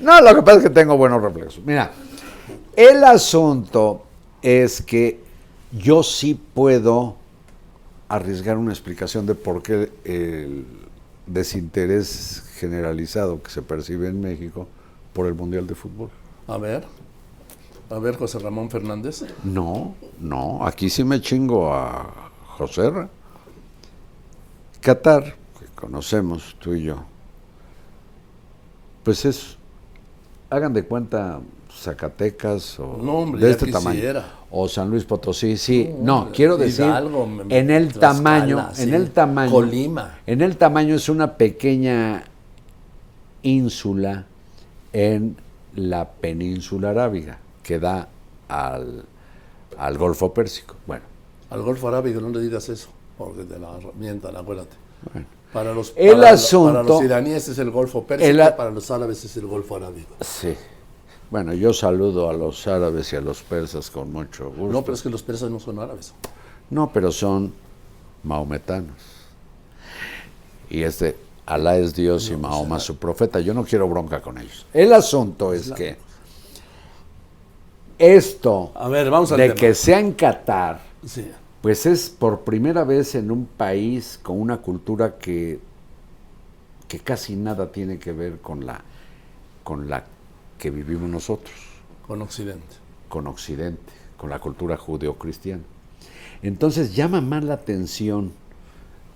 no, 0.00 0.20
lo 0.20 0.34
que 0.34 0.42
pasa 0.42 0.58
es 0.58 0.62
que 0.64 0.70
tengo 0.70 0.96
buenos 0.96 1.22
reflejos. 1.22 1.60
Mira, 1.64 1.90
el 2.74 3.04
asunto 3.04 4.04
es 4.42 4.82
que 4.82 5.20
yo 5.72 6.02
sí 6.02 6.38
puedo 6.54 7.16
arriesgar 8.08 8.58
una 8.58 8.72
explicación 8.72 9.26
de 9.26 9.34
por 9.34 9.62
qué 9.62 9.90
el 10.04 10.66
desinterés 11.26 12.44
generalizado 12.56 13.42
que 13.42 13.50
se 13.50 13.62
percibe 13.62 14.08
en 14.08 14.20
México 14.20 14.66
por 15.12 15.26
el 15.26 15.34
Mundial 15.34 15.66
de 15.66 15.74
Fútbol. 15.74 16.10
A 16.46 16.58
ver. 16.58 16.84
A 17.90 17.98
ver, 17.98 18.16
José 18.16 18.38
Ramón 18.38 18.70
Fernández. 18.70 19.24
No, 19.44 19.94
no, 20.18 20.66
aquí 20.66 20.88
sí 20.88 21.04
me 21.04 21.20
chingo 21.20 21.72
a 21.72 22.30
José. 22.56 22.90
Qatar, 24.80 25.36
que 25.58 25.66
conocemos 25.74 26.56
tú 26.58 26.74
y 26.74 26.84
yo, 26.84 27.04
pues 29.04 29.24
es, 29.24 29.56
hagan 30.50 30.72
de 30.72 30.84
cuenta 30.84 31.40
Zacatecas 31.70 32.78
o 32.80 32.98
No, 33.02 33.18
hombre, 33.18 33.44
de 33.44 33.50
este 33.50 33.70
tamaño. 33.70 34.00
O 34.54 34.68
San 34.68 34.90
Luis 34.90 35.04
Potosí, 35.04 35.56
sí. 35.56 35.90
No, 35.98 36.28
quiero 36.30 36.58
decir, 36.58 36.84
me- 36.84 37.58
en 37.58 37.70
el 37.70 37.88
Tlaxcala, 37.88 38.00
tamaño, 38.14 38.68
sí. 38.74 38.82
en 38.82 38.94
el 38.94 39.10
tamaño, 39.10 39.50
Colima. 39.50 40.18
en 40.26 40.42
el 40.42 40.56
tamaño 40.58 40.94
es 40.94 41.08
una 41.08 41.36
pequeña 41.38 42.24
ínsula 43.42 44.26
en 44.92 45.36
la 45.74 46.08
península 46.10 46.90
arábiga 46.90 47.38
que 47.62 47.78
da 47.78 48.08
al, 48.48 49.04
al 49.78 49.98
Golfo 49.98 50.34
Pérsico. 50.34 50.76
Bueno, 50.86 51.04
Al 51.50 51.62
Golfo 51.62 51.88
Arábigo 51.88 52.20
no 52.20 52.28
le 52.28 52.40
digas 52.40 52.68
eso, 52.68 52.88
porque 53.16 53.44
te 53.44 53.58
la 53.58 53.70
mientan, 53.98 54.36
acuérdate. 54.36 54.76
Para 55.52 55.72
los, 55.74 55.92
El 55.96 56.16
para, 56.18 56.30
asunto- 56.30 56.72
para 56.74 56.82
los 56.82 57.02
iraníes 57.02 57.48
es 57.48 57.58
el 57.58 57.70
Golfo 57.70 58.04
Pérsico, 58.04 58.28
El 58.30 58.54
para 58.54 58.70
los 58.70 58.90
árabes 58.90 59.24
es 59.24 59.36
el 59.36 59.46
Golfo 59.46 59.76
Arábigo. 59.76 60.08
sí. 60.20 60.54
Bueno, 61.32 61.54
yo 61.54 61.72
saludo 61.72 62.28
a 62.28 62.34
los 62.34 62.66
árabes 62.68 63.10
y 63.14 63.16
a 63.16 63.22
los 63.22 63.42
persas 63.42 63.90
con 63.90 64.12
mucho 64.12 64.50
gusto. 64.50 64.66
No, 64.66 64.82
pero 64.82 64.92
es 64.92 65.00
que 65.00 65.08
los 65.08 65.22
persas 65.22 65.50
no 65.50 65.58
son 65.58 65.78
árabes. 65.78 66.12
No, 66.68 66.92
pero 66.92 67.10
son 67.10 67.54
mahometanos. 68.22 68.94
Y 70.68 70.82
este, 70.82 71.16
Alá 71.46 71.78
es 71.78 71.94
Dios 71.94 72.28
y 72.30 72.36
Mahoma 72.36 72.78
su 72.78 72.98
profeta. 72.98 73.40
Yo 73.40 73.54
no 73.54 73.64
quiero 73.64 73.88
bronca 73.88 74.20
con 74.20 74.36
ellos. 74.36 74.66
El 74.74 74.92
asunto 74.92 75.54
es 75.54 75.72
que 75.72 75.96
esto 77.98 78.70
A 78.74 78.88
ver, 78.90 79.08
vamos 79.10 79.32
al 79.32 79.38
de 79.38 79.48
tema. 79.48 79.54
que 79.58 79.74
sea 79.74 80.00
en 80.00 80.12
Qatar, 80.12 80.80
Sí. 81.02 81.30
pues 81.62 81.86
es 81.86 82.10
por 82.10 82.40
primera 82.40 82.84
vez 82.84 83.14
en 83.14 83.30
un 83.30 83.46
país 83.46 84.20
con 84.22 84.38
una 84.38 84.58
cultura 84.58 85.16
que, 85.16 85.60
que 86.88 86.98
casi 86.98 87.36
nada 87.36 87.72
tiene 87.72 87.98
que 87.98 88.12
ver 88.12 88.38
con 88.40 88.66
la, 88.66 88.82
con 89.64 89.88
la 89.88 90.04
que 90.62 90.70
vivimos 90.70 91.10
nosotros 91.10 91.56
Con 92.06 92.22
Occidente. 92.22 92.76
con 93.08 93.26
Occidente, 93.26 93.92
con 94.16 94.30
la 94.30 94.38
cultura 94.38 94.76
judeocristiana. 94.76 95.64
Entonces 96.40 96.94
llama 96.94 97.20
más 97.20 97.42
la 97.42 97.54
atención 97.54 98.32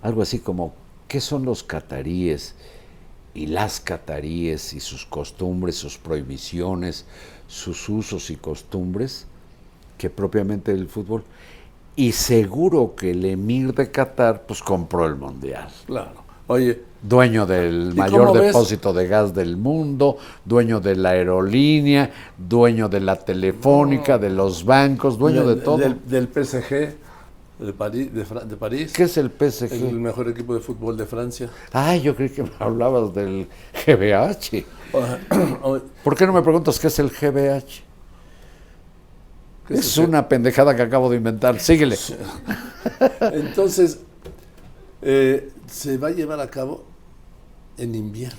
algo 0.03 0.23
así 0.23 0.41
como, 0.41 0.75
¿qué 1.07 1.21
son 1.21 1.45
los 1.45 1.63
cataríes 1.63 2.57
y 3.33 3.47
las 3.47 3.79
cataríes 3.79 4.73
y 4.73 4.81
sus 4.81 5.07
costumbres, 5.07 5.77
sus 5.77 5.99
prohibiciones, 5.99 7.05
sus 7.47 7.89
usos 7.89 8.31
y 8.31 8.37
costumbres 8.37 9.29
que 9.99 10.11
propiamente 10.11 10.73
el 10.73 10.89
fútbol? 10.89 11.23
Y 11.95 12.11
seguro 12.11 12.97
que 12.97 13.13
el 13.13 13.25
emir 13.25 13.73
de 13.73 13.93
Qatar 13.93 14.47
pues 14.47 14.65
compró 14.65 15.07
el 15.07 15.15
mundial. 15.15 15.69
Claro. 15.87 16.25
Oye, 16.49 16.83
Dueño 17.03 17.47
del 17.47 17.91
¿Y 17.95 17.99
mayor 17.99 18.33
ves? 18.33 18.47
depósito 18.47 18.93
de 18.93 19.07
gas 19.07 19.35
del 19.35 19.57
mundo, 19.57 20.17
dueño 20.45 20.81
de 20.81 20.97
la 20.97 21.11
aerolínea, 21.11 22.11
dueño 22.37 22.89
de 22.89 23.01
la 23.01 23.17
telefónica, 23.17 24.19
de 24.19 24.31
los 24.31 24.65
bancos, 24.65 25.19
dueño 25.19 25.47
de 25.47 25.57
todo. 25.57 25.79
Del, 25.79 26.01
del 26.07 26.27
PSG 26.29 26.97
de 27.59 27.73
París, 27.73 28.13
de, 28.13 28.25
Fra- 28.25 28.45
de 28.45 28.57
París. 28.57 28.93
¿Qué 28.93 29.05
es 29.05 29.17
el 29.17 29.31
PSG? 29.31 29.73
El 29.73 30.01
mejor 30.01 30.29
equipo 30.29 30.55
de 30.55 30.61
fútbol 30.61 30.97
de 30.97 31.07
Francia. 31.07 31.49
Ay, 31.73 32.03
yo 32.03 32.15
creí 32.17 32.29
que 32.29 32.43
me 32.43 32.51
hablabas 32.59 33.15
del 33.15 33.47
GBH. 33.87 34.65
¿Por 36.03 36.17
qué 36.17 36.27
no 36.27 36.33
me 36.33 36.43
preguntas 36.43 36.79
qué 36.79 36.89
es 36.89 36.99
el 36.99 37.09
GBH? 37.11 37.83
¿qué 39.69 39.75
Es 39.75 39.81
eso? 39.81 40.03
una 40.03 40.29
pendejada 40.29 40.75
que 40.77 40.83
acabo 40.83 41.09
de 41.11 41.17
inventar. 41.17 41.59
Síguele. 41.61 41.97
Entonces, 43.33 44.01
eh, 45.03 45.51
se 45.77 45.99
va 45.99 46.09
a 46.09 46.11
llevar 46.13 46.41
a 46.41 46.51
cabo 46.51 46.85
en 47.77 47.95
invierno, 47.95 48.39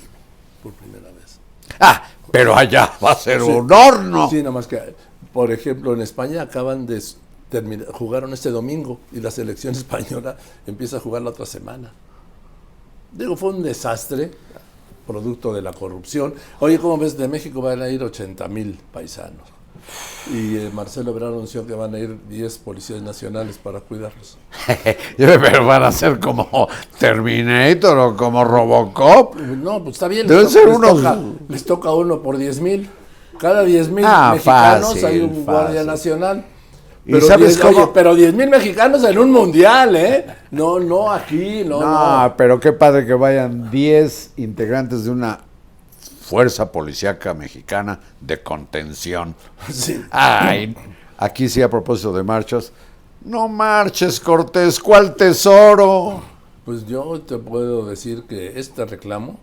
por 0.63 0.73
primera 0.73 1.05
vez. 1.11 1.39
Ah, 1.79 2.03
pero 2.31 2.55
allá 2.55 2.91
va 3.03 3.11
a 3.11 3.15
ser 3.15 3.41
Sí. 3.41 3.47
un 3.47 3.71
horno. 3.71 4.29
Sí, 4.29 4.37
nada 4.37 4.51
más 4.51 4.65
que, 4.67 4.95
por 5.31 5.51
ejemplo, 5.51 5.93
en 5.93 6.01
España 6.01 6.41
acaban 6.41 6.85
de 6.87 7.01
terminar, 7.49 7.87
jugaron 7.93 8.33
este 8.33 8.49
domingo 8.49 8.99
y 9.11 9.19
la 9.21 9.29
selección 9.31 9.73
española 9.75 10.37
empieza 10.65 10.97
a 10.97 10.99
jugar 10.99 11.21
la 11.21 11.29
otra 11.29 11.45
semana. 11.45 11.93
Digo, 13.11 13.37
fue 13.37 13.49
un 13.51 13.61
desastre, 13.63 14.31
producto 15.05 15.53
de 15.53 15.61
la 15.61 15.71
corrupción. 15.71 16.33
Oye, 16.59 16.77
¿cómo 16.79 16.97
ves? 16.97 17.17
De 17.17 17.27
México 17.27 17.61
van 17.61 17.81
a 17.81 17.87
ir 17.89 18.03
80 18.03 18.47
mil 18.49 18.77
paisanos. 18.91 19.47
Y 20.33 20.57
eh, 20.57 20.69
Marcelo 20.73 21.11
Ebrard 21.11 21.29
anunció 21.33 21.65
que 21.65 21.73
van 21.73 21.95
a 21.95 21.99
ir 21.99 22.17
10 22.29 22.57
policías 22.59 23.01
nacionales 23.01 23.57
para 23.57 23.79
cuidarlos. 23.79 24.37
Pero 25.17 25.65
van 25.65 25.83
a 25.83 25.91
ser 25.91 26.19
como 26.19 26.67
Terminator 26.99 27.97
o 27.97 28.17
como 28.17 28.43
Robocop. 28.43 29.35
No, 29.37 29.81
pues 29.83 29.95
está 29.95 30.07
bien. 30.07 30.27
Deben 30.27 30.43
les, 30.43 30.51
ser 30.51 30.67
les 30.67 30.75
unos- 30.77 30.97
toca, 31.01 31.17
les 31.47 31.63
toca 31.65 31.91
uno 31.93 32.21
por 32.21 32.37
10 32.37 32.59
mil. 32.61 32.89
Cada 33.39 33.63
10 33.63 33.89
mil 33.89 34.03
Ah, 34.07 34.31
mexicanos 34.33 34.87
fácil, 34.89 35.05
hay 35.05 35.19
un 35.21 35.45
guardia 35.45 35.83
nacional. 35.83 36.43
¿Y 37.05 37.11
Pero 37.11 37.25
sabes 37.25 37.49
10 37.55 37.59
cómo? 37.59 37.77
oye, 37.83 37.91
pero 37.93 38.15
10 38.15 38.33
mil 38.33 38.49
mexicanos 38.49 39.01
en 39.05 39.17
un 39.17 39.31
mundial, 39.31 39.95
¿eh? 39.95 40.25
No, 40.51 40.77
no 40.79 41.09
aquí, 41.11 41.63
no, 41.65 41.79
No, 41.79 42.23
no. 42.27 42.33
pero 42.35 42.59
qué 42.59 42.73
padre 42.73 43.05
que 43.05 43.13
vayan 43.13 43.71
10 43.71 44.33
integrantes 44.37 45.05
de 45.05 45.11
una 45.11 45.39
fuerza 46.31 46.71
policíaca 46.73 47.33
mexicana 47.33 47.99
de 48.19 48.43
contención. 48.43 49.33
Sí. 49.71 50.01
Ay, 50.11 50.75
aquí 51.17 51.47
sí 51.47 51.61
a 51.61 51.69
propósito 51.69 52.11
de 52.11 52.23
marchas. 52.23 52.73
No 53.23 53.47
marches, 53.47 54.19
Cortés, 54.19 54.77
¿cuál 54.79 55.15
tesoro? 55.15 56.21
Pues 56.65 56.85
yo 56.85 57.21
te 57.21 57.37
puedo 57.37 57.85
decir 57.85 58.23
que 58.27 58.59
este 58.59 58.83
reclamo 58.85 59.39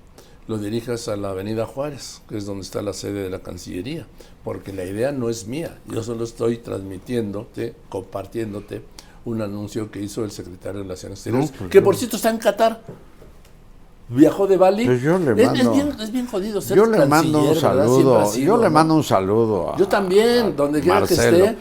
lo 0.46 0.58
dirijas 0.58 1.08
a 1.08 1.16
la 1.16 1.30
Avenida 1.30 1.64
Juárez, 1.64 2.20
que 2.28 2.36
es 2.36 2.44
donde 2.44 2.60
está 2.62 2.82
la 2.82 2.92
sede 2.92 3.22
de 3.22 3.30
la 3.30 3.38
Cancillería, 3.38 4.06
porque 4.44 4.74
la 4.74 4.84
idea 4.84 5.10
no 5.10 5.30
es 5.30 5.46
mía. 5.46 5.78
Yo 5.86 6.02
solo 6.02 6.24
estoy 6.24 6.58
transmitiéndote, 6.58 7.74
compartiéndote 7.88 8.82
un 9.24 9.40
anuncio 9.40 9.90
que 9.90 10.02
hizo 10.02 10.22
el 10.22 10.30
secretario 10.32 10.80
de 10.80 10.82
Relaciones 10.84 11.18
Exteriores, 11.20 11.50
pues 11.56 11.70
que 11.70 11.78
yo- 11.78 11.84
por 11.84 11.96
cierto 11.96 12.16
está 12.16 12.28
en 12.28 12.36
Qatar. 12.36 12.82
Viajó 14.08 14.46
de 14.46 14.56
Bali. 14.56 14.84
Pues 14.84 15.00
yo 15.02 15.18
le 15.18 15.30
Es- 15.42 15.52
bien, 15.52 15.92
es 16.00 16.12
bien 16.12 16.26
jodido 16.26 16.60
ser 16.60 16.76
Yo 16.76 16.86
le 16.86 17.06
mando 17.06 17.50
un 17.50 17.56
saludo, 17.56 18.26
sido, 18.26 18.56
yo 18.56 18.62
le 18.62 18.70
mando 18.70 18.94
un 18.94 19.02
saludo 19.04 19.72
a 19.72 19.76
Yo 19.76 19.88
también, 19.88 20.54
donde 20.56 20.80
quiera 20.80 21.06
que 21.06 21.14
esté. 21.14 21.56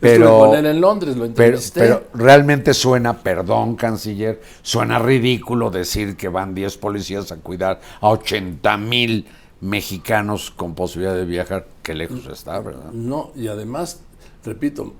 Pero- 0.00 0.38
con 0.38 0.54
él 0.56 0.66
en 0.66 0.80
Londres, 0.80 1.16
lo 1.16 1.26
Pero, 1.32 1.58
pero 1.72 2.02
realmente 2.12 2.74
suena, 2.74 3.22
perdón, 3.22 3.76
canciller, 3.76 4.42
suena 4.60 4.98
ridículo 4.98 5.70
decir 5.70 6.16
que 6.16 6.28
van 6.28 6.54
10 6.54 6.76
policías 6.76 7.32
a 7.32 7.36
cuidar 7.36 7.80
a 8.00 8.08
80 8.08 8.76
mil 8.76 9.26
mexicanos 9.60 10.50
con 10.50 10.74
posibilidad 10.74 11.14
de 11.14 11.24
viajar. 11.24 11.66
Qué 11.82 11.94
lejos 11.94 12.26
está, 12.26 12.58
¿verdad? 12.60 12.90
No, 12.92 13.30
y 13.34 13.46
además, 13.48 14.00
repito, 14.44 14.92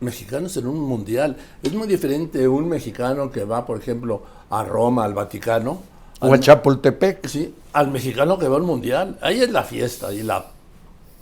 mexicanos 0.00 0.56
en 0.56 0.68
un 0.68 0.80
mundial. 0.80 1.36
Es 1.62 1.74
muy 1.74 1.86
diferente 1.86 2.48
un 2.48 2.68
mexicano 2.68 3.30
que 3.30 3.44
va, 3.44 3.66
por 3.66 3.78
ejemplo, 3.78 4.22
a 4.48 4.64
Roma, 4.64 5.04
al 5.04 5.12
Vaticano, 5.12 5.82
O 6.20 6.32
a 6.32 6.40
Chapultepec. 6.40 7.26
sí, 7.26 7.54
al 7.72 7.90
mexicano 7.90 8.38
que 8.38 8.48
va 8.48 8.56
al 8.56 8.62
mundial. 8.62 9.18
Ahí 9.20 9.42
es 9.42 9.50
la 9.50 9.62
fiesta 9.62 10.12
y 10.12 10.22
la 10.22 10.46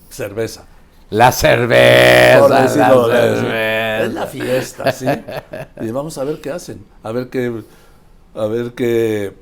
cerveza. 0.08 0.66
La 1.10 1.32
cerveza. 1.32 2.48
La 2.48 2.68
cerveza. 2.68 4.04
Es 4.04 4.12
la 4.14 4.26
fiesta, 4.26 4.92
¿sí? 4.92 5.06
Y 5.80 5.90
vamos 5.90 6.16
a 6.18 6.24
ver 6.24 6.40
qué 6.40 6.50
hacen. 6.50 6.84
A 7.02 7.12
ver 7.12 7.28
qué. 7.28 7.62
A 8.34 8.46
ver 8.46 8.72
qué. 8.74 9.34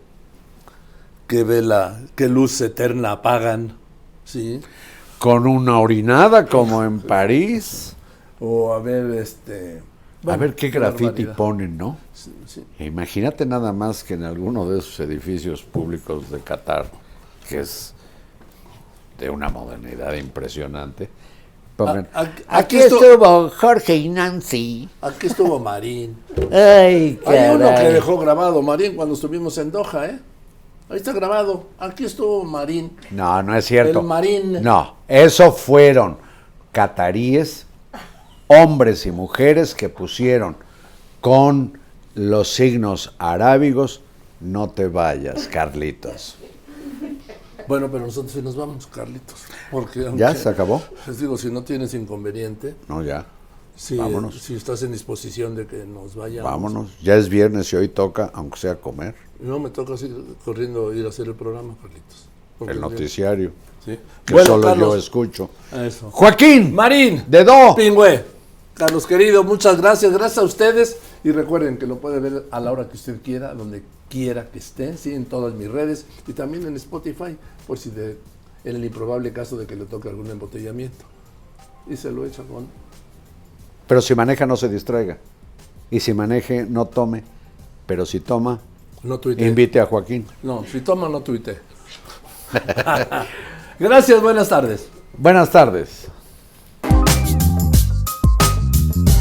qué 1.27 1.45
vela, 1.45 1.99
qué 2.15 2.29
luz 2.29 2.61
eterna 2.61 3.13
apagan. 3.13 3.77
¿Sí? 4.25 4.61
Con 5.19 5.47
una 5.47 5.79
orinada 5.79 6.47
como 6.47 6.83
en 6.85 7.01
París. 7.01 7.95
O 8.41 8.73
a 8.73 8.81
ver, 8.81 9.11
este. 9.19 9.83
A 10.27 10.37
ver 10.37 10.55
qué 10.55 10.69
graffiti 10.71 11.05
barbaridad. 11.05 11.37
ponen, 11.37 11.77
¿no? 11.77 11.97
Sí, 12.15 12.33
sí. 12.47 12.65
Imagínate 12.81 13.45
nada 13.47 13.73
más 13.73 14.05
que 14.05 14.15
en 14.15 14.25
alguno 14.25 14.69
de 14.69 14.79
esos 14.79 15.01
edificios 15.01 15.63
públicos 15.63 16.31
de 16.31 16.39
Qatar, 16.41 16.87
que 17.49 17.61
es 17.61 17.95
de 19.19 19.31
una 19.31 19.49
modernidad 19.49 20.15
impresionante, 20.15 21.09
pongan, 21.77 22.09
A- 22.13 22.21
aquí- 22.21 22.43
aquí 22.49 22.77
aquí 22.77 22.77
estu- 22.79 23.03
estuvo 23.03 23.51
Jorge 23.51 23.97
y 23.97 24.09
Nancy. 24.09 24.89
Aquí 25.01 25.27
estuvo 25.27 25.59
Marín. 25.59 26.17
Ay, 26.53 27.19
Hay 27.27 27.55
uno 27.55 27.75
que 27.75 27.91
dejó 27.93 28.19
grabado 28.19 28.63
Marín 28.63 28.95
cuando 28.95 29.15
estuvimos 29.15 29.57
en 29.59 29.71
Doha, 29.73 30.07
¿eh? 30.07 30.19
Ahí 30.89 30.97
está 30.99 31.13
grabado. 31.13 31.69
Aquí 31.79 32.05
estuvo 32.05 32.45
Marín. 32.45 32.93
No, 33.11 33.43
no 33.43 33.57
es 33.57 33.65
cierto. 33.65 34.01
El 34.01 34.07
marín. 34.07 34.63
No, 34.63 34.97
eso 35.09 35.51
fueron 35.51 36.19
cataríes, 36.71 37.67
hombres 38.63 39.07
y 39.07 39.11
mujeres 39.13 39.75
que 39.75 39.89
pusieron 39.89 40.57
con 41.21 41.79
los 42.15 42.53
signos 42.53 43.15
arábigos, 43.19 44.01
no 44.41 44.69
te 44.71 44.89
vayas, 44.89 45.49
Carlitos. 45.49 46.37
Bueno, 47.69 47.89
pero 47.91 48.05
nosotros 48.07 48.33
sí 48.33 48.43
nos 48.43 48.57
vamos, 48.57 48.87
Carlitos. 48.87 49.37
Porque 49.71 50.11
¿Ya 50.17 50.35
se 50.35 50.49
acabó? 50.49 50.83
Les 51.07 51.21
digo, 51.21 51.39
si 51.39 51.49
no 51.51 51.63
tienes 51.63 51.95
inconveniente, 51.95 52.75
No, 52.89 53.03
ya. 53.03 53.25
si, 53.77 53.97
Vámonos. 53.97 54.41
si 54.43 54.55
estás 54.55 54.83
en 54.83 54.93
disposición 54.93 55.55
de 55.55 55.67
que 55.67 55.85
nos 55.87 56.15
vayamos. 56.17 56.51
Vámonos. 56.51 56.91
Ya 57.03 57.15
es 57.17 57.29
viernes 57.29 57.73
y 57.73 57.77
hoy 57.77 57.89
toca, 57.89 58.31
aunque 58.35 58.59
sea 58.59 58.75
comer, 58.77 59.15
No, 59.41 59.59
me 59.59 59.71
toca 59.71 59.95
así, 59.95 60.13
corriendo 60.45 60.93
ir 60.95 61.07
a 61.07 61.09
hacer 61.09 61.27
el 61.29 61.35
programa, 61.35 61.75
Carlitos. 61.81 62.27
El 62.69 62.81
noticiario, 62.81 63.51
Sí. 63.85 63.99
que 64.25 64.35
Bueno, 64.35 64.47
solo 64.49 64.77
yo 64.77 64.97
escucho. 64.97 65.51
Eso. 65.73 66.11
Joaquín, 66.13 66.73
Marín. 66.75 67.25
de 67.27 67.43
Do. 67.45 67.75
Pingüe. 67.75 68.25
Carlos 68.75 69.07
querido, 69.07 69.45
muchas 69.45 69.81
gracias, 69.81 70.13
gracias 70.13 70.39
a 70.39 70.43
ustedes 70.43 70.97
y 71.23 71.31
recuerden 71.31 71.77
que 71.77 71.87
lo 71.87 71.99
puede 71.99 72.21
ver 72.21 72.47
a 72.51 72.59
la 72.61 72.73
hora 72.73 72.89
que 72.89 72.97
usted 72.97 73.21
quiera, 73.23 73.55
donde 73.55 73.83
quiera 74.09 74.51
que 74.51 74.59
esté, 74.59 74.97
sí, 74.97 75.15
en 75.15 75.27
todas 75.27 75.55
mis 75.55 75.71
redes 75.71 76.07
y 76.27 76.33
también 76.33 76.67
en 76.67 76.77
Spotify, 76.77 77.37
por 77.67 77.79
si 77.79 77.91
de, 77.91 78.17
en 78.65 78.77
el 78.77 78.85
improbable 78.85 79.33
caso 79.33 79.57
de 79.57 79.67
que 79.67 79.77
le 79.77 79.85
toque 79.85 80.09
algún 80.09 80.31
embotellamiento. 80.31 81.05
Y 81.89 81.97
se 81.97 82.11
lo 82.11 82.25
echa 82.25 82.43
con... 82.45 82.67
Pero 83.87 84.01
si 84.01 84.15
maneja, 84.15 84.47
no 84.47 84.57
se 84.57 84.69
distraiga. 84.69 85.19
Y 85.91 86.01
si 86.01 86.15
maneje, 86.15 86.65
no 86.65 86.87
tome. 86.87 87.25
Pero 87.87 88.07
si 88.07 88.21
toma, 88.21 88.61
No 89.03 89.19
tuite. 89.21 89.47
invite 89.47 89.81
a 89.81 89.87
Joaquín. 89.87 90.27
No, 90.43 90.65
si 90.65 90.81
toma, 90.81 91.09
no 91.09 91.21
tuite. 91.21 91.59
gracias, 93.79 94.23
buenas 94.23 94.49
tardes. 94.49 94.89
Buenas 95.19 95.51
tardes. 95.51 96.09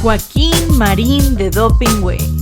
Joaquín 0.01 0.79
Marín 0.79 1.35
de 1.35 1.51
Dopingway. 1.51 2.40